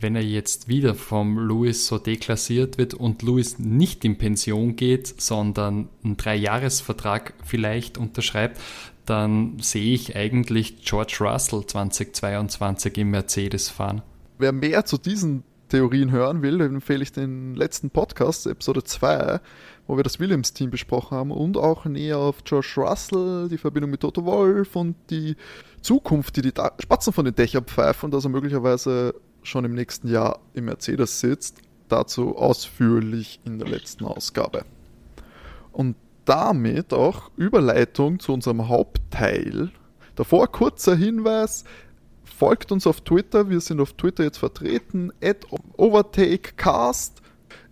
wenn 0.00 0.16
er 0.16 0.22
jetzt 0.22 0.68
wieder 0.68 0.94
vom 0.94 1.38
Louis 1.38 1.86
so 1.86 1.98
deklassiert 1.98 2.76
wird 2.76 2.94
und 2.94 3.22
Louis 3.22 3.58
nicht 3.58 4.04
in 4.04 4.18
Pension 4.18 4.74
geht, 4.74 5.20
sondern 5.20 5.88
einen 6.02 6.16
Dreijahresvertrag 6.16 7.34
vielleicht 7.44 7.98
unterschreibt, 7.98 8.60
dann 9.06 9.58
sehe 9.60 9.94
ich 9.94 10.16
eigentlich 10.16 10.84
George 10.84 11.18
Russell 11.20 11.66
2022 11.66 12.98
im 12.98 13.10
Mercedes 13.10 13.68
fahren. 13.68 14.02
Wer 14.42 14.50
mehr 14.50 14.84
zu 14.84 14.98
diesen 14.98 15.44
Theorien 15.68 16.10
hören 16.10 16.42
will, 16.42 16.60
empfehle 16.62 17.04
ich 17.04 17.12
den 17.12 17.54
letzten 17.54 17.90
Podcast, 17.90 18.44
Episode 18.48 18.82
2, 18.82 19.38
wo 19.86 19.96
wir 19.96 20.02
das 20.02 20.18
Williams-Team 20.18 20.68
besprochen 20.68 21.16
haben 21.16 21.30
und 21.30 21.56
auch 21.56 21.84
näher 21.84 22.18
auf 22.18 22.38
Josh 22.44 22.76
Russell, 22.76 23.48
die 23.48 23.56
Verbindung 23.56 23.92
mit 23.92 24.00
Toto 24.00 24.24
Wolf 24.24 24.74
und 24.74 24.96
die 25.10 25.36
Zukunft, 25.80 26.36
die 26.36 26.42
die 26.42 26.52
Spatzen 26.80 27.12
von 27.12 27.24
den 27.24 27.36
Dächern 27.36 27.66
pfeifen, 27.66 28.10
dass 28.10 28.24
er 28.24 28.30
möglicherweise 28.30 29.14
schon 29.44 29.64
im 29.64 29.74
nächsten 29.74 30.08
Jahr 30.08 30.40
im 30.54 30.64
Mercedes 30.64 31.20
sitzt. 31.20 31.58
Dazu 31.86 32.36
ausführlich 32.36 33.38
in 33.44 33.60
der 33.60 33.68
letzten 33.68 34.06
Ausgabe. 34.06 34.64
Und 35.70 35.94
damit 36.24 36.92
auch 36.92 37.30
Überleitung 37.36 38.18
zu 38.18 38.32
unserem 38.32 38.66
Hauptteil. 38.66 39.70
Davor 40.16 40.50
kurzer 40.50 40.96
Hinweis, 40.96 41.62
folgt 42.42 42.72
uns 42.72 42.88
auf 42.88 43.02
Twitter, 43.02 43.50
wir 43.50 43.60
sind 43.60 43.78
auf 43.78 43.92
Twitter 43.92 44.24
jetzt 44.24 44.38
vertreten, 44.38 45.12
at 45.22 45.46
overtakecast. 45.76 47.22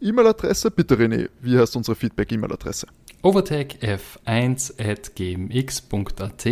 E-Mail-Adresse, 0.01 0.71
bitte 0.71 0.95
René, 0.95 1.29
wie 1.41 1.59
heißt 1.59 1.75
unsere 1.75 1.97
Feedback-E-Mail-Adresse? 1.97 2.87
overtakef1 3.25 4.81
at 4.81 5.16
gmx.at. 5.16 6.49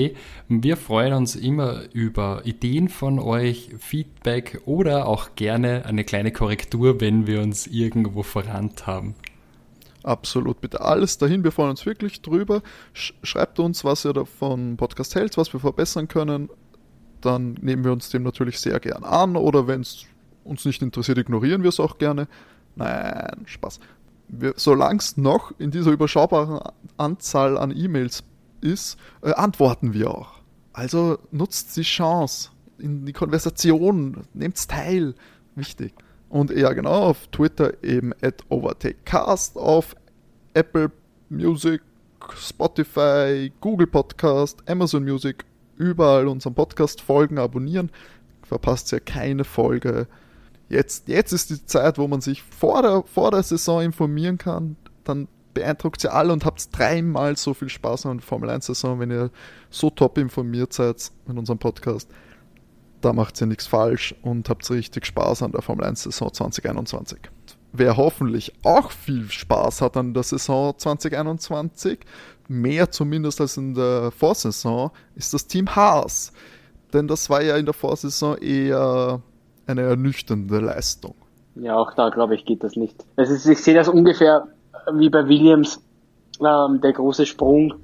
Wir 0.48 0.76
freuen 0.76 1.12
uns 1.12 1.36
immer 1.36 1.82
über 1.92 2.42
Ideen 2.44 2.88
von 2.88 3.20
euch, 3.20 3.70
Feedback 3.78 4.62
oder 4.64 5.06
auch 5.06 5.36
gerne 5.36 5.86
eine 5.86 6.02
kleine 6.02 6.32
Korrektur, 6.32 7.00
wenn 7.00 7.28
wir 7.28 7.40
uns 7.40 7.68
irgendwo 7.68 8.24
verrannt 8.24 8.88
haben. 8.88 9.14
Absolut, 10.02 10.60
bitte 10.60 10.80
alles 10.80 11.18
dahin, 11.18 11.44
wir 11.44 11.52
freuen 11.52 11.70
uns 11.70 11.86
wirklich 11.86 12.20
drüber. 12.20 12.62
Schreibt 12.94 13.60
uns, 13.60 13.84
was 13.84 14.04
ihr 14.04 14.12
davon 14.12 14.76
Podcast 14.76 15.14
hält, 15.14 15.36
was 15.36 15.52
wir 15.52 15.60
verbessern 15.60 16.08
können. 16.08 16.48
Dann 17.20 17.54
nehmen 17.60 17.84
wir 17.84 17.92
uns 17.92 18.10
dem 18.10 18.22
natürlich 18.22 18.60
sehr 18.60 18.78
gern 18.80 19.04
an 19.04 19.36
oder 19.36 19.66
wenn 19.66 19.80
es 19.80 20.04
uns 20.44 20.64
nicht 20.64 20.82
interessiert, 20.82 21.18
ignorieren 21.18 21.62
wir 21.62 21.68
es 21.68 21.80
auch 21.80 21.98
gerne. 21.98 22.28
Nein, 22.76 23.44
Spaß. 23.46 23.80
Solange 24.56 24.98
es 24.98 25.16
noch 25.16 25.52
in 25.58 25.70
dieser 25.70 25.90
überschaubaren 25.90 26.60
Anzahl 26.96 27.58
an 27.58 27.74
E-Mails 27.74 28.24
ist, 28.60 28.98
äh, 29.22 29.32
antworten 29.32 29.94
wir 29.94 30.10
auch. 30.10 30.38
Also 30.72 31.18
nutzt 31.30 31.76
die 31.76 31.82
Chance 31.82 32.50
in 32.78 33.04
die 33.04 33.12
Konversation, 33.12 34.24
nehmt 34.34 34.68
teil. 34.68 35.14
Wichtig. 35.54 35.92
Und 36.28 36.50
ja, 36.50 36.72
genau, 36.72 37.08
auf 37.08 37.26
Twitter 37.28 37.82
eben 37.82 38.12
at 38.22 38.44
overtakecast, 38.48 39.56
auf 39.56 39.96
Apple 40.54 40.90
Music, 41.30 41.80
Spotify, 42.36 43.50
Google 43.60 43.86
Podcast, 43.86 44.62
Amazon 44.68 45.04
Music, 45.04 45.44
überall 45.78 46.28
unseren 46.28 46.54
Podcast 46.54 47.00
folgen, 47.00 47.38
abonnieren. 47.38 47.90
Verpasst 48.42 48.92
ja 48.92 49.00
keine 49.00 49.44
Folge 49.44 50.06
jetzt, 50.68 51.08
jetzt 51.08 51.32
ist 51.32 51.50
die 51.50 51.64
Zeit, 51.64 51.98
wo 51.98 52.08
man 52.08 52.20
sich 52.20 52.42
vor 52.42 52.82
der, 52.82 53.02
vor 53.04 53.30
der 53.30 53.42
Saison 53.42 53.82
informieren 53.82 54.38
kann. 54.38 54.76
Dann 55.04 55.28
beeindruckt 55.54 56.04
ihr 56.04 56.14
alle 56.14 56.32
und 56.32 56.44
habt 56.44 56.68
dreimal 56.76 57.36
so 57.36 57.54
viel 57.54 57.68
Spaß 57.68 58.06
an 58.06 58.18
der 58.18 58.26
Formel 58.26 58.50
1-Saison, 58.50 59.00
wenn 59.00 59.10
ihr 59.10 59.30
so 59.70 59.90
top 59.90 60.18
informiert 60.18 60.72
seid 60.72 61.10
mit 61.26 61.36
unserem 61.36 61.58
Podcast. 61.58 62.10
Da 63.00 63.12
macht 63.12 63.40
ihr 63.40 63.46
nichts 63.46 63.66
falsch 63.66 64.14
und 64.22 64.48
habt 64.48 64.68
richtig 64.70 65.06
Spaß 65.06 65.42
an 65.42 65.52
der 65.52 65.62
Formel 65.62 65.86
1-Saison 65.86 66.32
2021. 66.32 67.18
Wer 67.72 67.96
hoffentlich 67.96 68.52
auch 68.64 68.90
viel 68.90 69.30
Spaß 69.30 69.82
hat 69.82 69.96
an 69.96 70.14
der 70.14 70.22
Saison 70.22 70.74
2021, 70.76 71.98
mehr 72.48 72.90
zumindest 72.90 73.40
als 73.40 73.56
in 73.56 73.74
der 73.74 74.10
Vorsaison, 74.10 74.90
ist 75.14 75.32
das 75.34 75.46
Team 75.46 75.74
Haas. 75.74 76.32
Denn 76.92 77.06
das 77.06 77.28
war 77.28 77.42
ja 77.42 77.56
in 77.56 77.66
der 77.66 77.74
Vorsaison 77.74 78.36
eher 78.38 79.20
eine 79.66 79.82
ernüchternde 79.82 80.58
Leistung. 80.58 81.14
Ja, 81.54 81.76
auch 81.76 81.92
da 81.94 82.08
glaube 82.08 82.34
ich 82.34 82.44
geht 82.44 82.62
das 82.64 82.76
nicht. 82.76 83.04
Es 83.16 83.30
ist, 83.30 83.46
ich 83.46 83.62
sehe 83.62 83.74
das 83.74 83.88
ungefähr 83.88 84.48
wie 84.92 85.10
bei 85.10 85.28
Williams. 85.28 85.82
Ähm, 86.40 86.80
der 86.80 86.92
große 86.92 87.26
Sprung 87.26 87.74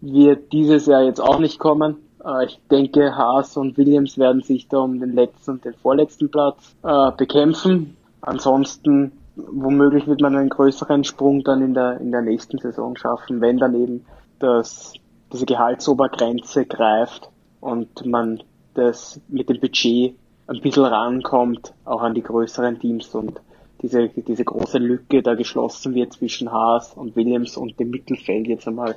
wird 0.00 0.52
dieses 0.52 0.86
Jahr 0.86 1.02
jetzt 1.02 1.20
auch 1.20 1.38
nicht 1.38 1.58
kommen. 1.58 1.96
Äh, 2.24 2.46
ich 2.46 2.60
denke, 2.70 3.16
Haas 3.16 3.56
und 3.56 3.76
Williams 3.76 4.16
werden 4.16 4.42
sich 4.42 4.68
da 4.68 4.78
um 4.78 5.00
den 5.00 5.12
letzten 5.14 5.52
und 5.52 5.64
den 5.64 5.74
vorletzten 5.74 6.30
Platz 6.30 6.74
äh, 6.82 7.10
bekämpfen. 7.16 7.96
Ansonsten 8.20 9.12
womöglich 9.50 10.06
wird 10.06 10.20
man 10.20 10.36
einen 10.36 10.48
größeren 10.48 11.04
Sprung 11.04 11.44
dann 11.44 11.62
in 11.62 11.74
der 11.74 12.00
in 12.00 12.12
der 12.12 12.22
nächsten 12.22 12.58
Saison 12.58 12.96
schaffen, 12.96 13.40
wenn 13.40 13.58
dann 13.58 13.74
eben 13.74 14.04
das 14.38 14.94
diese 15.32 15.46
Gehaltsobergrenze 15.46 16.66
greift 16.66 17.30
und 17.60 18.04
man 18.06 18.42
das 18.74 19.20
mit 19.28 19.48
dem 19.48 19.60
Budget 19.60 20.14
ein 20.46 20.60
bisschen 20.60 20.84
rankommt, 20.84 21.72
auch 21.84 22.02
an 22.02 22.14
die 22.14 22.22
größeren 22.22 22.78
Teams 22.80 23.14
und 23.14 23.40
diese, 23.82 24.08
diese 24.08 24.44
große 24.44 24.78
Lücke 24.78 25.22
da 25.22 25.34
geschlossen 25.34 25.94
wird 25.94 26.12
zwischen 26.12 26.50
Haas 26.50 26.92
und 26.94 27.16
Williams 27.16 27.56
und 27.56 27.78
dem 27.78 27.90
Mittelfeld 27.90 28.46
jetzt 28.46 28.66
einmal. 28.66 28.96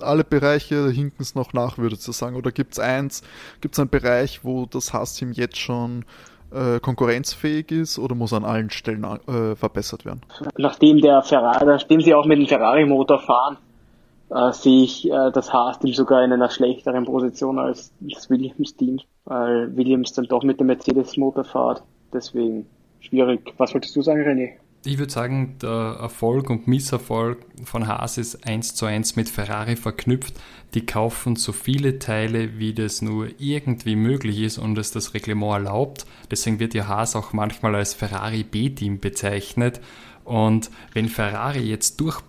Alle 0.00 0.24
Bereiche 0.24 0.90
hinken 0.90 1.22
es 1.22 1.34
noch 1.34 1.52
nach, 1.52 1.78
würde 1.78 1.94
ich 1.94 2.02
sagen. 2.02 2.36
Oder 2.36 2.50
gibt 2.50 2.74
es 2.74 2.78
eins, 2.78 3.22
gibt 3.60 3.74
es 3.74 3.78
einen 3.78 3.88
Bereich, 3.88 4.44
wo 4.44 4.66
das 4.66 4.92
Haas-Team 4.92 5.32
jetzt 5.32 5.58
schon 5.58 6.04
äh, 6.52 6.80
konkurrenzfähig 6.80 7.70
ist 7.70 7.98
oder 7.98 8.14
muss 8.14 8.32
an 8.32 8.44
allen 8.44 8.70
Stellen 8.70 9.04
äh, 9.04 9.54
verbessert 9.56 10.04
werden? 10.04 10.22
Nachdem 10.56 11.00
der 11.00 11.22
Ferrari, 11.22 11.66
nachdem 11.66 12.00
sie 12.00 12.14
auch 12.14 12.26
mit 12.26 12.38
dem 12.38 12.46
Ferrari-Motor 12.46 13.20
fahren, 13.20 13.56
äh, 14.30 14.52
sehe 14.52 14.84
ich 14.84 15.10
äh, 15.10 15.30
das 15.32 15.52
Haas-Team 15.52 15.92
sogar 15.92 16.24
in 16.24 16.32
einer 16.32 16.50
schlechteren 16.50 17.04
Position 17.04 17.58
als 17.58 17.92
das 18.00 18.28
Williams-Team, 18.28 19.00
weil 19.24 19.76
Williams 19.76 20.12
dann 20.12 20.26
doch 20.26 20.42
mit 20.42 20.60
dem 20.60 20.66
Mercedes-Motor 20.66 21.44
fährt. 21.44 21.82
Deswegen 22.12 22.66
schwierig. 23.00 23.54
Was 23.56 23.72
wolltest 23.74 23.94
du 23.94 24.02
sagen, 24.02 24.22
René? 24.22 24.54
Ich 24.86 24.98
würde 24.98 25.12
sagen, 25.12 25.56
der 25.60 25.98
Erfolg 26.00 26.48
und 26.48 26.68
Misserfolg 26.68 27.38
von 27.64 27.88
Haas 27.88 28.18
ist 28.18 28.46
eins 28.46 28.76
zu 28.76 28.86
eins 28.86 29.16
mit 29.16 29.28
Ferrari 29.28 29.74
verknüpft. 29.74 30.34
Die 30.74 30.86
kaufen 30.86 31.34
so 31.34 31.50
viele 31.50 31.98
Teile, 31.98 32.60
wie 32.60 32.72
das 32.72 33.02
nur 33.02 33.28
irgendwie 33.40 33.96
möglich 33.96 34.38
ist 34.38 34.58
und 34.58 34.78
es 34.78 34.92
das 34.92 35.12
Reglement 35.12 35.54
erlaubt. 35.54 36.06
Deswegen 36.30 36.60
wird 36.60 36.72
ja 36.72 36.86
Haas 36.86 37.16
auch 37.16 37.32
manchmal 37.32 37.74
als 37.74 37.94
Ferrari 37.94 38.44
B-Team 38.44 39.00
bezeichnet. 39.00 39.80
Und 40.22 40.70
wenn 40.92 41.08
Ferrari 41.08 41.62
jetzt 41.62 42.00
durch 42.00 42.20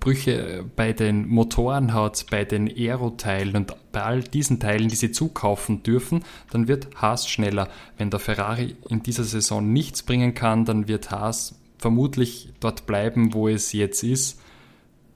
Brüche 0.00 0.64
bei 0.74 0.92
den 0.92 1.28
Motoren 1.28 1.94
hat, 1.94 2.26
bei 2.30 2.44
den 2.44 2.68
Aero-Teilen 2.68 3.54
und 3.54 3.76
bei 3.92 4.02
all 4.02 4.22
diesen 4.22 4.58
Teilen, 4.58 4.88
die 4.88 4.96
sie 4.96 5.12
zukaufen 5.12 5.84
dürfen, 5.84 6.24
dann 6.50 6.66
wird 6.66 6.88
Haas 6.96 7.28
schneller. 7.28 7.68
Wenn 7.96 8.10
der 8.10 8.18
Ferrari 8.18 8.76
in 8.88 9.04
dieser 9.04 9.24
Saison 9.24 9.72
nichts 9.72 10.02
bringen 10.02 10.34
kann, 10.34 10.64
dann 10.64 10.88
wird 10.88 11.12
Haas 11.12 11.59
vermutlich 11.80 12.50
dort 12.60 12.86
bleiben, 12.86 13.34
wo 13.34 13.48
es 13.48 13.72
jetzt 13.72 14.02
ist 14.02 14.40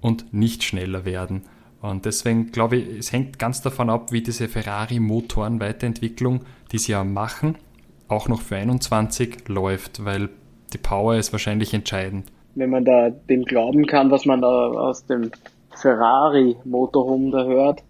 und 0.00 0.32
nicht 0.32 0.62
schneller 0.62 1.04
werden. 1.04 1.42
Und 1.80 2.06
deswegen 2.06 2.50
glaube 2.50 2.76
ich, 2.76 2.98
es 2.98 3.12
hängt 3.12 3.38
ganz 3.38 3.62
davon 3.62 3.90
ab, 3.90 4.10
wie 4.12 4.22
diese 4.22 4.48
Ferrari-Motoren-Weiterentwicklung, 4.48 6.44
die 6.72 6.78
sie 6.78 6.92
ja 6.92 7.04
machen, 7.04 7.56
auch 8.08 8.28
noch 8.28 8.40
für 8.40 8.56
21 8.56 9.48
läuft, 9.48 10.04
weil 10.04 10.30
die 10.72 10.78
Power 10.78 11.16
ist 11.16 11.32
wahrscheinlich 11.32 11.74
entscheidend 11.74 12.30
wenn 12.54 12.70
man 12.70 12.84
da 12.84 13.10
dem 13.10 13.44
glauben 13.44 13.86
kann, 13.86 14.10
was 14.10 14.24
man 14.24 14.40
da 14.40 14.68
aus 14.68 15.06
dem 15.06 15.30
Ferrari-Motorhome 15.70 17.30
da 17.30 17.44
hört, 17.44 17.82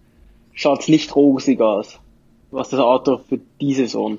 schaut's 0.53 0.87
nicht 0.87 1.15
rosig 1.15 1.61
aus, 1.61 1.99
was 2.51 2.69
das 2.69 2.79
Auto 2.79 3.17
für 3.17 3.39
die 3.61 3.73
Saison 3.73 4.17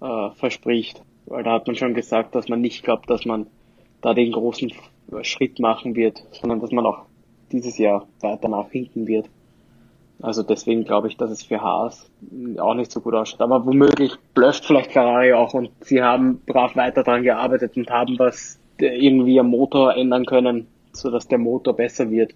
äh, 0.00 0.30
verspricht. 0.36 1.02
Weil 1.26 1.42
da 1.42 1.52
hat 1.52 1.66
man 1.66 1.76
schon 1.76 1.94
gesagt, 1.94 2.34
dass 2.34 2.48
man 2.48 2.60
nicht 2.60 2.84
glaubt, 2.84 3.10
dass 3.10 3.24
man 3.24 3.46
da 4.00 4.14
den 4.14 4.32
großen 4.32 4.72
Schritt 5.22 5.58
machen 5.58 5.94
wird, 5.94 6.22
sondern 6.32 6.60
dass 6.60 6.70
man 6.70 6.86
auch 6.86 7.06
dieses 7.52 7.78
Jahr 7.78 8.06
weiter 8.20 8.48
nachhinken 8.48 9.06
wird. 9.06 9.28
Also 10.20 10.42
deswegen 10.42 10.84
glaube 10.84 11.08
ich, 11.08 11.16
dass 11.16 11.30
es 11.30 11.44
für 11.44 11.60
Haas 11.60 12.10
auch 12.58 12.74
nicht 12.74 12.90
so 12.90 13.00
gut 13.00 13.14
ausschaut. 13.14 13.40
Aber 13.40 13.64
womöglich 13.64 14.16
blöft 14.34 14.64
vielleicht 14.64 14.92
Ferrari 14.92 15.32
auch 15.32 15.54
und 15.54 15.70
sie 15.80 16.02
haben 16.02 16.40
brav 16.44 16.74
weiter 16.74 17.04
dran 17.04 17.22
gearbeitet 17.22 17.76
und 17.76 17.88
haben 17.90 18.18
was 18.18 18.58
irgendwie 18.78 19.38
am 19.38 19.48
Motor 19.48 19.94
ändern 19.94 20.26
können, 20.26 20.66
sodass 20.92 21.28
der 21.28 21.38
Motor 21.38 21.74
besser 21.74 22.10
wird. 22.10 22.34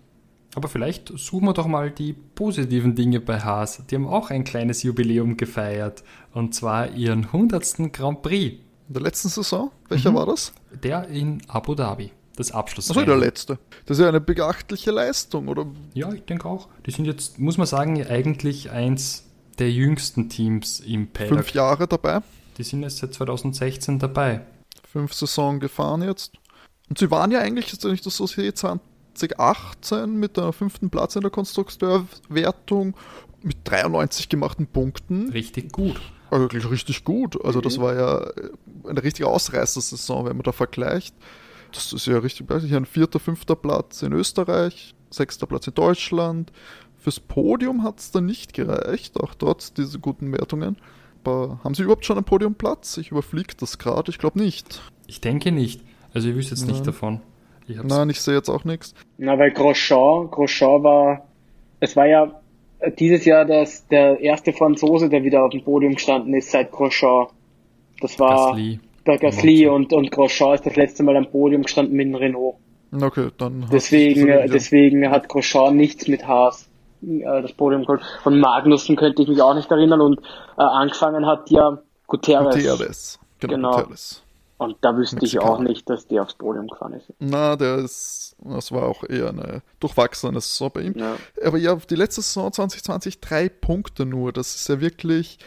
Aber 0.54 0.68
vielleicht 0.68 1.08
suchen 1.08 1.46
wir 1.46 1.54
doch 1.54 1.66
mal 1.66 1.90
die 1.90 2.12
positiven 2.12 2.94
Dinge 2.94 3.20
bei 3.20 3.40
Haas. 3.40 3.84
Die 3.86 3.94
haben 3.94 4.06
auch 4.06 4.30
ein 4.30 4.44
kleines 4.44 4.82
Jubiläum 4.82 5.36
gefeiert. 5.36 6.04
Und 6.34 6.54
zwar 6.54 6.90
ihren 6.90 7.24
100. 7.24 7.92
Grand 7.92 8.22
Prix. 8.22 8.56
In 8.88 8.94
der 8.94 9.02
letzten 9.02 9.28
Saison? 9.28 9.70
Welcher 9.88 10.10
mhm. 10.10 10.16
war 10.16 10.26
das? 10.26 10.52
Der 10.82 11.08
in 11.08 11.42
Abu 11.48 11.74
Dhabi. 11.74 12.10
Das 12.36 12.50
Abschluss. 12.50 12.88
Also 12.88 13.04
der 13.04 13.16
letzte. 13.16 13.58
Das 13.84 13.98
ist 13.98 14.02
ja 14.02 14.08
eine 14.08 14.20
beachtliche 14.20 14.90
Leistung, 14.90 15.48
oder? 15.48 15.66
Ja, 15.92 16.12
ich 16.12 16.24
denke 16.24 16.48
auch. 16.48 16.68
Die 16.86 16.90
sind 16.90 17.04
jetzt, 17.04 17.38
muss 17.38 17.58
man 17.58 17.66
sagen, 17.66 18.04
eigentlich 18.06 18.70
eins 18.70 19.24
der 19.58 19.70
jüngsten 19.70 20.30
Teams 20.30 20.80
im 20.80 21.08
Paddock. 21.08 21.36
Fünf 21.36 21.50
Jahre 21.52 21.86
dabei. 21.86 22.20
Die 22.56 22.62
sind 22.62 22.82
jetzt 22.82 22.98
seit 22.98 23.12
2016 23.12 23.98
dabei 23.98 24.42
fünf 24.92 25.14
Saison 25.14 25.58
gefahren 25.58 26.02
jetzt. 26.02 26.34
Und 26.88 26.98
sie 26.98 27.10
waren 27.10 27.30
ja 27.30 27.40
eigentlich, 27.40 27.72
wenn 27.82 27.94
ich 27.94 28.02
das 28.02 28.16
so 28.16 28.26
sehe, 28.26 28.52
2018 28.52 30.14
mit 30.14 30.36
der 30.36 30.52
fünften 30.52 30.90
Platz 30.90 31.16
in 31.16 31.22
der 31.22 31.30
Konstrukteurwertung 31.30 32.94
mit 33.42 33.56
93 33.64 34.28
gemachten 34.28 34.66
Punkten. 34.66 35.30
Richtig 35.30 35.72
gut. 35.72 36.00
Also 36.32 36.44
wirklich 36.44 36.70
richtig 36.70 37.04
gut. 37.04 37.44
Also 37.44 37.60
das 37.60 37.76
mhm. 37.76 37.82
war 37.82 37.94
ja 37.94 38.26
eine 38.88 39.02
richtige 39.02 39.28
Ausreißersaison, 39.28 40.24
wenn 40.24 40.36
man 40.36 40.44
da 40.44 40.52
vergleicht. 40.52 41.14
Das 41.72 41.92
ist 41.92 42.06
ja 42.06 42.16
richtig, 42.18 42.50
ein 42.50 42.86
vierter, 42.86 43.20
fünfter 43.20 43.54
Platz 43.54 44.00
in 44.00 44.14
Österreich, 44.14 44.94
sechster 45.10 45.46
Platz 45.46 45.66
in 45.66 45.74
Deutschland. 45.74 46.50
Fürs 46.96 47.20
Podium 47.20 47.82
hat 47.82 47.98
es 47.98 48.12
dann 48.12 48.24
nicht 48.24 48.54
gereicht, 48.54 49.20
auch 49.20 49.34
trotz 49.34 49.74
dieser 49.74 49.98
guten 49.98 50.32
Wertungen. 50.32 50.78
Aber 51.22 51.60
haben 51.64 51.74
Sie 51.74 51.82
überhaupt 51.82 52.06
schon 52.06 52.16
einen 52.16 52.24
Podiumplatz? 52.24 52.96
Ich 52.96 53.10
überfliege 53.10 53.54
das 53.58 53.76
gerade. 53.76 54.10
Ich 54.10 54.18
glaube 54.18 54.38
nicht. 54.38 54.80
Ich 55.06 55.20
denke 55.20 55.52
nicht. 55.52 55.82
Also 56.14 56.30
ich 56.30 56.34
wüsste 56.34 56.54
jetzt 56.54 56.62
Nein. 56.62 56.72
nicht 56.72 56.86
davon. 56.86 57.20
Ich 57.66 57.76
Nein, 57.82 58.08
ich 58.08 58.22
sehe 58.22 58.34
jetzt 58.34 58.48
auch 58.48 58.64
nichts. 58.64 58.94
Na, 59.18 59.38
weil 59.38 59.50
Grosjean, 59.50 60.30
Grosjean 60.30 60.82
war, 60.82 61.28
es 61.80 61.94
war 61.94 62.06
ja 62.06 62.41
dieses 62.98 63.24
Jahr 63.24 63.44
das, 63.44 63.86
der 63.88 64.20
erste 64.20 64.52
Franzose, 64.52 65.08
der 65.08 65.22
wieder 65.22 65.44
auf 65.44 65.50
dem 65.50 65.62
Podium 65.62 65.94
gestanden 65.94 66.34
ist 66.34 66.50
seit 66.50 66.70
Grosjean. 66.70 67.26
Das 68.00 68.18
war 68.18 68.50
Gasly. 68.50 68.80
der 69.06 69.18
Gasly 69.18 69.66
und, 69.68 69.92
und 69.92 70.10
Grosjean 70.10 70.54
ist 70.54 70.66
das 70.66 70.76
letzte 70.76 71.02
Mal 71.02 71.16
am 71.16 71.30
Podium 71.30 71.62
gestanden 71.62 71.96
mit 71.96 72.06
dem 72.06 72.14
Renault. 72.14 72.56
Okay, 72.92 73.28
dann. 73.38 73.66
Deswegen, 73.72 74.26
deswegen 74.52 75.08
hat 75.10 75.28
Grosjean 75.28 75.76
nichts 75.76 76.08
mit 76.08 76.26
Haas 76.26 76.68
äh, 77.02 77.42
das 77.42 77.52
Podium 77.52 77.82
geholt. 77.82 78.02
Von 78.22 78.38
Magnussen 78.38 78.96
könnte 78.96 79.22
ich 79.22 79.28
mich 79.28 79.40
auch 79.40 79.54
nicht 79.54 79.70
erinnern 79.70 80.00
und 80.00 80.20
äh, 80.58 80.62
angefangen 80.62 81.26
hat 81.26 81.50
ja 81.50 81.78
Guterres. 82.06 82.54
Guterres, 82.54 83.20
genau. 83.38 83.54
genau. 83.54 83.70
Guterres. 83.70 84.22
Und 84.62 84.76
da 84.80 84.96
wüsste 84.96 85.16
Mexikaner. 85.16 85.44
ich 85.44 85.50
auch 85.50 85.58
nicht, 85.60 85.90
dass 85.90 86.06
der 86.06 86.22
aufs 86.22 86.34
Podium 86.34 86.68
gefahren 86.68 86.92
ist. 86.92 87.12
Na, 87.18 87.56
der 87.56 87.78
ist, 87.78 88.36
das 88.38 88.70
war 88.70 88.84
auch 88.84 89.02
eher 89.04 89.30
eine 89.30 89.62
durchwachsene 89.80 90.40
Saison 90.40 90.70
bei 90.72 90.82
ihm. 90.82 90.94
Ja. 90.96 91.16
Aber 91.44 91.58
ja, 91.58 91.74
die 91.74 91.96
letzte 91.96 92.22
Saison 92.22 92.52
2020 92.52 93.20
drei 93.20 93.48
Punkte 93.48 94.06
nur. 94.06 94.32
Das 94.32 94.54
ist 94.54 94.68
ja 94.68 94.80
wirklich 94.80 95.38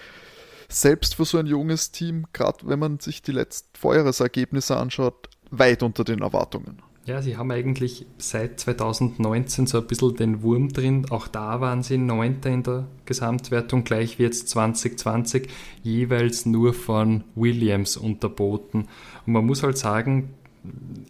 selbst 0.68 1.16
für 1.16 1.26
so 1.26 1.38
ein 1.38 1.46
junges 1.46 1.92
Team, 1.92 2.26
gerade 2.34 2.68
wenn 2.68 2.80
man 2.80 3.00
sich 3.00 3.22
die 3.22 3.32
letzten 3.32 3.70
Vorjahresergebnisse 3.78 4.76
anschaut, 4.76 5.30
weit 5.52 5.84
unter 5.84 6.04
den 6.04 6.22
Erwartungen. 6.22 6.82
Ja, 7.06 7.22
sie 7.22 7.38
haben 7.38 7.52
eigentlich 7.52 8.08
seit 8.18 8.60
2019 8.60 9.68
so 9.68 9.78
ein 9.80 9.86
bisschen 9.86 10.16
den 10.16 10.42
Wurm 10.42 10.70
drin. 10.70 11.06
Auch 11.12 11.28
da 11.28 11.62
waren 11.62 11.84
sie 11.84 12.00
Neunter 12.00 12.50
in 12.50 12.64
der 12.64 12.88
Gesamtwertung, 13.06 13.84
gleich 13.84 14.18
wie 14.18 14.24
jetzt 14.24 14.50
2020, 14.50 15.48
jeweils 15.84 16.48
nur 16.48 16.74
von 16.74 17.24
Williams 17.36 17.96
unterboten. 17.96 18.88
Und 19.28 19.34
man 19.34 19.46
muss 19.46 19.62
halt 19.62 19.78
sagen, 19.78 20.34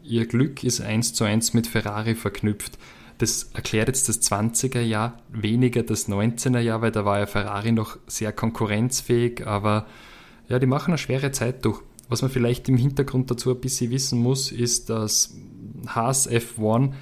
ihr 0.04 0.26
Glück 0.26 0.66
ist 0.66 0.82
eins 0.82 1.14
zu 1.14 1.24
eins 1.24 1.54
mit 1.54 1.66
Ferrari 1.66 2.16
verknüpft. 2.16 2.78
Das 3.20 3.52
erklärt 3.54 3.88
jetzt 3.88 4.10
das 4.10 4.22
20er 4.22 4.82
Jahr, 4.82 5.22
weniger 5.32 5.84
das 5.84 6.10
19er 6.10 6.60
Jahr, 6.60 6.82
weil 6.82 6.92
da 6.92 7.06
war 7.06 7.20
ja 7.20 7.26
Ferrari 7.26 7.72
noch 7.72 7.98
sehr 8.06 8.34
konkurrenzfähig, 8.34 9.48
aber 9.48 9.86
ja, 10.50 10.60
die 10.60 10.68
machen 10.68 10.92
eine 10.92 10.98
schwere 10.98 11.32
Zeit 11.32 11.64
durch. 11.64 11.82
Was 12.10 12.22
man 12.22 12.30
vielleicht 12.30 12.68
im 12.68 12.76
Hintergrund 12.76 13.32
dazu 13.32 13.52
ein 13.52 13.62
bisschen 13.62 13.92
wissen 13.92 14.20
muss, 14.20 14.52
ist, 14.52 14.90
dass 14.90 15.34
Haas 15.88 16.30
F1 16.30 16.94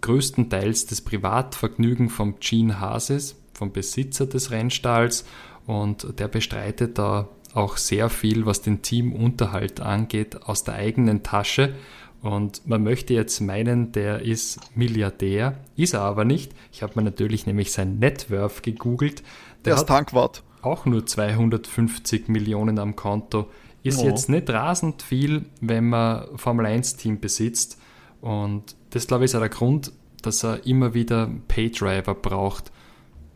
größtenteils 0.00 0.86
das 0.86 1.00
Privatvergnügen 1.00 2.10
vom 2.10 2.38
Gene 2.38 2.80
Haas 2.80 3.10
ist, 3.10 3.36
vom 3.54 3.72
Besitzer 3.72 4.26
des 4.26 4.50
Rennstalls 4.50 5.24
und 5.66 6.18
der 6.18 6.28
bestreitet 6.28 6.98
da 6.98 7.28
auch 7.54 7.76
sehr 7.76 8.10
viel, 8.10 8.46
was 8.46 8.62
den 8.62 8.82
Teamunterhalt 8.82 9.80
angeht, 9.80 10.42
aus 10.42 10.64
der 10.64 10.74
eigenen 10.74 11.22
Tasche. 11.22 11.74
Und 12.20 12.66
man 12.66 12.82
möchte 12.82 13.14
jetzt 13.14 13.40
meinen, 13.40 13.92
der 13.92 14.22
ist 14.22 14.58
Milliardär, 14.76 15.58
ist 15.76 15.94
er 15.94 16.00
aber 16.00 16.24
nicht. 16.24 16.52
Ich 16.72 16.82
habe 16.82 16.94
mir 16.96 17.02
natürlich 17.02 17.46
nämlich 17.46 17.72
sein 17.72 17.98
Networth 17.98 18.62
gegoogelt. 18.62 19.20
Der, 19.64 19.74
der 19.74 19.74
ist 19.74 19.86
Tankwart. 19.86 20.42
Auch 20.62 20.86
nur 20.86 21.06
250 21.06 22.28
Millionen 22.28 22.78
am 22.78 22.96
Konto. 22.96 23.50
Ist 23.82 24.00
oh. 24.00 24.06
jetzt 24.06 24.30
nicht 24.30 24.48
rasend 24.50 25.02
viel, 25.02 25.44
wenn 25.60 25.90
man 25.90 26.26
Formel 26.36 26.66
1 26.66 26.96
Team 26.96 27.20
besitzt. 27.20 27.78
Und 28.24 28.74
das, 28.88 29.06
glaube 29.06 29.24
ich, 29.24 29.30
ist 29.30 29.34
auch 29.34 29.40
der 29.40 29.50
Grund, 29.50 29.92
dass 30.22 30.42
er 30.44 30.66
immer 30.66 30.94
wieder 30.94 31.28
Paydriver 31.46 32.14
braucht, 32.14 32.72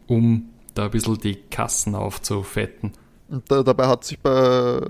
um 0.06 0.48
da 0.72 0.86
ein 0.86 0.90
bisschen 0.90 1.18
die 1.18 1.34
Kassen 1.34 1.94
aufzufetten. 1.94 2.92
Und 3.28 3.50
da, 3.50 3.62
dabei 3.62 3.86
hat 3.86 4.04
sich 4.04 4.18
bei, 4.18 4.80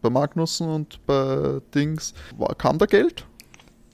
bei 0.00 0.10
Magnussen 0.10 0.68
und 0.68 1.04
bei 1.06 1.58
Dings, 1.74 2.14
war, 2.36 2.54
kam 2.54 2.78
da 2.78 2.86
Geld? 2.86 3.26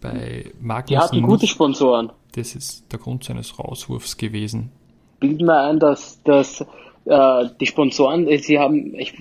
Bei 0.03 0.53
Magnussen. 0.61 0.87
Die 0.87 0.99
hatten 0.99 1.23
gute 1.23 1.47
Sponsoren. 1.47 2.13
Das 2.33 2.55
ist 2.55 2.93
der 2.93 2.99
Grund 2.99 3.25
seines 3.25 3.59
Rauswurfs 3.59 4.19
gewesen. 4.19 4.71
Bilden 5.19 5.47
wir 5.47 5.63
ein, 5.63 5.79
dass, 5.79 6.23
dass 6.25 6.61
äh, 7.07 7.49
die 7.59 7.67
Sponsoren, 7.67 8.29
äh, 8.29 8.37
sie 8.37 8.59
haben, 8.59 8.95
ich, 8.97 9.15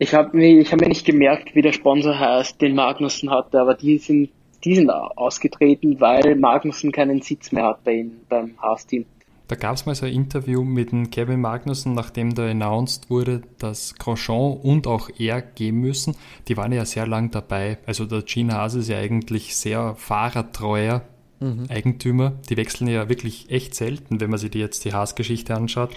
ich 0.00 0.12
habe 0.12 0.44
ich 0.44 0.72
hab 0.72 0.80
mir 0.80 0.88
nicht 0.88 1.06
gemerkt, 1.06 1.54
wie 1.54 1.62
der 1.62 1.72
Sponsor 1.72 2.18
heißt, 2.18 2.60
den 2.60 2.74
Magnussen 2.74 3.30
hatte, 3.30 3.60
aber 3.60 3.74
die 3.74 3.98
sind 3.98 4.30
die 4.64 4.74
sind 4.74 4.90
ausgetreten, 4.90 6.00
weil 6.00 6.36
Magnussen 6.36 6.92
keinen 6.92 7.20
Sitz 7.22 7.52
mehr 7.52 7.64
hat 7.64 7.84
bei 7.84 7.94
ihnen, 7.96 8.20
beim 8.28 8.54
Haas-Team. 8.60 9.04
Da 9.46 9.56
gab 9.56 9.74
es 9.74 9.84
mal 9.84 9.94
so 9.94 10.06
ein 10.06 10.12
Interview 10.12 10.64
mit 10.64 10.90
dem 10.90 11.10
Kevin 11.10 11.42
Magnussen, 11.42 11.92
nachdem 11.92 12.34
da 12.34 12.48
announced 12.48 13.10
wurde, 13.10 13.42
dass 13.58 13.94
Grosjean 13.96 14.56
und 14.56 14.86
auch 14.86 15.10
er 15.18 15.42
gehen 15.42 15.80
müssen. 15.80 16.16
Die 16.48 16.56
waren 16.56 16.72
ja 16.72 16.86
sehr 16.86 17.06
lang 17.06 17.30
dabei. 17.30 17.76
Also 17.84 18.06
der 18.06 18.22
Gene 18.22 18.54
Haas 18.54 18.74
ist 18.74 18.88
ja 18.88 18.96
eigentlich 18.96 19.54
sehr 19.54 19.94
fahrertreuer 19.96 21.02
mhm. 21.40 21.66
Eigentümer. 21.68 22.32
Die 22.48 22.56
wechseln 22.56 22.88
ja 22.88 23.10
wirklich 23.10 23.50
echt 23.50 23.74
selten, 23.74 24.18
wenn 24.18 24.30
man 24.30 24.38
sich 24.38 24.50
die 24.50 24.60
jetzt 24.60 24.86
die 24.86 24.94
Haas-Geschichte 24.94 25.54
anschaut. 25.54 25.90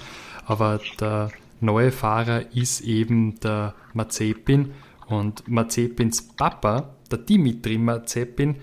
Aber 0.45 0.82
der 0.99 1.32
neue 1.61 1.93
Fahrer 1.93 2.53
ist 2.53 2.82
eben 2.82 3.39
der 3.39 3.76
Mazepin. 3.93 4.74
Und 5.07 5.47
Mazepins 5.47 6.22
Papa, 6.36 6.89
der 7.11 7.19
Dimitri 7.19 7.77
Mazepin, 7.77 8.57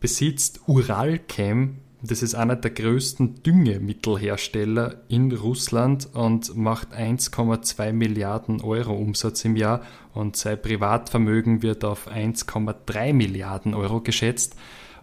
besitzt 0.00 0.60
Uralchem 0.66 1.76
das 2.02 2.22
ist 2.22 2.34
einer 2.34 2.56
der 2.56 2.70
größten 2.70 3.42
Düngemittelhersteller 3.42 5.02
in 5.08 5.32
Russland 5.32 6.08
und 6.14 6.56
macht 6.56 6.94
1,2 6.94 7.92
Milliarden 7.92 8.62
Euro 8.62 8.94
Umsatz 8.94 9.44
im 9.44 9.56
Jahr 9.56 9.82
und 10.14 10.36
sein 10.36 10.60
Privatvermögen 10.60 11.62
wird 11.62 11.84
auf 11.84 12.08
1,3 12.08 13.12
Milliarden 13.12 13.74
Euro 13.74 14.00
geschätzt. 14.00 14.56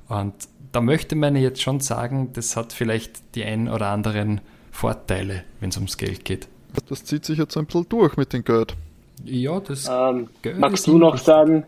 Und 0.09 0.33
da 0.71 0.81
möchte 0.81 1.15
man 1.15 1.35
jetzt 1.35 1.61
schon 1.61 1.81
sagen, 1.81 2.31
das 2.33 2.55
hat 2.55 2.73
vielleicht 2.73 3.35
die 3.35 3.43
ein 3.43 3.69
oder 3.69 3.87
anderen 3.87 4.41
Vorteile, 4.71 5.43
wenn 5.59 5.69
es 5.69 5.77
ums 5.77 5.97
Geld 5.97 6.25
geht. 6.25 6.47
Das 6.89 7.03
zieht 7.03 7.25
sich 7.25 7.37
jetzt 7.37 7.57
ein 7.57 7.65
bisschen 7.67 7.89
durch 7.89 8.17
mit 8.17 8.33
dem 8.33 8.43
Geld. 8.43 8.75
Ja, 9.23 9.59
das 9.59 9.87
ähm, 9.89 10.29
Geld 10.41 10.59
Magst 10.59 10.87
du 10.87 10.97
noch 10.97 11.17
sagen, 11.17 11.65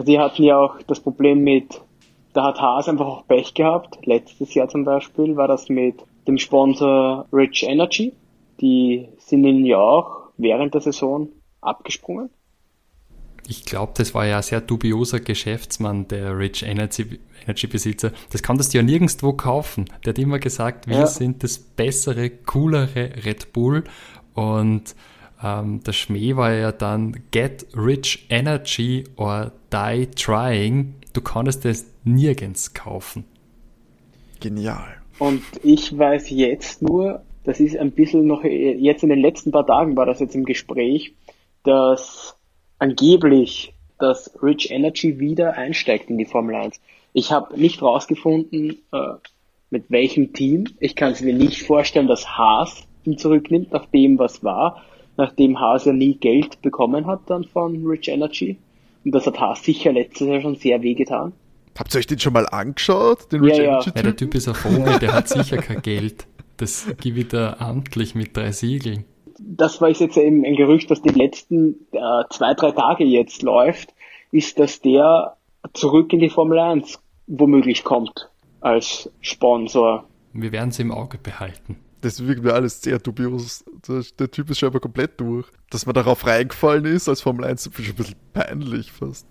die 0.00 0.18
hatten 0.18 0.42
ja 0.42 0.58
auch 0.58 0.82
das 0.86 1.00
Problem 1.00 1.44
mit 1.44 1.80
da 2.32 2.44
hat 2.44 2.60
Haas 2.60 2.88
einfach 2.88 3.06
auch 3.06 3.26
Pech 3.26 3.54
gehabt. 3.54 4.06
Letztes 4.06 4.54
Jahr 4.54 4.68
zum 4.68 4.84
Beispiel 4.84 5.36
war 5.36 5.48
das 5.48 5.68
mit 5.68 6.02
dem 6.26 6.38
Sponsor 6.38 7.26
Rich 7.32 7.64
Energy. 7.64 8.14
Die 8.60 9.08
sind 9.18 9.44
ihnen 9.44 9.66
ja 9.66 9.78
auch 9.78 10.30
während 10.36 10.74
der 10.74 10.80
Saison 10.80 11.28
abgesprungen. 11.60 12.30
Ich 13.48 13.64
glaube, 13.64 13.92
das 13.96 14.14
war 14.14 14.24
ja 14.24 14.36
ein 14.36 14.42
sehr 14.42 14.60
dubioser 14.60 15.20
Geschäftsmann, 15.20 16.06
der 16.08 16.38
Rich 16.38 16.62
Energy, 16.62 17.18
Energy 17.44 17.66
Besitzer. 17.66 18.12
Das 18.30 18.42
konntest 18.42 18.72
du 18.72 18.78
ja 18.78 18.84
nirgendwo 18.84 19.32
kaufen. 19.32 19.86
Der 20.04 20.12
hat 20.12 20.18
immer 20.18 20.38
gesagt, 20.38 20.86
wir 20.86 21.00
ja. 21.00 21.06
sind 21.06 21.42
das 21.42 21.58
bessere, 21.58 22.30
coolere 22.30 23.10
Red 23.24 23.52
Bull. 23.52 23.84
Und 24.34 24.94
ähm, 25.42 25.82
der 25.84 25.92
Schmäh 25.92 26.36
war 26.36 26.52
ja 26.52 26.72
dann 26.72 27.16
Get 27.30 27.66
Rich 27.76 28.26
Energy 28.28 29.04
or 29.16 29.52
Die 29.72 30.06
Trying. 30.14 30.94
Du 31.12 31.20
konntest 31.20 31.64
es 31.64 31.86
nirgends 32.04 32.74
kaufen. 32.74 33.24
Genial. 34.40 34.96
Und 35.18 35.42
ich 35.62 35.96
weiß 35.96 36.30
jetzt 36.30 36.82
nur, 36.82 37.22
das 37.44 37.60
ist 37.60 37.76
ein 37.76 37.92
bisschen 37.92 38.26
noch, 38.26 38.44
jetzt 38.44 39.02
in 39.02 39.08
den 39.08 39.20
letzten 39.20 39.50
paar 39.50 39.66
Tagen 39.66 39.96
war 39.96 40.06
das 40.06 40.20
jetzt 40.20 40.34
im 40.34 40.44
Gespräch, 40.44 41.14
dass 41.64 42.36
angeblich 42.78 43.74
das 43.98 44.30
Rich 44.42 44.70
Energy 44.70 45.20
wieder 45.20 45.54
einsteigt 45.54 46.10
in 46.10 46.18
die 46.18 46.24
Formel 46.24 46.56
1. 46.56 46.80
Ich 47.12 47.30
habe 47.30 47.58
nicht 47.60 47.82
rausgefunden, 47.82 48.78
äh, 48.92 49.14
mit 49.70 49.90
welchem 49.90 50.32
Team. 50.32 50.66
Ich 50.80 50.96
kann 50.96 51.12
es 51.12 51.20
mir 51.20 51.34
nicht 51.34 51.62
vorstellen, 51.62 52.08
dass 52.08 52.36
Haas 52.36 52.84
ihn 53.04 53.18
zurücknimmt, 53.18 53.72
nach 53.72 53.86
dem, 53.86 54.18
was 54.18 54.42
war, 54.42 54.82
nachdem 55.16 55.60
Haas 55.60 55.84
ja 55.84 55.92
nie 55.92 56.14
Geld 56.14 56.62
bekommen 56.62 57.06
hat 57.06 57.22
dann 57.26 57.44
von 57.44 57.86
Rich 57.86 58.08
Energy. 58.08 58.58
Und 59.04 59.14
das 59.14 59.26
hat 59.26 59.40
Haas 59.40 59.64
sicher 59.64 59.92
letztes 59.92 60.28
Jahr 60.28 60.40
schon 60.40 60.56
sehr 60.56 60.82
wehgetan. 60.82 61.32
Habt 61.78 61.94
ihr 61.94 61.98
euch 61.98 62.06
den 62.06 62.18
schon 62.18 62.34
mal 62.34 62.46
angeschaut? 62.46 63.32
Den 63.32 63.44
ja, 63.44 63.56
ja. 63.56 63.80
ja, 63.80 64.02
der 64.02 64.16
Typ 64.16 64.34
ist 64.34 64.48
ein 64.48 64.54
Vogel, 64.54 64.98
der 64.98 65.12
hat 65.12 65.28
sicher 65.28 65.56
kein 65.56 65.82
Geld. 65.82 66.26
Das 66.58 66.86
gibt 67.00 67.32
er 67.32 67.60
amtlich 67.60 68.14
mit 68.14 68.36
drei 68.36 68.52
Siegeln. 68.52 69.04
Das 69.38 69.80
war 69.80 69.88
jetzt 69.88 70.16
eben 70.16 70.44
ein 70.44 70.54
Gerücht, 70.54 70.90
das 70.90 71.02
die 71.02 71.08
letzten 71.08 71.86
äh, 71.92 72.24
zwei, 72.30 72.54
drei 72.54 72.72
Tage 72.72 73.04
jetzt 73.04 73.42
läuft, 73.42 73.94
ist, 74.30 74.58
dass 74.58 74.80
der 74.80 75.36
zurück 75.72 76.12
in 76.12 76.20
die 76.20 76.28
Formel 76.28 76.58
1 76.58 77.00
womöglich 77.26 77.84
kommt 77.84 78.28
als 78.60 79.10
Sponsor. 79.20 80.04
Wir 80.32 80.52
werden 80.52 80.70
es 80.70 80.78
im 80.78 80.92
Auge 80.92 81.18
behalten. 81.18 81.76
Das 82.02 82.26
wirkt 82.26 82.42
mir 82.42 82.52
alles 82.52 82.82
sehr 82.82 82.98
dubios. 82.98 83.64
Der 84.18 84.30
Typ 84.30 84.50
ist 84.50 84.58
scheinbar 84.58 84.80
komplett 84.80 85.18
durch. 85.20 85.46
Dass 85.70 85.86
man 85.86 85.94
darauf 85.94 86.26
reingefallen 86.26 86.84
ist 86.84 87.08
als 87.08 87.22
Formel 87.22 87.46
1, 87.46 87.66
ist 87.66 87.78
ein 87.78 87.94
bisschen 87.94 88.16
peinlich 88.34 88.92
fast. 88.92 89.26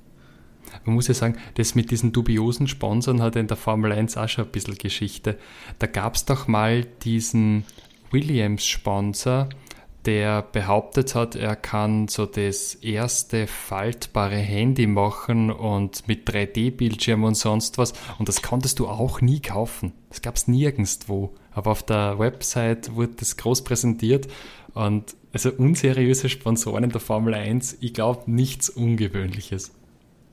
Man 0.86 0.95
muss 0.95 1.07
ja 1.07 1.13
sagen, 1.13 1.38
das 1.55 1.76
mit 1.76 1.91
diesen 1.91 2.13
dubiosen 2.13 2.67
Sponsoren 2.67 3.22
hat 3.22 3.36
in 3.36 3.47
der 3.47 3.57
Formel 3.57 3.91
1 3.91 4.15
auch 4.15 4.30
schon 4.30 4.45
ein 4.45 4.51
bisschen 4.51 4.78
Geschichte. 4.78 5.38
Da 5.80 5.88
gab 5.88 6.15
es 6.15 6.26
doch 6.26 6.47
mal 6.47 6.86
diesen 7.03 7.65
Williams-Sponsor, 8.11 9.49
der 10.06 10.41
behauptet 10.41 11.16
hat, 11.16 11.36
er 11.36 11.56
kann 11.56 12.08
so 12.08 12.26
das 12.26 12.76
erste 12.76 13.47
faltbare 13.47 14.38
Handy 14.38 14.88
machen 14.88 15.52
und 15.52 16.08
mit 16.08 16.30
3D-Bildschirm 16.30 17.24
und 17.24 17.36
sonst 17.36 17.78
was. 17.78 17.93
Und 18.20 18.28
das 18.28 18.41
konntest 18.41 18.80
du 18.80 18.88
auch 18.88 19.22
nie 19.22 19.39
kaufen. 19.39 19.93
Das 20.10 20.22
gab 20.22 20.36
es 20.36 20.47
nirgendwo. 20.47 21.34
Aber 21.52 21.72
auf 21.72 21.84
der 21.84 22.18
Website 22.20 22.95
wurde 22.95 23.14
das 23.18 23.38
groß 23.38 23.64
präsentiert. 23.64 24.28
Und 24.74 25.16
also 25.34 25.52
unseriöse 25.52 26.30
Sponsoren 26.30 26.86
in 26.86 26.91
der 26.91 27.02
Formel 27.02 27.34
1, 27.34 27.78
ich 27.82 27.93
glaube 27.93 28.30
nichts 28.32 28.70
Ungewöhnliches 28.70 29.72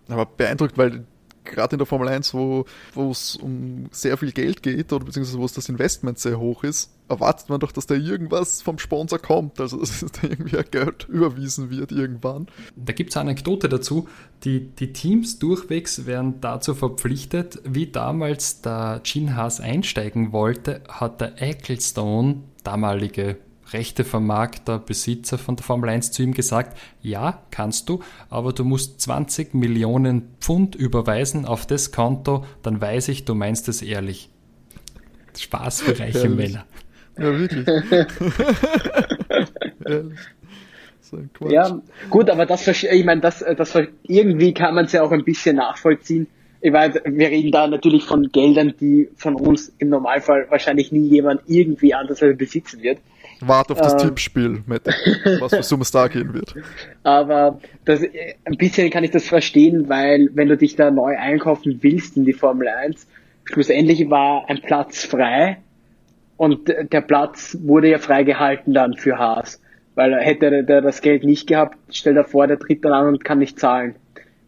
aber 0.09 0.27
beeindruckt, 0.27 0.79
weil 0.79 1.05
gerade 1.49 1.75
in 1.75 1.79
der 1.79 1.87
Formel 1.87 2.09
1, 2.09 2.35
wo 2.35 2.65
es 3.11 3.37
um 3.37 3.87
sehr 3.91 4.17
viel 4.17 4.33
Geld 4.33 4.63
geht 4.63 4.93
oder 4.93 5.05
beziehungsweise 5.05 5.39
wo 5.39 5.45
es 5.45 5.53
das 5.53 5.69
Investment 5.69 6.19
sehr 6.19 6.39
hoch 6.39 6.65
ist, 6.65 6.91
erwartet 7.09 7.49
man 7.49 7.61
doch, 7.61 7.73
dass 7.73 7.87
da 7.87 7.95
irgendwas 7.95 8.63
vom 8.63 8.79
Sponsor 8.79 9.19
kommt, 9.19 9.61
also 9.61 9.79
dass 9.79 10.01
da 10.01 10.29
irgendwie 10.29 10.59
Geld 10.71 11.07
überwiesen 11.09 11.71
wird 11.71 11.93
irgendwann. 11.93 12.47
Da 12.77 12.93
gibt 12.93 13.11
es 13.11 13.17
eine 13.17 13.31
Anekdote 13.31 13.69
dazu, 13.69 14.09
die, 14.45 14.69
die 14.69 14.93
Teams 14.93 15.39
durchwegs 15.39 16.07
werden 16.07 16.41
dazu 16.41 16.75
verpflichtet, 16.75 17.61
wie 17.65 17.87
damals 17.87 18.63
der 18.63 19.01
Gene 19.05 19.37
Haas 19.37 19.61
einsteigen 19.61 20.33
wollte, 20.33 20.83
hat 20.89 21.21
der 21.21 21.41
Ecclestone, 21.43 22.43
damalige 22.65 23.37
Rechtevermarkter, 23.73 24.79
Besitzer 24.79 25.39
von 25.39 25.57
der 25.57 25.65
Formel 25.65 25.91
1 25.91 26.13
zu 26.13 26.23
ihm 26.23 26.35
gesagt, 26.35 26.77
ja, 27.03 27.43
kannst 27.51 27.89
du, 27.89 28.01
aber 28.31 28.53
du 28.53 28.65
musst 28.65 29.01
20 29.01 29.55
Millionen 29.55 30.31
Pfund 30.41 30.75
überweisen 30.75 31.45
auf 31.45 31.67
das 31.67 31.93
Konto, 31.93 32.45
dann 32.63 32.81
weiß 32.81 33.09
ich, 33.09 33.25
du 33.25 33.35
meinst 33.35 33.69
es 33.69 33.83
ehrlich. 33.83 34.31
Spaß 35.37 35.83
für 35.83 35.99
reiche 35.99 36.19
Ehrlich. 36.19 36.37
Männer. 36.37 36.65
Ja, 37.17 37.39
wirklich. 37.39 37.67
So 41.01 41.17
ja, 41.49 41.81
gut, 42.11 42.29
aber 42.29 42.45
das, 42.45 42.69
ich 42.69 43.05
meine, 43.05 43.23
das, 43.23 43.43
das, 43.57 43.79
irgendwie 44.03 44.53
kann 44.53 44.75
man 44.75 44.85
es 44.85 44.93
ja 44.93 45.03
auch 45.03 45.11
ein 45.11 45.25
bisschen 45.25 45.57
nachvollziehen. 45.57 46.27
Ich 46.61 46.71
weiß, 46.71 46.97
wir 47.07 47.29
reden 47.29 47.51
da 47.51 47.67
natürlich 47.67 48.05
von 48.05 48.31
Geldern, 48.31 48.75
die 48.79 49.09
von 49.17 49.37
uns 49.37 49.73
im 49.79 49.89
Normalfall 49.89 50.49
wahrscheinlich 50.51 50.93
nie 50.93 51.09
jemand 51.09 51.41
irgendwie 51.47 51.95
anders 51.95 52.21
besitzen 52.37 52.83
wird. 52.83 52.99
Wart 53.41 53.71
auf 53.71 53.81
das 53.81 53.93
ähm, 53.95 53.99
Tippspiel, 54.09 54.63
Mette, 54.67 54.93
was 55.41 55.69
für 55.69 55.77
da 55.93 56.09
gehen 56.09 56.35
wird. 56.35 56.55
Aber 57.03 57.61
das, 57.85 58.03
ein 58.03 58.57
bisschen 58.57 58.91
kann 58.91 59.05
ich 59.05 59.11
das 59.11 59.27
verstehen, 59.27 59.89
weil 59.89 60.31
wenn 60.35 60.49
du 60.49 60.57
dich 60.57 60.77
da 60.77 60.91
neu 60.91 61.17
einkaufen 61.17 61.79
willst 61.83 62.17
in 62.17 62.25
die 62.25 62.33
Formel 62.33 62.69
1, 62.69 63.07
schlussendlich 63.45 64.11
war 64.11 64.49
ein 64.49 64.61
Platz 64.61 65.05
frei 65.05 65.59
und 66.37 66.69
der 66.69 67.01
Platz 67.01 67.57
wurde 67.61 67.91
ja 67.91 67.99
freigehalten 67.99 68.75
dann 68.75 68.95
für 68.95 69.19
Haas. 69.19 69.61
Weil 69.95 70.15
hätte 70.21 70.63
der 70.63 70.81
das 70.81 71.03
Geld 71.03 71.25
nicht 71.25 71.49
gehabt, 71.49 71.77
stell 71.91 72.15
dir 72.15 72.25
vor, 72.25 72.47
der 72.47 72.59
tritt 72.59 72.85
dann 72.85 72.93
an 72.93 73.09
und 73.09 73.25
kann 73.25 73.39
nicht 73.39 73.59
zahlen. 73.59 73.97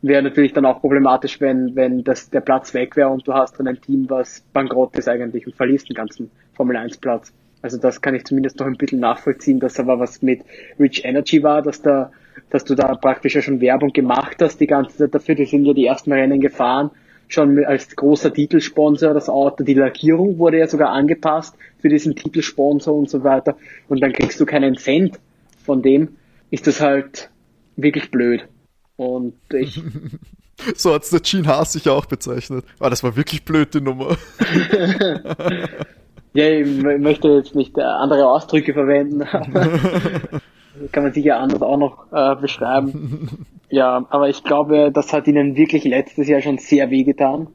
Wäre 0.00 0.22
natürlich 0.22 0.52
dann 0.52 0.64
auch 0.64 0.80
problematisch, 0.80 1.40
wenn, 1.40 1.74
wenn 1.74 2.04
das, 2.04 2.30
der 2.30 2.40
Platz 2.40 2.72
weg 2.72 2.96
wäre 2.96 3.08
und 3.08 3.26
du 3.26 3.34
hast 3.34 3.58
dann 3.58 3.66
ein 3.66 3.80
Team, 3.80 4.08
was 4.08 4.42
bankrott 4.52 4.96
ist 4.96 5.08
eigentlich 5.08 5.46
und 5.46 5.56
verlierst 5.56 5.88
den 5.88 5.96
ganzen 5.96 6.30
Formel 6.54 6.76
1 6.76 6.98
Platz. 6.98 7.32
Also 7.62 7.78
das 7.78 8.00
kann 8.00 8.14
ich 8.14 8.24
zumindest 8.24 8.58
noch 8.58 8.66
ein 8.66 8.76
bisschen 8.76 9.00
nachvollziehen, 9.00 9.60
dass 9.60 9.78
aber 9.78 9.98
was 9.98 10.22
mit 10.22 10.42
Rich 10.78 11.04
Energy 11.04 11.42
war, 11.42 11.62
dass 11.62 11.82
da, 11.82 12.10
dass 12.48 12.64
du 12.64 12.74
da 12.74 12.94
praktisch 12.94 13.34
ja 13.34 13.42
schon 13.42 13.60
Werbung 13.60 13.92
gemacht 13.92 14.36
hast 14.40 14.60
die 14.60 14.66
ganze 14.66 14.96
Zeit 14.96 15.14
dafür. 15.14 15.34
Die 15.34 15.44
sind 15.44 15.66
ja 15.66 15.74
die 15.74 15.86
ersten 15.86 16.12
Rennen 16.12 16.40
gefahren, 16.40 16.90
schon 17.28 17.62
als 17.64 17.94
großer 17.94 18.32
Titelsponsor. 18.32 19.12
Das 19.12 19.28
Auto, 19.28 19.62
die 19.62 19.74
Lackierung 19.74 20.38
wurde 20.38 20.58
ja 20.58 20.66
sogar 20.66 20.90
angepasst 20.90 21.54
für 21.78 21.88
diesen 21.88 22.16
Titelsponsor 22.16 22.94
und 22.94 23.10
so 23.10 23.22
weiter. 23.24 23.56
Und 23.88 24.00
dann 24.02 24.12
kriegst 24.12 24.40
du 24.40 24.46
keinen 24.46 24.76
Cent 24.76 25.20
von 25.64 25.82
dem. 25.82 26.16
Ist 26.50 26.66
das 26.66 26.80
halt 26.80 27.30
wirklich 27.76 28.10
blöd. 28.10 28.48
Und 28.96 29.34
ich. 29.52 29.82
so 30.74 30.94
hat's 30.94 31.10
der 31.10 31.20
Gene 31.20 31.46
Haas 31.46 31.74
sich 31.74 31.88
auch 31.88 32.06
bezeichnet. 32.06 32.64
Aber 32.78 32.90
das 32.90 33.02
war 33.02 33.16
wirklich 33.16 33.44
blöd, 33.44 33.74
die 33.74 33.80
Nummer. 33.80 34.16
Ja, 36.32 36.48
ich 36.48 36.82
möchte 36.82 37.28
jetzt 37.28 37.54
nicht 37.54 37.76
äh, 37.76 37.82
andere 37.82 38.28
Ausdrücke 38.28 38.72
verwenden. 38.72 39.24
kann 40.92 41.02
man 41.02 41.12
sicher 41.12 41.38
anders 41.38 41.62
auch 41.62 41.76
noch 41.76 42.12
äh, 42.12 42.40
beschreiben. 42.40 43.28
Ja, 43.72 44.04
aber 44.10 44.28
ich 44.28 44.42
glaube, 44.42 44.90
das 44.92 45.12
hat 45.12 45.28
ihnen 45.28 45.54
wirklich 45.54 45.84
letztes 45.84 46.26
Jahr 46.26 46.40
schon 46.40 46.58
sehr 46.58 46.90
wehgetan. 46.90 47.46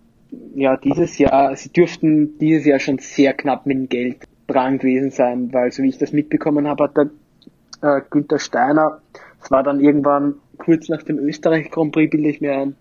Ja, 0.53 0.77
dieses 0.77 1.17
Jahr, 1.17 1.53
sie 1.57 1.73
dürften 1.73 2.37
dieses 2.39 2.65
Jahr 2.65 2.79
schon 2.79 2.99
sehr 2.99 3.33
knapp 3.33 3.65
mit 3.65 3.75
dem 3.75 3.89
Geld 3.89 4.19
dran 4.47 4.77
gewesen 4.77 5.11
sein, 5.11 5.51
weil 5.51 5.73
so 5.73 5.83
wie 5.83 5.89
ich 5.89 5.97
das 5.97 6.13
mitbekommen 6.13 6.69
habe, 6.69 6.85
hat 6.85 6.95
der 6.95 7.09
äh, 7.81 8.01
Günther 8.09 8.39
Steiner, 8.39 9.01
es 9.43 9.51
war 9.51 9.61
dann 9.61 9.81
irgendwann 9.81 10.35
kurz 10.57 10.87
nach 10.87 11.03
dem 11.03 11.17
Österreich 11.17 11.69
Grand 11.69 11.91
Prix, 11.91 12.09
bilde 12.09 12.29
ich 12.29 12.39
mir 12.39 12.53
ein, 12.53 12.77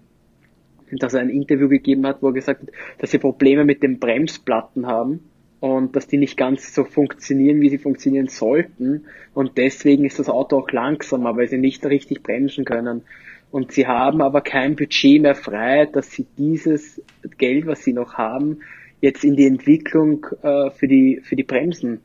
dass 0.92 1.14
er 1.14 1.22
ein 1.22 1.30
Interview 1.30 1.68
gegeben 1.68 2.06
hat, 2.06 2.22
wo 2.22 2.28
er 2.28 2.34
gesagt 2.34 2.62
hat, 2.62 2.68
dass 3.00 3.10
sie 3.10 3.18
Probleme 3.18 3.64
mit 3.64 3.82
den 3.82 3.98
Bremsplatten 3.98 4.86
haben 4.86 5.24
und 5.64 5.96
dass 5.96 6.06
die 6.06 6.18
nicht 6.18 6.36
ganz 6.36 6.74
so 6.74 6.84
funktionieren, 6.84 7.62
wie 7.62 7.70
sie 7.70 7.78
funktionieren 7.78 8.28
sollten. 8.28 9.06
Und 9.32 9.56
deswegen 9.56 10.04
ist 10.04 10.18
das 10.18 10.28
Auto 10.28 10.58
auch 10.58 10.70
langsamer, 10.70 11.38
weil 11.38 11.48
sie 11.48 11.56
nicht 11.56 11.86
richtig 11.86 12.22
bremsen 12.22 12.66
können. 12.66 13.00
Und 13.50 13.72
sie 13.72 13.86
haben 13.86 14.20
aber 14.20 14.42
kein 14.42 14.76
Budget 14.76 15.22
mehr 15.22 15.34
frei, 15.34 15.86
dass 15.86 16.10
sie 16.10 16.26
dieses 16.36 17.00
Geld, 17.38 17.66
was 17.66 17.82
sie 17.82 17.94
noch 17.94 18.12
haben, 18.12 18.58
jetzt 19.00 19.24
in 19.24 19.36
die 19.36 19.46
Entwicklung 19.46 20.26
äh, 20.42 20.68
für, 20.68 20.86
die, 20.86 21.22
für 21.24 21.34
die 21.34 21.44
Bremsen 21.44 22.02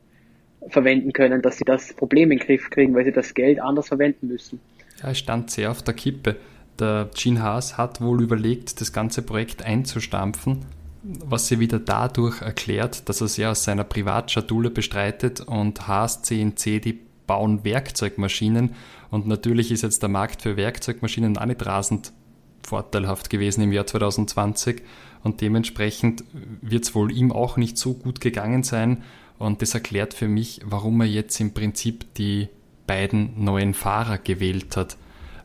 verwenden 0.68 1.12
können, 1.12 1.42
dass 1.42 1.58
sie 1.58 1.64
das 1.66 1.92
Problem 1.92 2.32
in 2.32 2.38
den 2.38 2.46
Griff 2.46 2.70
kriegen, 2.70 2.94
weil 2.94 3.04
sie 3.04 3.12
das 3.12 3.34
Geld 3.34 3.60
anders 3.60 3.88
verwenden 3.88 4.28
müssen. 4.28 4.58
Ja, 5.02 5.10
es 5.10 5.18
stand 5.18 5.50
sehr 5.50 5.70
auf 5.70 5.82
der 5.82 5.92
Kippe. 5.92 6.36
Der 6.78 7.10
Gene 7.14 7.42
Haas 7.42 7.76
hat 7.76 8.00
wohl 8.00 8.22
überlegt, 8.22 8.80
das 8.80 8.94
ganze 8.94 9.20
Projekt 9.20 9.62
einzustampfen, 9.62 10.64
was 11.02 11.48
sie 11.48 11.60
wieder 11.60 11.78
dadurch 11.78 12.42
erklärt, 12.42 13.08
dass 13.08 13.20
er 13.20 13.28
sehr 13.28 13.50
aus 13.50 13.64
seiner 13.64 13.84
Privatschatulle 13.84 14.70
bestreitet 14.70 15.40
und 15.40 15.88
Haas 15.88 16.22
CNC, 16.22 16.80
die 16.80 17.00
bauen 17.26 17.64
Werkzeugmaschinen. 17.64 18.74
Und 19.10 19.26
natürlich 19.26 19.70
ist 19.70 19.82
jetzt 19.82 20.02
der 20.02 20.10
Markt 20.10 20.42
für 20.42 20.56
Werkzeugmaschinen 20.56 21.38
auch 21.38 21.46
nicht 21.46 21.64
rasend 21.64 22.12
vorteilhaft 22.62 23.30
gewesen 23.30 23.62
im 23.62 23.72
Jahr 23.72 23.86
2020 23.86 24.82
und 25.22 25.40
dementsprechend 25.40 26.24
wird 26.60 26.84
es 26.84 26.94
wohl 26.94 27.12
ihm 27.12 27.32
auch 27.32 27.56
nicht 27.56 27.76
so 27.76 27.94
gut 27.94 28.20
gegangen 28.20 28.62
sein. 28.62 29.02
Und 29.38 29.62
das 29.62 29.74
erklärt 29.74 30.14
für 30.14 30.28
mich, 30.28 30.60
warum 30.64 31.00
er 31.00 31.06
jetzt 31.06 31.40
im 31.40 31.52
Prinzip 31.52 32.14
die 32.14 32.48
beiden 32.86 33.42
neuen 33.42 33.74
Fahrer 33.74 34.18
gewählt 34.18 34.76
hat. 34.76 34.96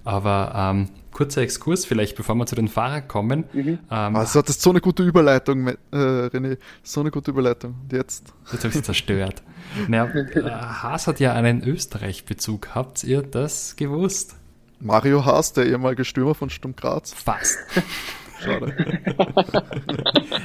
Aber 0.03 0.53
ähm, 0.55 0.89
kurzer 1.15 1.41
Exkurs 1.41 1.85
vielleicht, 1.85 2.17
bevor 2.17 2.35
wir 2.35 2.45
zu 2.45 2.55
den 2.55 2.67
Fahrern 2.67 3.07
kommen. 3.07 3.45
Mhm. 3.53 3.79
Ähm, 3.89 4.15
also 4.17 4.41
das 4.41 4.57
ist 4.57 4.61
so 4.61 4.71
eine 4.71 4.81
gute 4.81 5.01
Überleitung, 5.01 5.69
äh, 5.69 5.75
René. 5.93 6.57
So 6.83 6.99
eine 6.99 7.09
gute 7.09 7.31
Überleitung. 7.31 7.75
Und 7.83 7.93
jetzt? 7.93 8.33
Jetzt 8.51 8.65
habe 8.65 8.67
ich 8.67 8.75
es 8.75 8.83
zerstört. 8.83 9.41
naja, 9.87 10.13
äh, 10.13 10.41
Haas 10.41 11.07
hat 11.07 11.21
ja 11.21 11.33
einen 11.33 11.63
Österreich-Bezug. 11.63 12.75
Habt 12.75 13.05
ihr 13.05 13.21
das 13.21 13.77
gewusst? 13.77 14.35
Mario 14.81 15.23
Haas, 15.23 15.53
der 15.53 15.65
ehemalige 15.65 16.03
Stürmer 16.03 16.35
von 16.35 16.49
Sturm 16.49 16.75
Graz. 16.75 17.13
Fast. 17.13 17.59
Schade. 18.43 18.75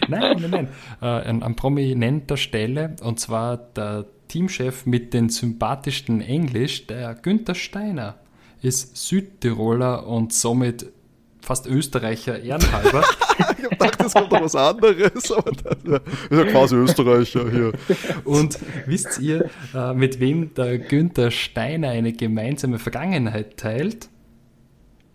nein, 0.08 0.36
nein, 0.40 0.50
nein. 0.50 0.68
Äh, 1.02 1.06
an, 1.06 1.42
an 1.42 1.56
prominenter 1.56 2.36
Stelle, 2.36 2.94
und 3.02 3.18
zwar 3.18 3.56
der 3.56 4.06
Teamchef 4.28 4.86
mit 4.86 5.14
den 5.14 5.30
sympathischsten 5.30 6.20
Englisch, 6.20 6.86
der 6.86 7.16
Günther 7.16 7.56
Steiner 7.56 8.14
ist 8.62 8.96
Südtiroler 8.96 10.06
und 10.06 10.32
somit 10.32 10.86
fast 11.40 11.66
Österreicher 11.66 12.38
ehrenhalber. 12.40 13.02
ich 13.38 13.64
hab 13.64 13.70
gedacht, 13.70 14.00
das 14.00 14.12
kommt 14.12 14.32
noch 14.32 14.42
was 14.42 14.54
anderes, 14.54 15.32
aber 15.32 15.52
das 15.52 16.00
ist 16.30 16.30
ja 16.30 16.44
quasi 16.44 16.76
Österreicher 16.76 17.50
hier. 17.50 17.72
Und 18.24 18.58
wisst 18.86 19.18
ihr, 19.18 19.50
äh, 19.74 19.94
mit 19.94 20.20
wem 20.20 20.54
der 20.54 20.78
Günther 20.78 21.30
Steiner 21.30 21.90
eine 21.90 22.12
gemeinsame 22.12 22.78
Vergangenheit 22.78 23.56
teilt? 23.56 24.08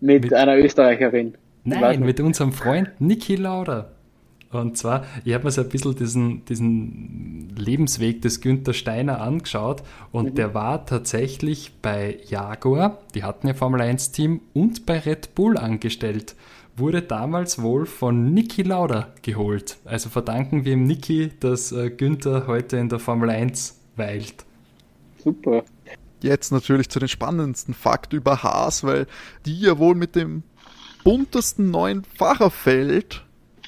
Mit, 0.00 0.24
mit 0.24 0.34
einer 0.34 0.58
Österreicherin. 0.58 1.34
Nein, 1.64 2.00
mit 2.00 2.20
unserem 2.20 2.52
Freund 2.52 2.90
Niki 3.00 3.36
Lauda. 3.36 3.95
Und 4.52 4.78
zwar, 4.78 5.04
ich 5.24 5.34
habe 5.34 5.44
mir 5.44 5.50
so 5.50 5.62
ein 5.62 5.68
bisschen 5.68 5.96
diesen, 5.96 6.44
diesen 6.44 7.54
Lebensweg 7.56 8.22
des 8.22 8.40
Günther 8.40 8.74
Steiner 8.74 9.20
angeschaut 9.20 9.82
und 10.12 10.30
mhm. 10.30 10.34
der 10.36 10.54
war 10.54 10.86
tatsächlich 10.86 11.72
bei 11.82 12.18
Jaguar, 12.28 12.98
die 13.14 13.24
hatten 13.24 13.48
ja 13.48 13.54
Formel 13.54 13.80
1 13.80 14.12
Team, 14.12 14.40
und 14.54 14.86
bei 14.86 15.00
Red 15.00 15.34
Bull 15.34 15.58
angestellt. 15.58 16.36
Wurde 16.76 17.02
damals 17.02 17.62
wohl 17.62 17.86
von 17.86 18.34
Niki 18.34 18.62
Lauda 18.62 19.08
geholt. 19.22 19.78
Also 19.86 20.10
verdanken 20.10 20.64
wir 20.64 20.74
ihm 20.74 20.84
Niki, 20.84 21.32
dass 21.40 21.72
äh, 21.72 21.90
Günther 21.90 22.46
heute 22.46 22.76
in 22.76 22.90
der 22.90 22.98
Formel 22.98 23.30
1 23.30 23.80
weilt. 23.96 24.44
Super. 25.24 25.64
Jetzt 26.20 26.52
natürlich 26.52 26.88
zu 26.88 26.98
den 26.98 27.08
spannendsten 27.08 27.74
Fakt 27.74 28.12
über 28.12 28.42
Haas, 28.42 28.84
weil 28.84 29.06
die 29.44 29.58
ja 29.58 29.78
wohl 29.78 29.94
mit 29.94 30.14
dem 30.14 30.42
buntesten 31.02 31.70
neuen 31.70 32.04
Fahrerfeld 32.04 33.25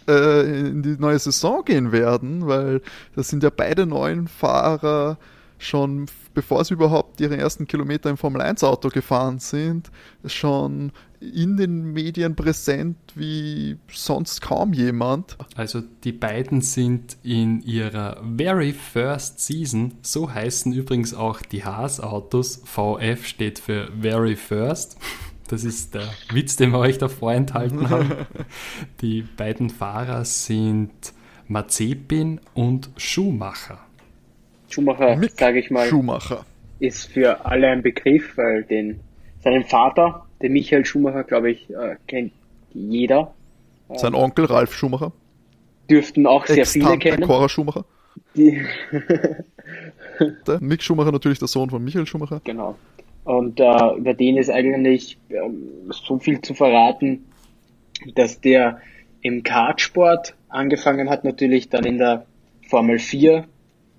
äh, 0.08 0.68
in 0.68 0.82
die 0.82 0.96
neue 0.98 1.18
Saison 1.18 1.64
gehen 1.64 1.92
werden, 1.92 2.46
weil 2.46 2.80
das 3.14 3.28
sind 3.28 3.42
ja 3.42 3.50
beide 3.50 3.86
neuen 3.86 4.28
Fahrer 4.28 5.18
schon 5.58 6.06
bevor 6.38 6.64
sie 6.64 6.74
überhaupt 6.74 7.20
ihre 7.20 7.36
ersten 7.36 7.66
Kilometer 7.66 8.08
im 8.10 8.16
Formel 8.16 8.40
1 8.40 8.62
Auto 8.62 8.90
gefahren 8.90 9.40
sind, 9.40 9.90
schon 10.24 10.92
in 11.20 11.56
den 11.56 11.92
Medien 11.92 12.36
präsent 12.36 12.96
wie 13.16 13.76
sonst 13.92 14.40
kaum 14.40 14.72
jemand. 14.72 15.36
Also 15.56 15.82
die 16.04 16.12
beiden 16.12 16.60
sind 16.60 17.16
in 17.24 17.60
ihrer 17.62 18.22
very 18.36 18.72
first 18.72 19.40
season, 19.40 19.94
so 20.02 20.32
heißen 20.32 20.72
übrigens 20.72 21.12
auch 21.12 21.42
die 21.42 21.64
Haas-Autos, 21.64 22.62
VF 22.64 23.26
steht 23.26 23.58
für 23.58 23.90
very 24.00 24.36
first. 24.36 24.96
Das 25.48 25.64
ist 25.64 25.94
der 25.94 26.08
Witz, 26.30 26.56
den 26.56 26.70
wir 26.70 26.78
euch 26.78 26.98
da 26.98 27.08
vorenthalten 27.08 27.88
haben. 27.88 28.12
Die 29.00 29.22
beiden 29.22 29.70
Fahrer 29.70 30.24
sind 30.26 31.14
Mazepin 31.48 32.40
und 32.52 32.90
Schumacher. 32.98 33.78
Schumacher, 34.68 35.18
sage 35.34 35.60
ich 35.60 35.70
mal, 35.70 35.88
Schumacher. 35.88 36.44
ist 36.78 37.06
für 37.10 37.46
alle 37.46 37.68
ein 37.68 37.82
Begriff, 37.82 38.36
weil 38.36 38.64
den, 38.64 39.00
seinen 39.42 39.64
Vater, 39.64 40.26
den 40.42 40.52
Michael 40.52 40.84
Schumacher, 40.84 41.24
glaube 41.24 41.50
ich, 41.50 41.70
äh, 41.70 41.96
kennt 42.06 42.32
jeder. 42.74 43.34
Sein 43.94 44.14
Onkel 44.14 44.44
Ralf 44.44 44.74
Schumacher. 44.74 45.12
Dürften 45.88 46.26
auch 46.26 46.44
sehr 46.44 46.66
viele 46.66 46.98
kennen. 46.98 47.22
Cora 47.22 47.48
Schumacher. 47.48 47.86
Die 48.34 48.62
der 50.46 50.60
Mick 50.60 50.82
Schumacher 50.82 51.12
natürlich 51.12 51.38
der 51.38 51.48
Sohn 51.48 51.70
von 51.70 51.82
Michael 51.82 52.06
Schumacher. 52.06 52.42
Genau. 52.44 52.76
Und 53.28 53.60
äh, 53.60 53.96
über 53.98 54.14
den 54.14 54.38
ist 54.38 54.48
eigentlich 54.48 55.18
ähm, 55.28 55.90
so 55.90 56.18
viel 56.18 56.40
zu 56.40 56.54
verraten, 56.54 57.26
dass 58.14 58.40
der 58.40 58.80
im 59.20 59.42
Kartsport 59.42 60.34
angefangen 60.48 61.10
hat, 61.10 61.24
natürlich 61.24 61.68
dann 61.68 61.84
in 61.84 61.98
der 61.98 62.24
Formel 62.70 62.98
4 62.98 63.44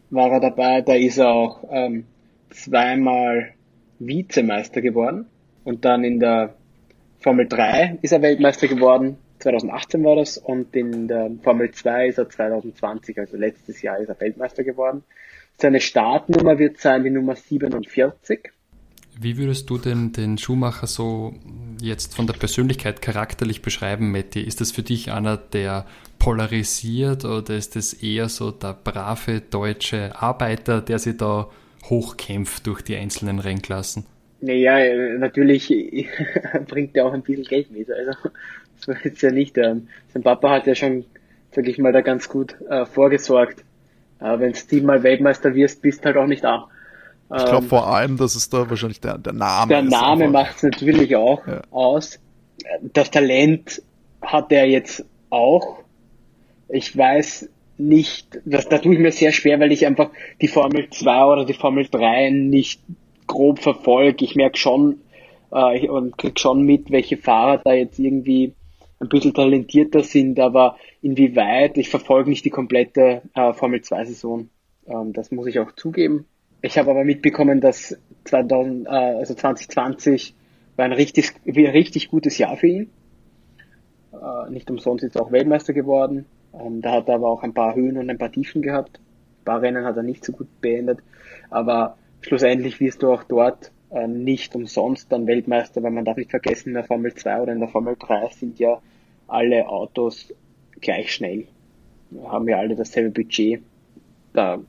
war 0.09 0.31
er 0.31 0.39
dabei, 0.39 0.81
da 0.81 0.95
ist 0.95 1.19
er 1.19 1.29
auch 1.29 1.63
ähm, 1.69 2.05
zweimal 2.49 3.51
Vizemeister 3.99 4.81
geworden. 4.81 5.27
Und 5.63 5.85
dann 5.85 6.03
in 6.03 6.19
der 6.19 6.55
Formel 7.19 7.47
3 7.47 7.99
ist 8.01 8.13
er 8.13 8.23
Weltmeister 8.23 8.67
geworden, 8.67 9.17
2018 9.37 10.03
war 10.05 10.15
das. 10.15 10.39
Und 10.39 10.75
in 10.75 11.07
der 11.07 11.29
Formel 11.43 11.69
2 11.69 12.07
ist 12.07 12.17
er 12.17 12.27
2020, 12.27 13.19
also 13.19 13.37
letztes 13.37 13.79
Jahr 13.83 13.99
ist 13.99 14.09
er 14.09 14.19
Weltmeister 14.19 14.63
geworden. 14.63 15.03
Seine 15.55 15.81
Startnummer 15.81 16.57
wird 16.57 16.79
sein 16.79 17.03
die 17.03 17.11
Nummer 17.11 17.35
47 17.35 18.53
wie 19.21 19.37
würdest 19.37 19.69
du 19.69 19.77
denn 19.77 20.13
den 20.13 20.37
Schuhmacher 20.37 20.87
so 20.87 21.33
jetzt 21.81 22.15
von 22.15 22.25
der 22.25 22.35
Persönlichkeit 22.35 23.01
charakterlich 23.01 23.61
beschreiben, 23.61 24.11
Matti? 24.11 24.41
Ist 24.41 24.61
das 24.61 24.71
für 24.71 24.81
dich 24.81 25.11
einer, 25.11 25.35
der 25.35 25.85
polarisiert 26.19 27.25
oder 27.25 27.55
ist 27.55 27.75
das 27.75 27.93
eher 27.93 28.29
so 28.29 28.51
der 28.51 28.73
brave 28.81 29.41
deutsche 29.41 30.15
Arbeiter, 30.15 30.81
der 30.81 30.99
sich 30.99 31.17
da 31.17 31.49
hochkämpft 31.89 32.65
durch 32.65 32.81
die 32.81 32.95
einzelnen 32.95 33.39
Rennklassen? 33.39 34.05
Naja, 34.39 34.77
natürlich 35.17 35.67
bringt 36.67 36.95
er 36.95 37.05
auch 37.05 37.13
ein 37.13 37.21
bisschen 37.21 37.43
Geld 37.43 37.71
mit. 37.71 37.91
Also, 37.91 38.29
das 38.77 38.87
war 38.87 38.95
jetzt 39.03 39.21
ja 39.21 39.31
nicht. 39.31 39.57
Ähm, 39.57 39.89
sein 40.13 40.23
Papa 40.23 40.49
hat 40.49 40.67
ja 40.67 40.75
schon, 40.75 41.03
sag 41.51 41.67
ich 41.67 41.77
mal, 41.77 41.91
da 41.91 41.99
ganz 41.99 42.29
gut 42.29 42.55
äh, 42.69 42.85
vorgesorgt. 42.85 43.65
Äh, 44.21 44.39
Wenn 44.39 44.53
du 44.53 44.81
mal 44.85 45.03
Weltmeister 45.03 45.55
wirst, 45.55 45.81
bist 45.81 46.05
halt 46.05 46.15
auch 46.15 46.27
nicht 46.27 46.45
da. 46.45 46.69
Ich 47.35 47.45
glaube 47.45 47.63
ähm, 47.63 47.69
vor 47.69 47.87
allem, 47.87 48.17
dass 48.17 48.35
es 48.35 48.49
da 48.49 48.69
wahrscheinlich 48.69 49.01
der, 49.01 49.17
der 49.17 49.33
Name 49.33 49.69
Der 49.69 49.81
Name 49.83 50.29
macht 50.29 50.57
es 50.57 50.63
natürlich 50.63 51.15
auch 51.15 51.45
ja. 51.45 51.61
aus. 51.69 52.19
Das 52.81 53.11
Talent 53.11 53.83
hat 54.21 54.51
er 54.51 54.67
jetzt 54.67 55.05
auch. 55.29 55.79
Ich 56.69 56.95
weiß 56.95 57.49
nicht, 57.77 58.39
das, 58.45 58.67
da 58.67 58.79
tue 58.79 58.93
ich 58.93 58.99
mir 58.99 59.11
sehr 59.11 59.31
schwer, 59.31 59.59
weil 59.59 59.71
ich 59.71 59.85
einfach 59.85 60.09
die 60.41 60.47
Formel 60.47 60.89
2 60.89 61.25
oder 61.25 61.45
die 61.45 61.53
Formel 61.53 61.87
3 61.89 62.31
nicht 62.31 62.81
grob 63.27 63.59
verfolge. 63.59 64.25
Ich 64.25 64.35
merke 64.35 64.57
schon 64.57 65.01
äh, 65.51 65.87
und 65.87 66.17
krieg 66.17 66.39
schon 66.39 66.63
mit, 66.63 66.91
welche 66.91 67.17
Fahrer 67.17 67.61
da 67.63 67.73
jetzt 67.73 67.99
irgendwie 67.99 68.53
ein 68.99 69.07
bisschen 69.07 69.33
talentierter 69.33 70.03
sind, 70.03 70.39
aber 70.39 70.75
inwieweit, 71.01 71.77
ich 71.77 71.89
verfolge 71.89 72.29
nicht 72.29 72.43
die 72.43 72.49
komplette 72.49 73.21
äh, 73.33 73.53
Formel 73.53 73.81
2 73.81 74.05
Saison. 74.05 74.49
Ähm, 74.87 75.13
das 75.13 75.31
muss 75.31 75.47
ich 75.47 75.59
auch 75.59 75.71
zugeben. 75.73 76.25
Ich 76.61 76.77
habe 76.77 76.91
aber 76.91 77.03
mitbekommen, 77.03 77.61
dass 77.61 77.97
2000, 78.25 78.87
äh, 78.87 78.89
also 78.89 79.33
2020 79.33 80.35
war 80.75 80.85
ein 80.85 80.93
richtig, 80.93 81.31
ein 81.45 81.53
richtig 81.53 82.09
gutes 82.09 82.37
Jahr 82.37 82.57
für 82.57 82.67
ihn. 82.67 82.89
Äh, 84.11 84.51
nicht 84.51 84.69
umsonst 84.69 85.03
ist 85.03 85.15
er 85.15 85.23
auch 85.23 85.31
Weltmeister 85.31 85.73
geworden. 85.73 86.25
Ähm, 86.53 86.81
da 86.81 86.93
hat 86.93 87.07
er 87.07 87.15
aber 87.15 87.29
auch 87.29 87.43
ein 87.43 87.53
paar 87.53 87.75
Höhen 87.75 87.97
und 87.97 88.09
ein 88.09 88.17
paar 88.17 88.31
Tiefen 88.31 88.61
gehabt. 88.61 88.99
paar 89.45 89.61
Rennen 89.61 89.85
hat 89.85 89.97
er 89.97 90.03
nicht 90.03 90.25
so 90.25 90.33
gut 90.33 90.47
beendet, 90.61 90.99
aber 91.49 91.97
schlussendlich 92.21 92.79
wirst 92.79 93.03
du 93.03 93.11
auch 93.11 93.23
dort 93.23 93.71
äh, 93.91 94.07
nicht 94.07 94.55
umsonst 94.55 95.11
dann 95.11 95.27
Weltmeister, 95.27 95.81
weil 95.81 95.91
man 95.91 96.05
darf 96.05 96.17
nicht 96.17 96.31
vergessen, 96.31 96.69
in 96.69 96.75
der 96.75 96.83
Formel 96.83 97.13
2 97.13 97.41
oder 97.41 97.53
in 97.53 97.59
der 97.59 97.69
Formel 97.69 97.95
3 97.97 98.29
sind 98.29 98.59
ja 98.59 98.81
alle 99.27 99.67
Autos 99.67 100.33
gleich 100.81 101.13
schnell. 101.13 101.45
Wir 102.09 102.31
haben 102.31 102.47
ja 102.47 102.57
alle 102.57 102.75
dasselbe 102.75 103.11
Budget. 103.11 103.61
Da 104.33 104.59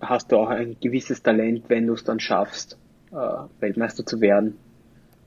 hast 0.00 0.32
du 0.32 0.36
auch 0.36 0.48
ein 0.48 0.76
gewisses 0.80 1.22
Talent, 1.22 1.64
wenn 1.68 1.86
du 1.86 1.94
es 1.94 2.04
dann 2.04 2.20
schaffst, 2.20 2.78
äh, 3.12 3.16
Weltmeister 3.60 4.04
zu 4.04 4.20
werden. 4.20 4.58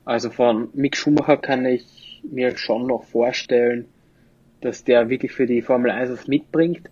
Also 0.04 0.30
von 0.30 0.68
Mick 0.74 0.96
Schumacher 0.96 1.36
kann 1.36 1.64
ich 1.66 2.22
mir 2.22 2.56
schon 2.56 2.86
noch 2.86 3.04
vorstellen, 3.04 3.86
dass 4.60 4.84
der 4.84 5.08
wirklich 5.08 5.32
für 5.32 5.46
die 5.46 5.62
Formel 5.62 5.90
1 5.90 6.10
was 6.10 6.28
mitbringt. 6.28 6.90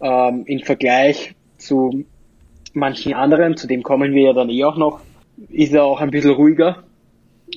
Ähm, 0.00 0.44
Im 0.46 0.60
Vergleich 0.60 1.34
zu 1.56 2.04
manchen 2.72 3.14
anderen, 3.14 3.56
zu 3.56 3.66
dem 3.66 3.82
kommen 3.82 4.12
wir 4.12 4.22
ja 4.22 4.32
dann 4.32 4.50
eh 4.50 4.64
auch 4.64 4.76
noch, 4.76 5.00
ist 5.48 5.72
er 5.72 5.84
auch 5.84 6.00
ein 6.00 6.10
bisschen 6.10 6.32
ruhiger 6.32 6.84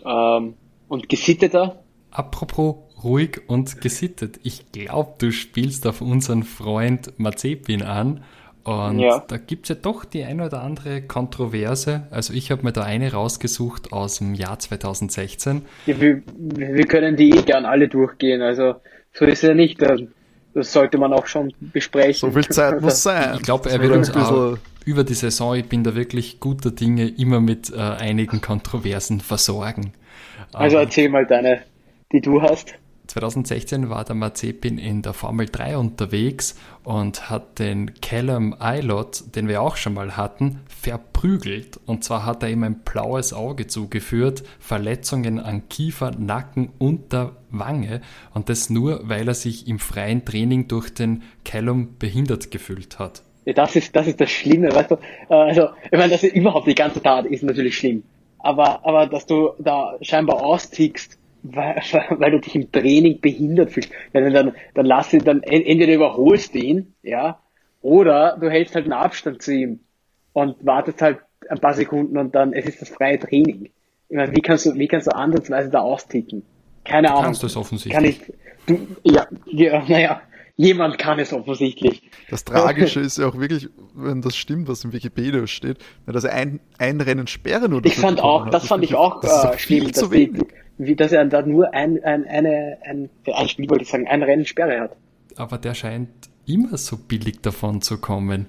ähm, 0.05 0.55
und 0.87 1.09
gesitteter. 1.09 1.83
Apropos 2.11 2.75
ruhig 3.03 3.41
und 3.47 3.81
gesittet. 3.81 4.39
Ich 4.43 4.71
glaube, 4.71 5.13
du 5.17 5.31
spielst 5.31 5.87
auf 5.87 6.01
unseren 6.01 6.43
Freund 6.43 7.13
Mazepin 7.17 7.83
an. 7.83 8.23
Und 8.63 8.99
ja. 8.99 9.23
da 9.27 9.35
es 9.35 9.69
ja 9.69 9.75
doch 9.75 10.05
die 10.05 10.23
eine 10.23 10.45
oder 10.45 10.61
andere 10.61 11.01
Kontroverse. 11.01 12.07
Also 12.11 12.33
ich 12.33 12.51
habe 12.51 12.63
mir 12.63 12.71
da 12.71 12.83
eine 12.83 13.11
rausgesucht 13.11 13.91
aus 13.91 14.19
dem 14.19 14.35
Jahr 14.35 14.59
2016. 14.59 15.63
Ja, 15.87 15.99
wir, 15.99 16.21
wir 16.35 16.85
können 16.85 17.15
die 17.15 17.31
eh 17.31 17.41
gern 17.41 17.65
alle 17.65 17.87
durchgehen. 17.87 18.41
Also 18.41 18.75
so 19.13 19.25
ist 19.25 19.41
ja 19.41 19.53
nicht. 19.53 19.81
Das 19.81 20.73
sollte 20.73 20.97
man 20.97 21.11
auch 21.13 21.25
schon 21.25 21.53
besprechen. 21.59 22.29
So 22.29 22.31
viel 22.31 22.49
Zeit 22.49 22.81
muss 22.81 23.01
sein. 23.03 23.35
Ich 23.35 23.41
glaube, 23.41 23.69
er 23.69 23.81
wird 23.81 23.93
uns 23.93 24.13
auch 24.13 24.57
über 24.85 25.03
die 25.03 25.13
Saison, 25.13 25.55
ich 25.55 25.65
bin 25.65 25.83
da 25.83 25.95
wirklich 25.95 26.39
guter 26.39 26.71
Dinge, 26.71 27.07
immer 27.07 27.39
mit 27.39 27.71
äh, 27.71 27.79
einigen 27.79 28.41
Kontroversen 28.41 29.19
versorgen. 29.19 29.93
Also 30.53 30.77
erzähl 30.77 31.09
mal 31.09 31.25
deine, 31.25 31.61
die 32.11 32.21
du 32.21 32.41
hast. 32.41 32.73
2016 33.07 33.89
war 33.89 34.05
der 34.05 34.15
Mazepin 34.15 34.77
in 34.77 35.01
der 35.01 35.13
Formel 35.13 35.47
3 35.47 35.77
unterwegs 35.77 36.55
und 36.83 37.29
hat 37.29 37.59
den 37.59 37.93
Callum 38.01 38.55
Eilot, 38.59 39.35
den 39.35 39.47
wir 39.47 39.61
auch 39.61 39.75
schon 39.75 39.93
mal 39.93 40.15
hatten, 40.15 40.61
verprügelt. 40.67 41.79
Und 41.85 42.03
zwar 42.03 42.25
hat 42.25 42.43
er 42.43 42.49
ihm 42.49 42.63
ein 42.63 42.79
blaues 42.79 43.33
Auge 43.33 43.67
zugeführt, 43.67 44.43
Verletzungen 44.59 45.39
an 45.39 45.67
Kiefer, 45.67 46.11
Nacken 46.11 46.69
und 46.79 47.11
der 47.11 47.33
Wange. 47.49 48.01
Und 48.33 48.49
das 48.49 48.69
nur, 48.69 49.01
weil 49.09 49.27
er 49.27 49.33
sich 49.33 49.67
im 49.67 49.79
freien 49.79 50.23
Training 50.23 50.67
durch 50.67 50.93
den 50.93 51.23
Callum 51.43 51.97
behindert 51.99 52.49
gefühlt 52.51 52.99
hat. 52.99 53.23
Das 53.45 53.75
ist, 53.75 53.95
das 53.95 54.07
ist 54.07 54.21
das 54.21 54.29
Schlimme, 54.29 54.73
weißt 54.73 54.91
du. 54.91 54.95
Äh, 55.29 55.33
also, 55.33 55.69
ich 55.85 55.97
meine, 55.97 56.09
das 56.09 56.23
ist 56.23 56.35
überhaupt 56.35 56.67
die 56.67 56.75
ganze 56.75 57.01
Tat 57.01 57.25
ist 57.25 57.43
natürlich 57.43 57.77
schlimm. 57.77 58.03
Aber, 58.39 58.85
aber, 58.85 59.07
dass 59.07 59.25
du 59.25 59.51
da 59.59 59.97
scheinbar 60.01 60.43
austickst, 60.43 61.17
weil, 61.43 61.81
weil 62.09 62.31
du 62.31 62.39
dich 62.39 62.55
im 62.55 62.71
Training 62.71 63.19
behindert 63.21 63.71
fühlst. 63.71 63.91
Dann, 64.13 64.33
dann, 64.33 64.53
dann 64.73 64.85
lass 64.85 65.13
ihn, 65.13 65.23
dann 65.23 65.43
entweder 65.43 65.93
überholst 65.93 66.55
ihn, 66.55 66.93
ja, 67.03 67.39
oder 67.81 68.37
du 68.39 68.49
hältst 68.49 68.75
halt 68.75 68.85
einen 68.85 68.93
Abstand 68.93 69.41
zu 69.41 69.53
ihm 69.53 69.79
und 70.33 70.63
wartest 70.65 71.01
halt 71.01 71.19
ein 71.49 71.59
paar 71.59 71.73
Sekunden 71.73 72.17
und 72.17 72.35
dann, 72.35 72.53
es 72.53 72.65
ist 72.65 72.81
das 72.81 72.89
freie 72.89 73.19
Training. 73.19 73.69
Ich 74.09 74.15
meine, 74.15 74.35
wie 74.35 74.41
kannst 74.41 74.65
du, 74.65 74.75
wie 74.75 74.87
kannst 74.87 75.07
du 75.07 75.15
ansatzweise 75.15 75.69
da 75.69 75.79
austicken? 75.79 76.43
Keine 76.83 77.09
Ahnung. 77.11 77.23
Kannst 77.23 77.43
du 77.43 77.47
es 77.47 77.55
offensichtlich? 77.55 77.93
Kann 77.93 78.05
ich, 78.05 78.21
du, 78.65 78.87
ja, 79.03 79.27
ja, 79.45 79.83
naja, 79.87 80.21
jemand 80.55 80.97
kann 80.99 81.19
es 81.19 81.33
offensichtlich. 81.33 82.03
Das 82.29 82.43
Tragische 82.43 82.99
ist 83.01 83.17
ja 83.17 83.27
auch 83.27 83.39
wirklich, 83.39 83.69
wenn 83.95 84.21
das 84.21 84.35
stimmt, 84.35 84.67
was 84.67 84.83
im 84.83 84.93
Wikipedia 84.93 85.47
steht, 85.47 85.77
dass 86.05 86.23
er 86.23 86.33
ein, 86.33 86.59
ein 86.77 87.01
Rennen 87.01 87.27
sperren 87.27 87.73
oder 87.73 87.85
Ich 87.85 87.95
fand 87.95 88.21
auch, 88.21 88.45
das, 88.45 88.61
das 88.61 88.67
fand 88.67 88.83
ich 88.83 88.95
auch 88.95 89.23
äh, 89.23 89.57
schlimm, 89.57 89.91
dass, 89.91 90.09
die, 90.09 90.33
wie, 90.77 90.95
dass 90.95 91.11
er 91.11 91.25
da 91.25 91.41
nur 91.41 91.73
ein, 91.73 92.03
ein, 92.03 92.25
eine, 92.27 92.77
ein, 92.83 93.09
ein 93.25 93.49
Spiel, 93.49 93.69
wollte 93.69 93.83
ich 93.83 93.89
sagen, 93.89 94.07
ein 94.07 94.23
Rennen 94.23 94.45
Sperre 94.45 94.79
hat. 94.79 94.97
Aber 95.35 95.57
der 95.57 95.73
scheint 95.73 96.09
immer 96.45 96.77
so 96.77 96.97
billig 96.97 97.41
davon 97.41 97.81
zu 97.81 97.99
kommen. 97.99 98.47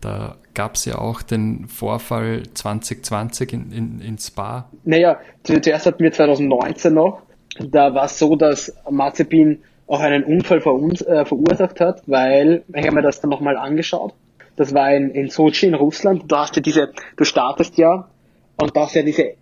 Da 0.00 0.36
gab 0.54 0.76
es 0.76 0.84
ja 0.84 0.98
auch 0.98 1.22
den 1.22 1.68
Vorfall 1.68 2.44
2020 2.54 3.52
in, 3.52 3.72
in, 3.72 4.00
in 4.00 4.18
Spa. 4.18 4.70
Naja, 4.84 5.20
zuerst 5.42 5.86
hatten 5.86 6.02
wir 6.02 6.12
2019 6.12 6.94
noch. 6.94 7.22
Da 7.58 7.94
war 7.94 8.04
es 8.04 8.18
so, 8.18 8.36
dass 8.36 8.74
Mazepin 8.90 9.60
auch 9.86 10.00
einen 10.00 10.24
Unfall 10.24 10.60
ver 10.60 10.72
äh, 10.72 11.24
verursacht 11.24 11.80
hat, 11.80 12.02
weil, 12.06 12.62
ich 12.74 12.86
habe 12.86 12.94
mir 12.94 13.02
das 13.02 13.20
dann 13.20 13.30
nochmal 13.30 13.56
angeschaut. 13.56 14.14
Das 14.56 14.72
war 14.72 14.94
in, 14.94 15.10
in 15.10 15.28
Sochi 15.28 15.66
in 15.66 15.74
Russland. 15.74 16.30
Du 16.30 16.36
hast 16.36 16.54
ja 16.56 16.62
diese, 16.62 16.92
du 17.16 17.24
startest 17.24 17.76
ja 17.76 18.08
und 18.56 18.76
da 18.76 18.82
hast 18.82 18.94
ja 18.94 19.02
diese 19.02 19.34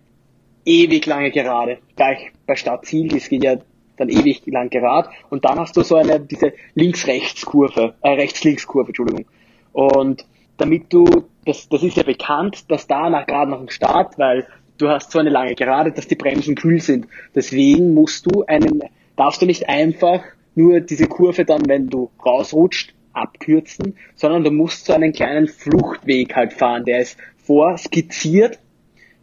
ewig 0.65 1.05
lange 1.05 1.31
Gerade. 1.31 1.79
Gleich 1.95 2.31
bei 2.45 2.55
Startziel, 2.55 3.07
das 3.07 3.29
geht 3.29 3.43
ja 3.43 3.57
dann 3.97 4.09
ewig 4.09 4.41
lang 4.45 4.69
gerad. 4.69 5.09
Und 5.29 5.45
dann 5.45 5.59
hast 5.59 5.75
du 5.77 5.83
so 5.83 5.95
eine, 5.95 6.19
diese 6.19 6.53
Links-Rechts-Kurve, 6.75 7.95
äh, 8.01 8.09
Rechts-Links-Kurve, 8.09 8.87
Entschuldigung. 8.87 9.25
Und 9.73 10.25
damit 10.57 10.91
du, 10.93 11.05
das, 11.45 11.69
das 11.69 11.83
ist 11.83 11.97
ja 11.97 12.03
bekannt, 12.03 12.69
dass 12.69 12.87
da 12.87 13.09
nach, 13.09 13.25
gerade 13.25 13.51
nach 13.51 13.59
dem 13.59 13.69
Start, 13.69 14.17
weil 14.17 14.47
du 14.77 14.89
hast 14.89 15.11
so 15.11 15.19
eine 15.19 15.29
lange 15.29 15.55
Gerade, 15.55 15.91
dass 15.91 16.07
die 16.07 16.15
Bremsen 16.15 16.55
kühl 16.55 16.79
sind. 16.79 17.07
Deswegen 17.35 17.93
musst 17.93 18.25
du 18.25 18.43
einen, 18.45 18.81
darfst 19.15 19.41
du 19.41 19.45
nicht 19.45 19.69
einfach 19.69 20.21
nur 20.55 20.79
diese 20.79 21.07
Kurve 21.07 21.45
dann, 21.45 21.67
wenn 21.67 21.87
du 21.89 22.09
rausrutscht, 22.25 22.93
abkürzen, 23.13 23.97
sondern 24.15 24.43
du 24.43 24.51
musst 24.51 24.85
so 24.85 24.93
einen 24.93 25.13
kleinen 25.13 25.47
Fluchtweg 25.47 26.35
halt 26.35 26.53
fahren. 26.53 26.85
Der 26.85 26.99
ist 26.99 27.17
vorskizziert, 27.37 28.59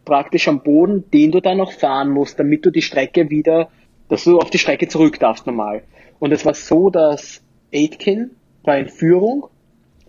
praktisch 0.07 0.47
am 0.47 0.63
Boden, 0.63 1.03
den 1.11 1.31
du 1.31 1.41
dann 1.41 1.57
noch 1.57 1.73
fahren 1.73 2.09
musst, 2.09 2.39
damit 2.39 2.65
du 2.65 2.71
die 2.71 2.81
Strecke 2.81 3.29
wieder, 3.29 3.67
dass 4.07 4.23
du 4.23 4.39
auf 4.39 4.49
die 4.49 4.57
Strecke 4.57 4.87
zurück 4.87 5.19
darfst 5.19 5.45
normal. 5.45 5.83
Und 6.19 6.31
es 6.31 6.45
war 6.45 6.53
so, 6.53 6.89
dass 6.89 7.43
Aitken 7.73 8.31
war 8.63 8.77
in 8.77 8.87
Führung, 8.87 9.47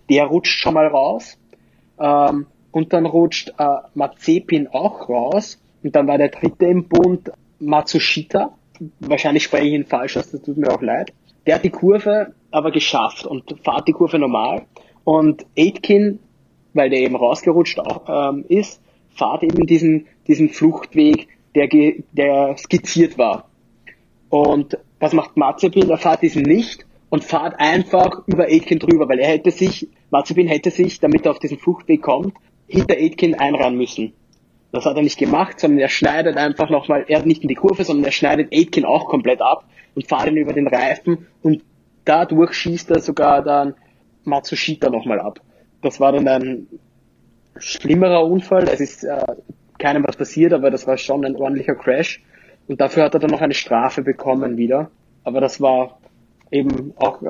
der 0.09 0.26
rutscht 0.26 0.61
schon 0.61 0.74
mal 0.74 0.86
raus, 0.86 1.36
ähm, 1.99 2.46
und 2.70 2.92
dann 2.92 3.07
rutscht 3.07 3.53
äh, 3.59 3.64
Mazepin 3.94 4.68
auch 4.68 5.09
raus, 5.09 5.61
und 5.82 5.96
dann 5.96 6.07
war 6.07 6.16
der 6.16 6.28
dritte 6.28 6.66
im 6.66 6.88
Bund 6.88 7.32
Matsushita, 7.59 8.55
wahrscheinlich 9.01 9.42
spreche 9.42 9.66
ich 9.66 9.72
ihn 9.72 9.84
falsch 9.84 10.16
aus, 10.16 10.30
das 10.30 10.42
tut 10.42 10.57
mir 10.57 10.70
auch 10.70 10.82
leid. 10.82 11.12
Der 11.46 11.57
hat 11.57 11.64
die 11.64 11.70
Kurve 11.70 12.34
aber 12.53 12.70
geschafft 12.70 13.26
und 13.26 13.53
fahrt 13.64 13.88
die 13.88 13.92
Kurve 13.92 14.18
normal. 14.18 14.66
Und 15.03 15.44
Aitken, 15.57 16.20
weil 16.74 16.90
der 16.90 17.01
eben 17.01 17.16
rausgerutscht 17.16 17.80
auch, 17.80 18.30
ähm, 18.30 18.44
ist, 18.49 18.80
fahrt 19.19 19.43
eben 19.43 19.66
diesen, 19.66 20.07
diesen 20.27 20.49
Fluchtweg, 20.49 21.29
der, 21.55 21.69
der 22.12 22.57
skizziert 22.57 23.19
war. 23.19 23.49
Und 24.31 24.79
was 25.01 25.12
macht 25.12 25.37
Mazepin? 25.37 25.91
Er 25.91 25.99
fahrt 25.99 26.23
diesen 26.23 26.43
nicht 26.43 26.87
und 27.11 27.25
fahrt 27.25 27.59
einfach 27.59 28.23
über 28.27 28.45
Aitken 28.45 28.79
drüber, 28.79 29.09
weil 29.09 29.19
er 29.19 29.29
hätte 29.29 29.51
sich, 29.51 29.89
Mazepin 30.11 30.47
hätte 30.47 30.71
sich, 30.71 31.01
damit 31.01 31.27
er 31.27 31.33
auf 31.33 31.39
diesen 31.39 31.59
Fluchtweg 31.59 32.03
kommt, 32.03 32.35
hinter 32.66 32.97
Aitken 32.97 33.35
einreihen 33.35 33.77
müssen. 33.77 34.12
Das 34.71 34.85
hat 34.85 34.97
er 34.97 35.03
nicht 35.03 35.19
gemacht, 35.19 35.59
sondern 35.59 35.81
er 35.81 35.89
schneidet 35.89 36.37
einfach 36.37 36.69
nochmal, 36.69 37.07
er 37.09 37.19
hat 37.19 37.27
nicht 37.27 37.43
in 37.43 37.49
die 37.49 37.55
Kurve, 37.55 37.85
sondern 37.85 38.05
er 38.05 38.12
schneidet 38.12 38.53
Aitken 38.53 38.85
auch 38.85 39.07
komplett 39.07 39.41
ab 39.41 39.64
und 39.95 40.07
fahrt 40.07 40.29
ihn 40.29 40.37
über 40.37 40.53
den 40.53 40.69
Reifen 40.69 41.27
und 41.43 41.62
dadurch 42.05 42.53
schießt 42.53 42.91
er 42.91 43.01
sogar 43.01 43.43
dann 43.43 43.75
Matsushita 44.25 44.91
nochmal 44.91 45.21
ab. 45.21 45.41
Das 45.81 46.01
war 46.01 46.12
dann 46.12 46.29
ein 46.29 46.66
schlimmerer 47.61 48.24
Unfall. 48.24 48.68
Es 48.68 48.80
ist 48.80 49.04
äh, 49.04 49.20
keinem 49.78 50.04
was 50.06 50.16
passiert, 50.16 50.52
aber 50.52 50.70
das 50.70 50.86
war 50.86 50.96
schon 50.96 51.24
ein 51.24 51.36
ordentlicher 51.36 51.74
Crash. 51.74 52.22
Und 52.66 52.80
dafür 52.80 53.04
hat 53.04 53.14
er 53.14 53.20
dann 53.20 53.30
noch 53.30 53.40
eine 53.40 53.54
Strafe 53.54 54.02
bekommen 54.02 54.56
wieder. 54.56 54.90
Aber 55.24 55.40
das 55.40 55.61
war 55.61 55.98
eben 56.50 56.92
auch, 56.96 57.22
äh, 57.22 57.28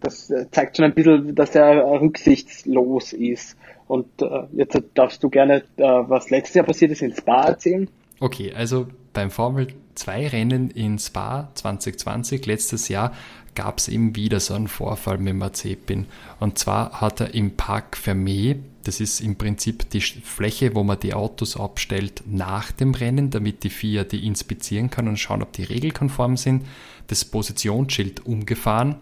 das 0.00 0.32
zeigt 0.50 0.76
schon 0.76 0.86
ein 0.86 0.94
bisschen, 0.94 1.34
dass 1.34 1.54
er 1.54 2.00
rücksichtslos 2.00 3.12
ist. 3.12 3.56
Und 3.88 4.22
äh, 4.22 4.44
jetzt 4.52 4.80
darfst 4.94 5.22
du 5.22 5.28
gerne, 5.28 5.64
äh, 5.76 5.82
was 5.82 6.30
letztes 6.30 6.54
Jahr 6.54 6.64
passiert 6.64 6.92
ist, 6.92 7.02
in 7.02 7.14
Spa 7.14 7.44
erzählen. 7.48 7.88
Okay, 8.20 8.52
also 8.54 8.86
beim 9.12 9.30
Formel 9.30 9.68
2 9.96 10.28
Rennen 10.28 10.70
in 10.70 10.98
Spa 10.98 11.50
2020 11.54 12.46
letztes 12.46 12.88
Jahr 12.88 13.12
gab 13.54 13.78
es 13.78 13.88
eben 13.88 14.16
wieder 14.16 14.40
so 14.40 14.54
einen 14.54 14.68
Vorfall 14.68 15.18
mit 15.18 15.34
Mazepin. 15.34 16.06
Und 16.40 16.58
zwar 16.58 17.00
hat 17.00 17.20
er 17.20 17.34
im 17.34 17.56
Park 17.56 17.96
Fermé, 17.96 18.56
das 18.84 19.00
ist 19.00 19.20
im 19.20 19.36
Prinzip 19.36 19.88
die 19.90 20.00
Fläche, 20.00 20.74
wo 20.74 20.82
man 20.82 20.98
die 20.98 21.14
Autos 21.14 21.56
abstellt 21.56 22.22
nach 22.26 22.72
dem 22.72 22.94
Rennen, 22.94 23.30
damit 23.30 23.64
die 23.64 23.70
FIA 23.70 24.04
die 24.04 24.26
inspizieren 24.26 24.90
kann 24.90 25.08
und 25.08 25.18
schauen, 25.18 25.42
ob 25.42 25.52
die 25.52 25.64
regelkonform 25.64 26.36
sind, 26.36 26.64
das 27.06 27.24
Positionsschild 27.24 28.26
umgefahren 28.26 28.96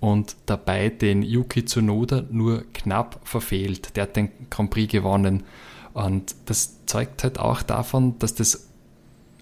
und 0.00 0.36
dabei 0.46 0.88
den 0.88 1.22
Yuki 1.22 1.64
Tsunoda 1.64 2.24
nur 2.30 2.64
knapp 2.72 3.20
verfehlt. 3.24 3.96
Der 3.96 4.04
hat 4.04 4.16
den 4.16 4.30
Grand 4.48 4.70
Prix 4.70 4.90
gewonnen. 4.90 5.44
Und 5.92 6.34
das 6.46 6.86
zeugt 6.86 7.22
halt 7.22 7.38
auch 7.38 7.62
davon, 7.62 8.18
dass 8.18 8.34
das 8.34 8.69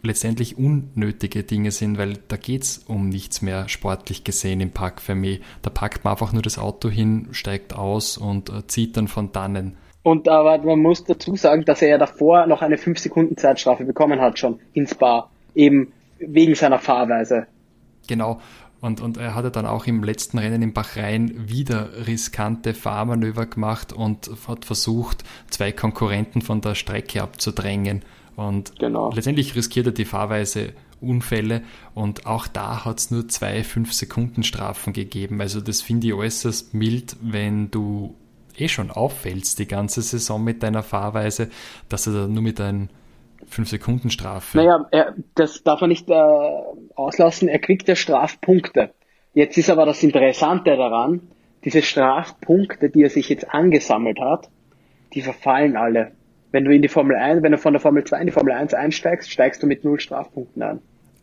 letztendlich 0.03 0.59
unnötige 0.59 1.43
Dinge 1.43 1.71
sind, 1.71 1.99
weil 1.99 2.15
da 2.29 2.37
geht 2.37 2.63
es 2.63 2.79
um 2.79 3.09
nichts 3.09 3.43
mehr 3.43 3.69
sportlich 3.69 4.25
gesehen 4.25 4.61
im 4.61 4.71
Park 4.71 5.01
Fermé. 5.01 5.41
Da 5.63 5.71
packt 5.71 6.05
man 6.05 6.13
einfach 6.13 6.33
nur 6.33 6.43
das 6.43 6.59
Auto 6.59 6.89
hin, 6.89 7.29
steigt 7.33 7.75
aus 7.75 8.19
und 8.19 8.51
äh, 8.51 8.67
zieht 8.67 8.97
dann 8.97 9.09
von 9.09 9.33
dannen. 9.33 9.77
Und 10.03 10.29
aber 10.29 10.59
man 10.59 10.81
muss 10.81 11.05
dazu 11.05 11.37
sagen, 11.37 11.65
dass 11.65 11.83
er 11.83 11.89
ja 11.89 11.99
davor 11.99 12.47
noch 12.47 12.63
eine 12.63 12.79
5 12.79 12.99
Sekunden 12.99 13.37
Zeitstrafe 13.37 13.85
bekommen 13.85 14.21
hat 14.21 14.39
schon 14.39 14.61
ins 14.73 14.95
Bar, 14.95 15.31
eben 15.55 15.93
wegen 16.19 16.55
seiner 16.55 16.79
Fahrweise. 16.79 17.47
Genau. 18.07 18.41
Und, 18.81 19.01
und 19.01 19.17
er 19.17 19.35
hatte 19.35 19.51
dann 19.51 19.67
auch 19.67 19.87
im 19.87 20.05
letzten 20.05 20.39
Rennen 20.39 20.63
in 20.63 20.73
Bahrain 20.73 21.49
wieder 21.49 22.07
riskante 22.07 22.75
Fahrmanöver 22.75 23.47
gemacht 23.47 23.93
und 23.93 24.31
hat 24.47 24.65
versucht, 24.65 25.25
zwei 25.51 25.73
Konkurrenten 25.73 26.43
von 26.43 26.61
der 26.61 26.77
Strecke 26.77 27.23
abzudrängen. 27.23 28.03
Und 28.39 28.79
genau. 28.79 29.11
letztendlich 29.13 29.57
riskiert 29.57 29.87
er 29.87 29.93
die 29.93 30.05
Fahrweise 30.05 30.73
Unfälle 31.01 31.63
und 31.95 32.27
auch 32.27 32.47
da 32.47 32.85
hat 32.85 32.99
es 32.99 33.11
nur 33.11 33.27
zwei 33.27 33.63
5-Sekunden-Strafen 33.63 34.93
gegeben. 34.93 35.41
Also 35.41 35.61
das 35.61 35.83
finde 35.83 36.07
ich 36.07 36.15
äußerst 36.15 36.73
mild, 36.73 37.17
wenn 37.21 37.73
du 37.73 38.15
eh 38.57 38.69
schon 38.69 38.93
auffällst 38.93 39.59
die 39.59 39.67
ganze 39.67 40.03
Saison 40.03 40.43
mit 40.43 40.63
deiner 40.63 40.85
Fahrweise, 40.85 41.51
dass 41.89 42.07
er 42.07 42.13
da 42.13 42.27
nur 42.29 42.43
mit 42.43 42.61
einem 42.61 42.91
5-Sekunden-Strafe. 43.51 44.57
Naja, 44.57 44.87
er, 44.93 45.15
das 45.35 45.65
darf 45.65 45.81
man 45.81 45.91
nicht 45.91 46.09
äh, 46.09 46.15
auslassen, 46.95 47.49
er 47.49 47.59
kriegt 47.59 47.89
ja 47.89 47.97
Strafpunkte. 47.97 48.91
Jetzt 49.35 49.59
ist 49.59 49.69
aber 49.69 49.85
das 49.85 50.01
Interessante 50.05 50.77
daran, 50.77 51.23
diese 51.65 51.83
Strafpunkte, 51.83 52.89
die 52.89 53.03
er 53.03 53.11
sich 53.11 53.29
jetzt 53.31 53.53
angesammelt 53.53 54.21
hat, 54.21 54.49
die 55.15 55.23
verfallen 55.23 55.77
alle. 55.77 56.13
Wenn 56.51 56.65
du 56.65 56.75
in 56.75 56.83
die 56.83 56.89
Formel 56.89 57.17
1, 57.17 57.43
wenn 57.43 57.53
du 57.53 57.59
von 57.59 57.75
der 57.75 57.81
Formel 57.81 58.05
2 58.05 58.21
in 58.21 58.27
die 58.27 58.33
Formel 58.33 58.53
1 58.53 58.75
einsteigst, 58.75 59.31
steigst 59.31 59.63
du 59.63 59.67
mit 59.67 59.85
null 59.85 60.01
Strafpunkten 60.01 60.63
an. 60.63 60.81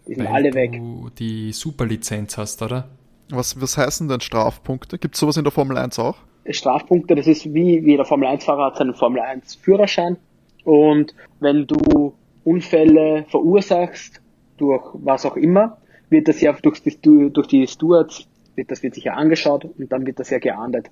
Die 0.07 0.15
sind 0.15 0.25
Weil 0.25 0.33
alle 0.33 0.53
weg. 0.53 0.73
du 0.73 1.09
die 1.17 1.51
Superlizenz 1.51 2.37
hast, 2.37 2.61
oder? 2.61 2.87
Was, 3.29 3.59
was 3.59 3.77
heißen 3.77 4.07
denn 4.07 4.21
Strafpunkte? 4.21 4.99
Gibt 4.99 5.15
es 5.15 5.19
sowas 5.19 5.37
in 5.37 5.43
der 5.43 5.51
Formel 5.51 5.77
1 5.77 5.97
auch? 5.97 6.17
Strafpunkte, 6.47 7.15
das 7.15 7.25
ist 7.25 7.51
wie 7.53 7.79
jeder 7.79 8.05
Formel 8.05 8.27
1-Fahrer 8.27 8.67
hat 8.67 8.77
seinen 8.77 8.93
Formel 8.93 9.19
1 9.21 9.55
Führerschein. 9.55 10.17
Und 10.63 11.15
wenn 11.39 11.65
du 11.65 12.13
Unfälle 12.43 13.25
verursachst, 13.27 14.21
durch 14.57 14.83
was 14.93 15.25
auch 15.25 15.35
immer, 15.35 15.77
wird 16.09 16.27
das 16.27 16.39
ja 16.41 16.53
durch 16.53 16.81
die, 16.81 16.97
durch 17.31 17.47
die 17.47 17.67
Stewards, 17.67 18.27
wird 18.55 18.69
das 18.69 18.83
wird 18.83 18.93
sich 18.93 19.05
ja 19.05 19.13
angeschaut 19.15 19.65
und 19.65 19.91
dann 19.91 20.05
wird 20.05 20.19
das 20.19 20.29
ja 20.29 20.37
geahndet. 20.37 20.89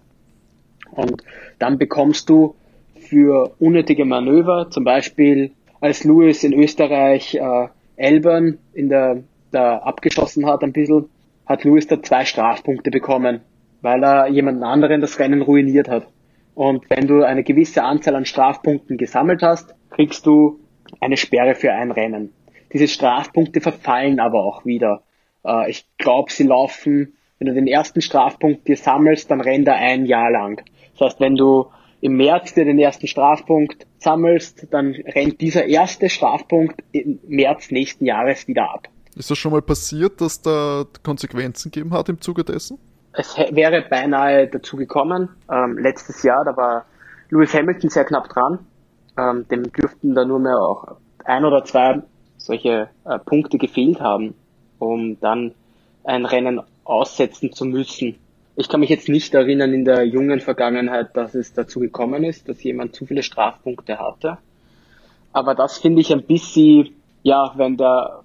Und 0.92 1.24
dann 1.60 1.78
bekommst 1.78 2.30
du 2.30 2.56
für 3.04 3.56
unnötige 3.60 4.06
Manöver, 4.06 4.70
zum 4.70 4.84
Beispiel 4.84 5.52
als 5.80 6.04
Lewis 6.04 6.44
in 6.44 6.54
Österreich 6.54 7.36
äh, 7.36 7.68
Elbern 7.96 8.58
in 8.74 8.90
der, 8.90 9.24
da 9.52 9.78
abgeschossen 9.78 10.46
hat 10.46 10.64
ein 10.64 10.74
bisschen, 10.74 11.10
hat 11.46 11.64
Lewis 11.64 11.88
da 11.88 12.02
zwei 12.02 12.26
Strafpunkte 12.26 12.90
bekommen, 12.90 13.42
weil 13.82 14.04
er 14.04 14.28
jemanden 14.28 14.64
anderen 14.64 15.02
das 15.02 15.20
Rennen 15.20 15.42
ruiniert 15.42 15.90
hat. 15.90 16.08
Und 16.56 16.90
wenn 16.90 17.08
du 17.08 17.24
eine 17.24 17.44
gewisse 17.44 17.84
Anzahl 17.84 18.16
an 18.16 18.26
Strafpunkten 18.26 18.98
gesammelt 18.98 19.42
hast, 19.42 19.76
kriegst 19.90 20.26
du 20.26 20.60
eine 21.00 21.18
Sperre 21.18 21.56
für 21.56 21.74
ein 21.74 21.92
Rennen. 21.92 22.32
Diese 22.72 22.88
Strafpunkte 22.88 23.62
verfallen 23.62 24.20
aber 24.20 24.44
auch 24.44 24.66
wieder. 24.66 25.04
Äh, 25.46 25.70
ich 25.70 25.86
glaube, 25.98 26.32
sie 26.32 26.44
laufen, 26.44 27.14
wenn 27.40 27.48
du 27.48 27.54
den 27.54 27.68
ersten 27.68 28.02
Strafpunkt 28.02 28.68
dir 28.68 28.78
sammelst, 28.78 29.30
dann 29.30 29.42
rennt 29.42 29.68
er 29.68 29.76
ein 29.76 30.06
Jahr 30.06 30.32
lang. 30.32 30.64
Das 30.94 31.08
heißt, 31.08 31.20
wenn 31.20 31.36
du 31.36 31.68
im 32.04 32.18
März 32.18 32.54
dir 32.54 32.66
den 32.66 32.78
ersten 32.78 33.08
Strafpunkt 33.08 33.88
sammelst, 33.98 34.68
dann 34.72 34.92
rennt 34.92 35.40
dieser 35.40 35.64
erste 35.66 36.10
Strafpunkt 36.10 36.84
im 36.92 37.20
März 37.26 37.72
nächsten 37.72 38.06
Jahres 38.06 38.46
wieder 38.46 38.64
ab. 38.64 38.90
Ist 39.16 39.32
das 39.32 39.38
schon 39.38 39.54
mal 39.54 39.62
passiert, 39.62 40.20
dass 40.20 40.42
da 40.42 40.84
Konsequenzen 41.02 41.72
gegeben 41.72 41.94
hat 41.94 42.10
im 42.10 42.20
Zuge 42.20 42.44
dessen? 42.44 42.78
Es 43.14 43.38
wäre 43.38 43.86
beinahe 43.90 44.50
dazu 44.50 44.76
gekommen. 44.76 45.30
Ähm, 45.50 45.78
letztes 45.78 46.24
Jahr, 46.24 46.44
da 46.44 46.58
war 46.58 46.86
Lewis 47.30 47.54
Hamilton 47.54 47.90
sehr 47.90 48.04
knapp 48.04 48.28
dran. 48.28 48.60
Ähm, 49.18 49.48
dem 49.48 49.72
dürften 49.72 50.14
da 50.14 50.26
nur 50.26 50.40
mehr 50.40 50.58
auch 50.58 50.98
ein 51.24 51.46
oder 51.46 51.64
zwei 51.64 52.02
solche 52.36 52.90
äh, 53.06 53.20
Punkte 53.20 53.58
gefehlt 53.58 54.02
haben, 54.02 54.34
um 54.78 55.18
dann 55.22 55.54
ein 56.04 56.26
Rennen 56.26 56.60
aussetzen 56.84 57.54
zu 57.54 57.64
müssen. 57.64 58.18
Ich 58.56 58.70
kann 58.70 58.82
mich 58.82 58.90
jetzt 58.90 59.10
nicht 59.10 59.34
erinnern 59.34 59.74
in 59.74 59.84
der 59.84 60.04
jungen 60.04 60.40
Vergangenheit, 60.40 61.16
dass 61.18 61.34
es 61.34 61.54
dazu 61.54 61.80
gekommen 61.80 62.24
ist, 62.24 62.48
dass 62.48 62.62
jemand 62.64 62.94
zu 62.96 63.06
viele 63.06 63.24
Strafpunkte 63.24 63.98
hatte. 64.00 64.38
Aber 65.32 65.56
das 65.56 65.80
finde 65.80 66.02
ich 66.02 66.14
ein 66.14 66.24
bisschen, 66.24 66.92
ja, 67.24 67.52
wenn 67.56 67.78
der, 67.78 68.22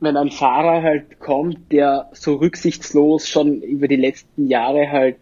wenn 0.00 0.16
ein 0.16 0.32
Fahrer 0.32 0.82
halt 0.82 1.20
kommt, 1.20 1.70
der 1.70 2.08
so 2.12 2.34
rücksichtslos 2.34 3.28
schon 3.28 3.62
über 3.62 3.86
die 3.86 3.96
letzten 3.96 4.48
Jahre 4.48 4.90
halt 4.90 5.16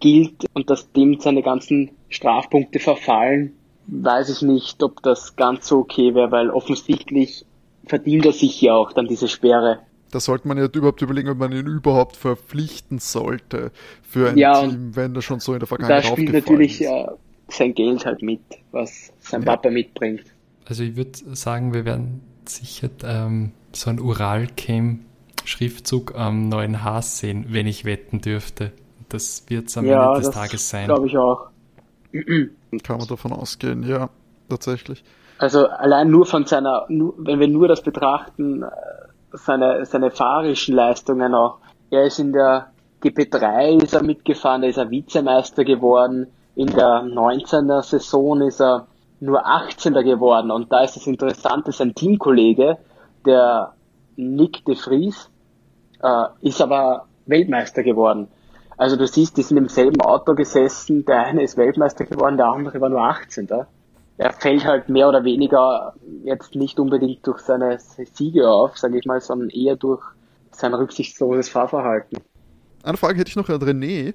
gilt 0.00 0.46
und 0.54 0.70
dass 0.70 0.90
dem 0.92 1.20
seine 1.20 1.42
ganzen 1.42 1.90
Strafpunkte 2.08 2.78
verfallen, 2.78 3.52
weiß 3.86 4.30
ich 4.30 4.42
nicht, 4.42 4.82
ob 4.82 5.02
das 5.02 5.36
ganz 5.36 5.68
so 5.68 5.78
okay 5.80 6.14
wäre, 6.14 6.30
weil 6.30 6.48
offensichtlich 6.48 7.44
verdient 7.84 8.24
er 8.24 8.32
sich 8.32 8.60
ja 8.62 8.74
auch 8.74 8.92
dann 8.92 9.08
diese 9.08 9.28
Sperre. 9.28 9.80
Da 10.10 10.20
sollte 10.20 10.48
man 10.48 10.58
ja 10.58 10.66
überhaupt 10.66 11.02
überlegen, 11.02 11.28
ob 11.28 11.38
man 11.38 11.52
ihn 11.52 11.66
überhaupt 11.66 12.16
verpflichten 12.16 12.98
sollte 12.98 13.70
für 14.02 14.30
ein 14.30 14.38
ja, 14.38 14.60
Team, 14.60 14.96
wenn 14.96 15.14
er 15.14 15.22
schon 15.22 15.40
so 15.40 15.52
in 15.52 15.60
der 15.60 15.68
Vergangenheit 15.68 16.04
Da 16.04 16.08
spielt 16.08 16.32
natürlich 16.32 16.82
äh, 16.82 17.06
sein 17.48 17.74
Geld 17.74 18.04
halt 18.04 18.22
mit, 18.22 18.40
was 18.72 19.12
sein 19.20 19.42
ja. 19.42 19.46
Papa 19.46 19.70
mitbringt. 19.70 20.24
Also 20.66 20.82
ich 20.82 20.96
würde 20.96 21.12
sagen, 21.34 21.74
wir 21.74 21.84
werden 21.84 22.22
sicher 22.44 22.90
ähm, 23.04 23.52
so 23.72 23.90
ein 23.90 24.00
Uralcam-Schriftzug 24.00 26.14
am 26.16 26.48
neuen 26.48 26.84
Haas 26.84 27.18
sehen, 27.18 27.46
wenn 27.48 27.66
ich 27.66 27.84
wetten 27.84 28.20
dürfte. 28.20 28.72
Das 29.08 29.44
wird 29.48 29.68
es 29.68 29.76
am 29.76 29.86
ja, 29.86 30.14
Ende 30.14 30.26
des 30.26 30.30
Tages 30.30 30.68
sein. 30.68 30.86
glaube 30.86 31.06
ich 31.06 31.16
auch. 31.16 31.50
Kann 32.12 32.98
man 32.98 33.08
davon 33.08 33.32
ausgehen, 33.32 33.82
ja, 33.82 34.10
tatsächlich. 34.48 35.04
Also 35.38 35.68
allein 35.68 36.10
nur 36.10 36.26
von 36.26 36.44
seiner, 36.44 36.84
nur, 36.88 37.14
wenn 37.16 37.40
wir 37.40 37.48
nur 37.48 37.66
das 37.66 37.82
betrachten, 37.82 38.62
äh, 38.62 38.66
seine, 39.32 39.84
seine 39.86 40.10
fahrischen 40.10 40.74
Leistungen 40.74 41.34
auch. 41.34 41.58
Er 41.90 42.04
ist 42.04 42.18
in 42.18 42.32
der 42.32 42.70
GP3 43.02 43.82
ist 43.82 43.94
er 43.94 44.02
mitgefahren, 44.02 44.62
da 44.62 44.68
ist 44.68 44.76
er 44.76 44.90
Vizemeister 44.90 45.64
geworden. 45.64 46.26
In 46.54 46.66
der 46.66 47.02
19er 47.02 47.82
Saison 47.82 48.42
ist 48.42 48.60
er 48.60 48.86
nur 49.20 49.46
18er 49.46 50.02
geworden. 50.02 50.50
Und 50.50 50.70
da 50.72 50.82
ist 50.82 50.96
das 50.96 51.06
Interessante, 51.06 51.72
sein 51.72 51.94
Teamkollege, 51.94 52.78
der 53.24 53.72
Nick 54.16 54.64
de 54.66 54.74
Vries, 54.74 55.30
äh, 56.02 56.24
ist 56.42 56.60
aber 56.60 57.06
Weltmeister 57.26 57.82
geworden. 57.82 58.28
Also 58.76 58.96
du 58.96 59.06
siehst, 59.06 59.36
die 59.36 59.42
sind 59.42 59.58
im 59.58 59.68
selben 59.68 60.00
Auto 60.00 60.34
gesessen, 60.34 61.04
der 61.04 61.20
eine 61.24 61.42
ist 61.42 61.56
Weltmeister 61.56 62.04
geworden, 62.04 62.36
der 62.36 62.46
andere 62.46 62.80
war 62.80 62.88
nur 62.88 63.02
18. 63.02 63.48
Er 63.50 63.66
er 64.20 64.34
fällt 64.34 64.66
halt 64.66 64.90
mehr 64.90 65.08
oder 65.08 65.24
weniger 65.24 65.94
jetzt 66.24 66.54
nicht 66.54 66.78
unbedingt 66.78 67.26
durch 67.26 67.40
seine 67.40 67.78
Siege 67.78 68.50
auf, 68.50 68.76
sage 68.76 68.98
ich 68.98 69.06
mal, 69.06 69.18
sondern 69.22 69.48
eher 69.48 69.76
durch 69.76 70.02
sein 70.50 70.74
rücksichtsloses 70.74 71.48
Fahrverhalten. 71.48 72.18
Eine 72.82 72.98
Frage 72.98 73.18
hätte 73.18 73.30
ich 73.30 73.36
noch 73.36 73.48
an 73.48 73.62
René. 73.62 74.08
Äh, 74.08 74.12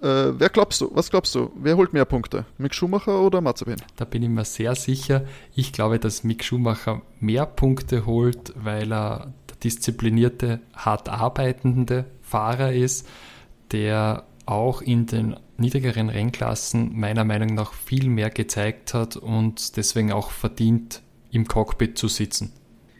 wer 0.00 0.48
glaubst 0.48 0.80
du, 0.80 0.90
was 0.94 1.10
glaubst 1.10 1.34
du, 1.34 1.50
wer 1.54 1.76
holt 1.76 1.92
mehr 1.92 2.06
Punkte? 2.06 2.46
Mick 2.56 2.74
Schumacher 2.74 3.20
oder 3.20 3.42
Mazepin? 3.42 3.76
Da 3.96 4.06
bin 4.06 4.22
ich 4.22 4.30
mir 4.30 4.46
sehr 4.46 4.74
sicher. 4.74 5.24
Ich 5.54 5.74
glaube, 5.74 5.98
dass 5.98 6.24
Mick 6.24 6.42
Schumacher 6.42 7.02
mehr 7.20 7.44
Punkte 7.44 8.06
holt, 8.06 8.54
weil 8.56 8.90
er 8.90 9.34
der 9.50 9.56
disziplinierte, 9.62 10.60
hart 10.74 11.10
arbeitende 11.10 12.06
Fahrer 12.22 12.72
ist, 12.72 13.06
der 13.70 14.24
auch 14.46 14.80
in 14.80 15.06
den 15.06 15.36
niedrigeren 15.58 16.08
Rennklassen 16.08 16.98
meiner 16.98 17.24
Meinung 17.24 17.54
nach 17.54 17.72
viel 17.72 18.08
mehr 18.08 18.30
gezeigt 18.30 18.94
hat 18.94 19.16
und 19.16 19.76
deswegen 19.76 20.12
auch 20.12 20.30
verdient, 20.30 21.02
im 21.30 21.46
Cockpit 21.46 21.98
zu 21.98 22.08
sitzen. 22.08 22.52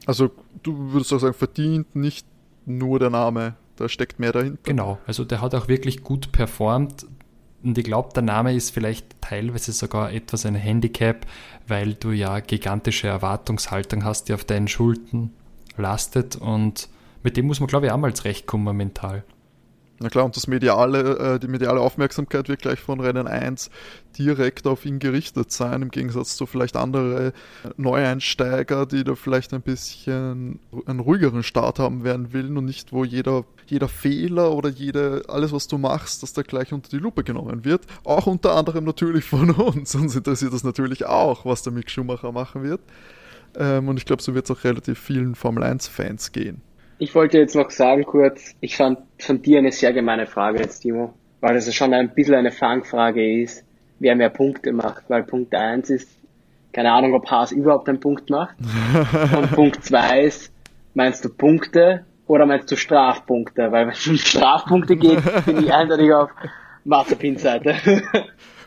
Also 0.07 0.31
du 0.63 0.93
würdest 0.93 1.13
auch 1.13 1.19
sagen, 1.19 1.35
verdient 1.35 1.95
nicht 1.95 2.27
nur 2.65 2.99
der 2.99 3.11
Name, 3.11 3.55
da 3.77 3.89
steckt 3.89 4.19
mehr 4.19 4.33
dahinter. 4.33 4.59
Genau, 4.65 4.99
also 5.07 5.25
der 5.25 5.41
hat 5.41 5.55
auch 5.55 5.69
wirklich 5.69 6.03
gut 6.03 6.33
performt. 6.33 7.07
Und 7.63 7.79
ich 7.79 7.85
glaube, 7.85 8.11
der 8.15 8.23
Name 8.23 8.55
ist 8.55 8.71
vielleicht 8.71 9.21
teilweise 9.21 9.73
sogar 9.73 10.13
etwas 10.13 10.47
ein 10.47 10.55
Handicap, 10.55 11.27
weil 11.67 11.95
du 11.95 12.11
ja 12.11 12.41
gigantische 12.41 13.09
Erwartungshaltung 13.09 14.05
hast, 14.05 14.29
die 14.29 14.35
auf 14.35 14.45
deinen 14.45 14.69
Schultern 14.69 15.31
lastet. 15.77 16.37
Und 16.37 16.89
mit 17.23 17.37
dem 17.37 17.47
muss 17.47 17.61
man, 17.61 17.67
glaube 17.67 17.87
ich, 17.87 17.93
auch 17.93 17.99
mal 17.99 18.15
zurechtkommen 18.15 18.77
mental. 18.77 19.25
Na 19.99 20.11
klar, 20.11 20.27
und 20.27 20.37
das 20.37 20.47
mediale, 20.47 21.19
äh, 21.19 21.39
die 21.39 21.49
mediale 21.49 21.81
Aufmerksamkeit 21.81 22.51
wird 22.51 22.61
gleich 22.61 22.81
von 22.81 23.01
Rennen 23.01 23.27
1 23.27 23.71
direkt 24.19 24.67
auf 24.67 24.85
ihn 24.85 24.99
gerichtet 24.99 25.51
sein, 25.53 25.81
im 25.81 25.91
Gegensatz 25.91 26.37
zu 26.37 26.45
vielleicht 26.45 26.77
andere 26.77 27.33
Neueinsteiger, 27.79 28.85
die 28.85 29.05
da 29.05 29.15
vielleicht 29.15 29.55
ein 29.55 29.63
bisschen 29.63 30.61
einen 30.85 31.01
ruhigeren 31.01 31.43
Start 31.43 31.79
haben 31.79 32.05
werden 32.05 32.35
will 32.35 32.57
und 32.59 32.67
nicht, 32.67 32.93
wo 32.93 33.05
jeder, 33.05 33.45
jeder 33.67 33.89
Fehler 33.89 34.53
oder 34.53 34.69
jede, 34.69 35.23
alles, 35.29 35.53
was 35.53 35.67
du 35.67 35.79
machst, 35.79 36.23
dass 36.23 36.35
da 36.35 36.43
gleich 36.43 36.75
unter 36.75 36.91
die 36.91 36.99
Lupe 36.99 37.25
genommen 37.25 37.65
wird. 37.65 37.87
Auch 38.05 38.27
unter 38.27 38.55
anderem 38.55 38.85
natürlich 38.85 39.25
von 39.25 39.51
uns. 39.51 39.95
Uns 39.95 40.15
interessiert 40.15 40.53
das 40.53 40.63
natürlich 40.63 41.07
auch, 41.07 41.47
was 41.47 41.63
der 41.63 41.73
Mick 41.73 41.91
Schumacher 41.91 42.33
machen 42.33 42.63
wird. 42.63 42.81
Ähm, 43.57 43.89
und 43.89 43.97
ich 43.97 44.05
glaube, 44.05 44.23
so 44.23 44.35
wird 44.35 44.45
es 44.45 44.51
auch 44.51 44.65
relativ 44.65 44.99
vielen 44.99 45.35
Formel 45.35 45.65
1-Fans 45.65 46.33
gehen. 46.33 46.61
Ich 46.99 47.15
wollte 47.15 47.39
jetzt 47.39 47.55
noch 47.55 47.71
sagen 47.71 48.05
kurz, 48.05 48.55
ich 48.61 48.77
fand 48.77 48.99
von 49.19 49.43
dir 49.43 49.59
eine 49.59 49.71
sehr 49.71 49.93
gemeine 49.93 50.27
Frage 50.27 50.61
jetzt, 50.61 50.81
Timo, 50.81 51.13
weil 51.41 51.57
es 51.57 51.73
schon 51.75 51.93
ein 51.93 52.15
bisschen 52.15 52.35
eine 52.35 52.51
Fangfrage 52.51 53.43
ist, 53.43 53.65
wer 53.99 54.17
mehr 54.17 54.31
Punkte 54.31 54.73
macht, 54.73 55.05
weil 55.09 55.23
Punkt 55.23 55.55
1 55.55 55.91
ist, 55.91 56.09
keine 56.73 56.93
Ahnung, 56.93 57.15
ob 57.15 57.31
Haas 57.31 57.53
überhaupt 57.53 57.89
einen 57.89 58.01
Punkt 58.01 58.31
macht. 58.31 58.57
und 59.37 59.53
Punkt 59.53 59.85
2 59.85 60.23
ist, 60.23 60.53
meinst 60.95 61.25
du 61.25 61.29
Punkte 61.29 62.07
oder 62.27 62.47
meinst 62.47 62.71
du 62.71 62.77
Strafpunkte? 62.77 63.71
Weil 63.73 63.87
wenn 63.87 63.95
es 63.95 64.07
um 64.07 64.17
Strafpunkte 64.17 64.97
geht, 64.97 65.21
bin 65.45 65.65
ich 65.65 65.73
eindeutig 65.73 66.13
auf 66.13 66.31
Mazepin-Seite. 66.85 67.77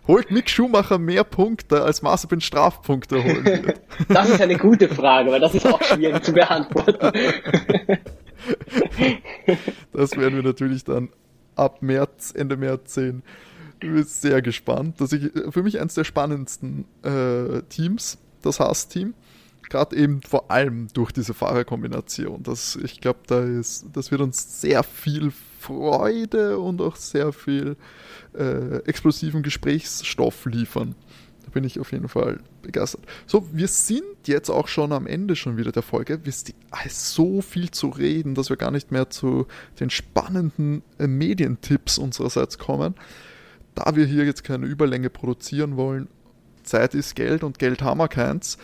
Holt 0.07 0.31
Mick 0.31 0.49
Schumacher 0.49 0.97
mehr 0.97 1.23
Punkte, 1.23 1.83
als 1.83 2.01
Mazepin 2.01 2.41
Strafpunkte 2.41 3.23
holen 3.23 3.45
wird? 3.45 3.81
Das 4.07 4.27
ist 4.27 4.41
eine 4.41 4.57
gute 4.57 4.89
Frage, 4.89 5.29
weil 5.29 5.39
das 5.39 5.53
ist 5.53 5.67
auch 5.67 5.83
schwierig 5.83 6.23
zu 6.23 6.33
beantworten. 6.33 7.11
Das 9.93 10.15
werden 10.15 10.35
wir 10.35 10.43
natürlich 10.43 10.83
dann 10.83 11.09
ab 11.55 11.81
März, 11.81 12.33
Ende 12.35 12.57
März 12.57 12.93
sehen. 12.93 13.23
Ich 13.81 13.87
bin 13.87 14.03
sehr 14.03 14.41
gespannt. 14.41 14.99
Das 14.99 15.13
ist 15.13 15.31
für 15.53 15.63
mich 15.63 15.79
eines 15.79 15.93
der 15.93 16.03
spannendsten 16.03 16.85
äh, 17.03 17.61
Teams, 17.69 18.17
das 18.41 18.59
Haas-Team. 18.59 19.13
Gerade 19.69 19.95
eben 19.95 20.21
vor 20.21 20.49
allem 20.49 20.87
durch 20.93 21.11
diese 21.11 21.33
Fahrerkombination. 21.33 22.43
Das, 22.43 22.75
ich 22.75 23.01
glaube, 23.01 23.19
da 23.27 23.45
das 23.45 24.11
wird 24.11 24.21
uns 24.21 24.61
sehr 24.61 24.83
viel 24.83 25.31
Freude 25.59 26.57
und 26.57 26.81
auch 26.81 26.95
sehr 26.95 27.31
viel 27.33 27.75
äh, 28.33 28.77
explosiven 28.85 29.43
Gesprächsstoff 29.43 30.45
liefern. 30.45 30.95
Da 31.49 31.53
bin 31.53 31.63
ich 31.63 31.79
auf 31.79 31.91
jeden 31.91 32.07
Fall 32.07 32.41
begeistert. 32.61 33.01
So, 33.25 33.47
wir 33.51 33.67
sind 33.67 34.27
jetzt 34.27 34.49
auch 34.49 34.67
schon 34.67 34.91
am 34.91 35.07
Ende 35.07 35.35
schon 35.35 35.57
wieder 35.57 35.71
der 35.71 35.81
Folge. 35.81 36.23
Wir 36.23 36.31
sind 36.31 36.53
so 36.89 37.41
viel 37.41 37.71
zu 37.71 37.89
reden, 37.89 38.35
dass 38.35 38.49
wir 38.49 38.57
gar 38.57 38.69
nicht 38.69 38.91
mehr 38.91 39.09
zu 39.09 39.47
den 39.79 39.89
spannenden 39.89 40.83
äh, 40.99 41.07
Medientipps 41.07 41.97
unsererseits 41.97 42.59
kommen. 42.59 42.93
Da 43.73 43.95
wir 43.95 44.05
hier 44.05 44.25
jetzt 44.25 44.43
keine 44.43 44.67
Überlänge 44.67 45.09
produzieren 45.09 45.75
wollen, 45.75 46.07
Zeit 46.61 46.93
ist 46.93 47.15
Geld 47.15 47.43
und 47.43 47.57
Geld 47.57 47.81
haben 47.81 47.99
wir 47.99 48.09
keins 48.09 48.59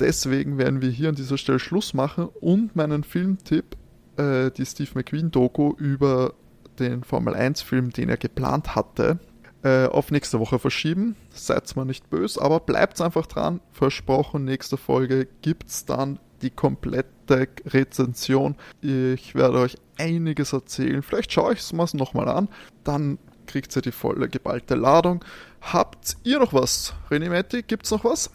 deswegen 0.00 0.58
werden 0.58 0.82
wir 0.82 0.90
hier 0.90 1.08
an 1.08 1.14
dieser 1.14 1.38
Stelle 1.38 1.58
Schluss 1.58 1.94
machen 1.94 2.28
und 2.40 2.76
meinen 2.76 3.04
Filmtipp, 3.04 3.76
äh, 4.16 4.50
die 4.50 4.66
Steve 4.66 4.90
McQueen-Doku 4.94 5.74
über 5.76 6.34
den 6.78 7.04
Formel 7.04 7.34
1-Film, 7.34 7.90
den 7.90 8.08
er 8.08 8.16
geplant 8.16 8.74
hatte, 8.74 9.18
äh, 9.64 9.86
auf 9.86 10.10
nächste 10.10 10.38
Woche 10.40 10.58
verschieben. 10.58 11.16
Seid 11.30 11.74
mal 11.74 11.86
nicht 11.86 12.10
böse, 12.10 12.40
aber 12.40 12.60
bleibt 12.60 13.00
einfach 13.00 13.26
dran. 13.26 13.60
Versprochen, 13.72 14.44
nächste 14.44 14.76
Folge 14.76 15.26
gibt 15.40 15.68
es 15.68 15.86
dann 15.86 16.18
die 16.42 16.50
komplette 16.50 17.48
Rezension. 17.66 18.56
Ich 18.82 19.34
werde 19.34 19.58
euch 19.58 19.78
einiges 19.98 20.52
erzählen. 20.52 21.02
Vielleicht 21.02 21.32
schaue 21.32 21.54
ich 21.54 21.60
es 21.60 21.72
mal 21.72 21.88
nochmal 21.94 22.28
an. 22.28 22.48
Dann 22.84 23.18
kriegt 23.46 23.74
ihr 23.74 23.82
die 23.82 23.92
volle 23.92 24.28
geballte 24.28 24.74
Ladung. 24.74 25.24
Habt 25.62 26.18
ihr 26.24 26.38
noch 26.38 26.52
was? 26.52 26.92
René 27.10 27.30
Metti, 27.30 27.62
gibt 27.62 27.86
es 27.86 27.90
noch 27.90 28.04
was? 28.04 28.30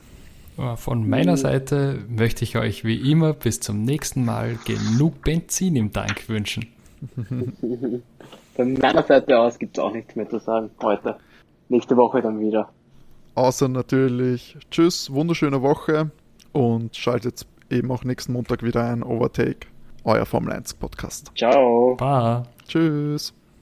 Von 0.78 1.08
meiner 1.08 1.38
Seite 1.38 2.00
möchte 2.10 2.44
ich 2.44 2.58
euch 2.58 2.84
wie 2.84 3.12
immer 3.12 3.34
bis 3.34 3.60
zum 3.60 3.84
nächsten 3.84 4.26
Mal 4.26 4.58
genug 4.66 5.22
Benzin 5.22 5.76
im 5.76 5.94
Tank 5.94 6.28
wünschen. 6.28 6.68
Von 8.60 8.74
meiner 8.74 9.04
Seite 9.04 9.40
aus 9.40 9.58
gibt 9.58 9.78
es 9.78 9.82
auch 9.82 9.94
nichts 9.94 10.18
mehr 10.18 10.28
zu 10.28 10.38
sagen 10.38 10.70
heute. 10.84 11.16
Nächste 11.70 11.96
Woche 11.96 12.22
dann 12.22 12.42
wieder. 12.42 12.68
Außer 13.36 13.70
natürlich, 13.70 14.58
tschüss, 14.70 15.14
wunderschöne 15.14 15.62
Woche 15.62 16.12
und 16.52 16.94
schaltet 16.94 17.46
eben 17.70 17.90
auch 17.90 18.04
nächsten 18.04 18.34
Montag 18.34 18.62
wieder 18.62 18.84
ein 18.84 19.02
Overtake, 19.02 19.68
euer 20.04 20.26
Formel 20.26 20.52
1 20.52 20.74
Podcast. 20.74 21.32
Ciao. 21.38 21.96
Bye. 21.96 22.44
Tschüss. 22.68 23.34